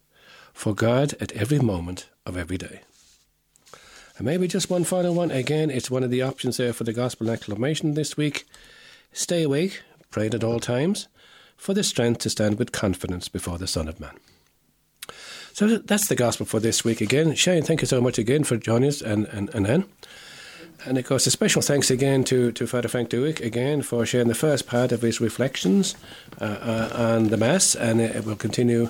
for 0.52 0.74
God 0.74 1.14
at 1.20 1.32
every 1.32 1.58
moment 1.58 2.08
of 2.26 2.36
every 2.36 2.58
day. 2.58 2.80
And 4.18 4.26
maybe 4.26 4.46
just 4.46 4.68
one 4.68 4.84
final 4.84 5.14
one. 5.14 5.30
Again, 5.30 5.70
it's 5.70 5.90
one 5.90 6.04
of 6.04 6.10
the 6.10 6.20
options 6.20 6.58
there 6.58 6.74
for 6.74 6.84
the 6.84 6.92
gospel 6.92 7.30
acclamation 7.30 7.94
this 7.94 8.18
week. 8.18 8.46
Stay 9.12 9.42
awake, 9.42 9.82
pray 10.10 10.26
at 10.26 10.44
all 10.44 10.60
times, 10.60 11.08
for 11.56 11.72
the 11.72 11.82
strength 11.82 12.18
to 12.20 12.30
stand 12.30 12.58
with 12.58 12.70
confidence 12.70 13.28
before 13.28 13.56
the 13.56 13.66
Son 13.66 13.88
of 13.88 13.98
Man. 13.98 14.14
So 15.52 15.78
that's 15.78 16.08
the 16.08 16.16
gospel 16.16 16.46
for 16.46 16.60
this 16.60 16.84
week 16.84 17.00
again. 17.00 17.34
Shane, 17.34 17.62
thank 17.62 17.80
you 17.80 17.86
so 17.86 18.00
much 18.00 18.18
again 18.18 18.44
for 18.44 18.56
joining 18.56 18.88
us 18.88 19.00
and, 19.00 19.26
and, 19.28 19.48
and 19.54 19.66
Anne. 19.66 19.84
And 20.86 20.96
of 20.98 21.04
course, 21.04 21.26
a 21.26 21.30
special 21.30 21.62
thanks 21.62 21.90
again 21.90 22.24
to, 22.24 22.52
to 22.52 22.66
Father 22.66 22.88
Frank 22.88 23.10
Dewick 23.10 23.40
again 23.40 23.82
for 23.82 24.06
sharing 24.06 24.28
the 24.28 24.34
first 24.34 24.66
part 24.66 24.92
of 24.92 25.02
his 25.02 25.20
reflections 25.20 25.94
uh, 26.40 26.44
uh, 26.44 26.90
on 26.94 27.28
the 27.28 27.36
Mass, 27.36 27.74
and 27.74 28.00
it 28.00 28.24
will 28.24 28.36
continue 28.36 28.88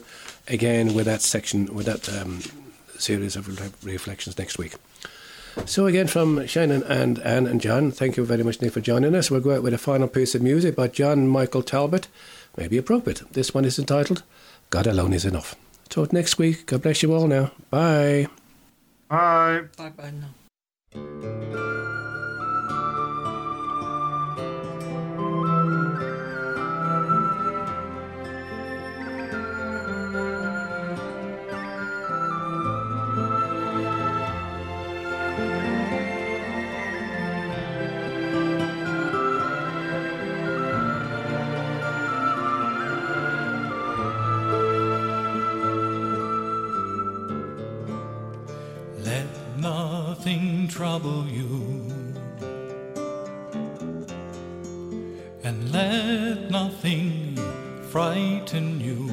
again 0.49 0.95
with 0.95 1.07
that 1.07 1.21
section, 1.21 1.67
with 1.75 1.87
that 1.87 2.09
um, 2.21 2.41
series 2.99 3.37
of 3.37 3.49
re- 3.49 3.93
reflections 3.93 4.39
next 4.39 4.59
week. 4.59 4.75
So 5.67 5.87
again, 5.87 6.07
from 6.07 6.47
Shannon 6.47 6.85
and 6.85 7.19
Anne 7.21 7.47
and 7.47 7.61
John, 7.61 7.91
thank 7.91 8.17
you 8.17 8.25
very 8.25 8.45
much, 8.45 8.61
Nick, 8.63 8.73
for 8.73 8.81
joining 8.81 9.15
us. 9.17 9.31
We'll 9.31 9.41
go 9.41 9.57
out 9.57 9.63
with 9.63 9.75
a 9.75 9.79
final 9.79 10.07
piece 10.07 10.35
of 10.35 10.43
music 10.43 10.77
by 10.77 10.87
John 10.89 11.27
Michael 11.27 11.63
Talbot, 11.63 12.07
maybe 12.57 12.79
appropriate. 12.79 13.23
This 13.33 13.53
one 13.53 13.65
is 13.65 13.79
entitled 13.79 14.23
"God 14.71 14.87
Alone 14.87 15.13
Is 15.13 15.25
Enough." 15.25 15.57
Till 15.89 16.07
next 16.13 16.39
week. 16.39 16.67
God 16.67 16.83
bless 16.83 17.03
you 17.03 17.13
all. 17.13 17.27
Now, 17.27 17.51
bye. 17.69 18.29
Bye. 19.09 19.63
Bye 19.77 19.89
bye 19.89 20.11
now. 20.13 20.29
Let 20.93 22.00
trouble 50.81 51.27
you, 51.27 51.93
and 55.45 55.71
let 55.73 56.51
nothing 56.51 57.37
frighten 57.91 58.81
you. 58.81 59.11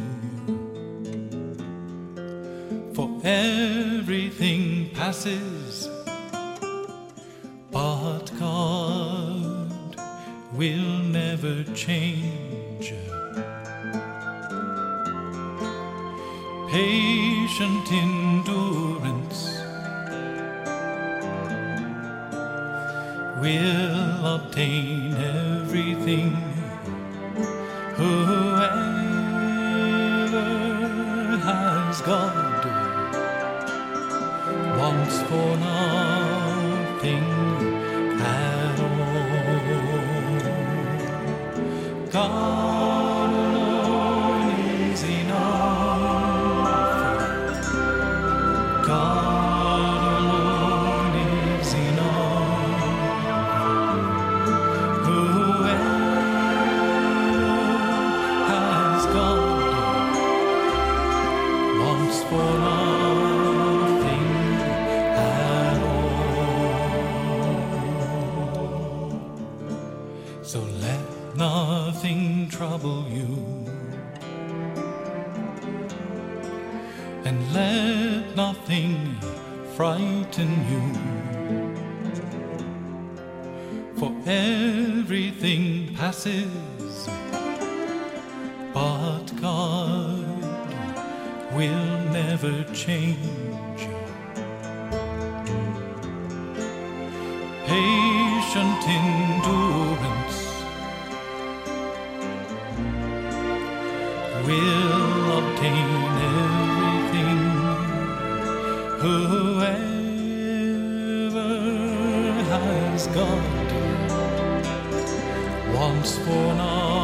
For 2.94 3.10
everything 3.26 4.92
passes, 4.92 5.90
but 7.70 8.32
God 8.40 10.00
will 10.54 11.00
never 11.20 11.66
change. 11.74 12.37
Will 104.48 105.38
obtain 105.40 105.90
everything. 106.34 107.40
Whoever 109.04 109.78
has 112.54 113.08
God 113.08 113.68
wants 115.76 116.18
for 116.20 116.48
nothing 116.56 116.97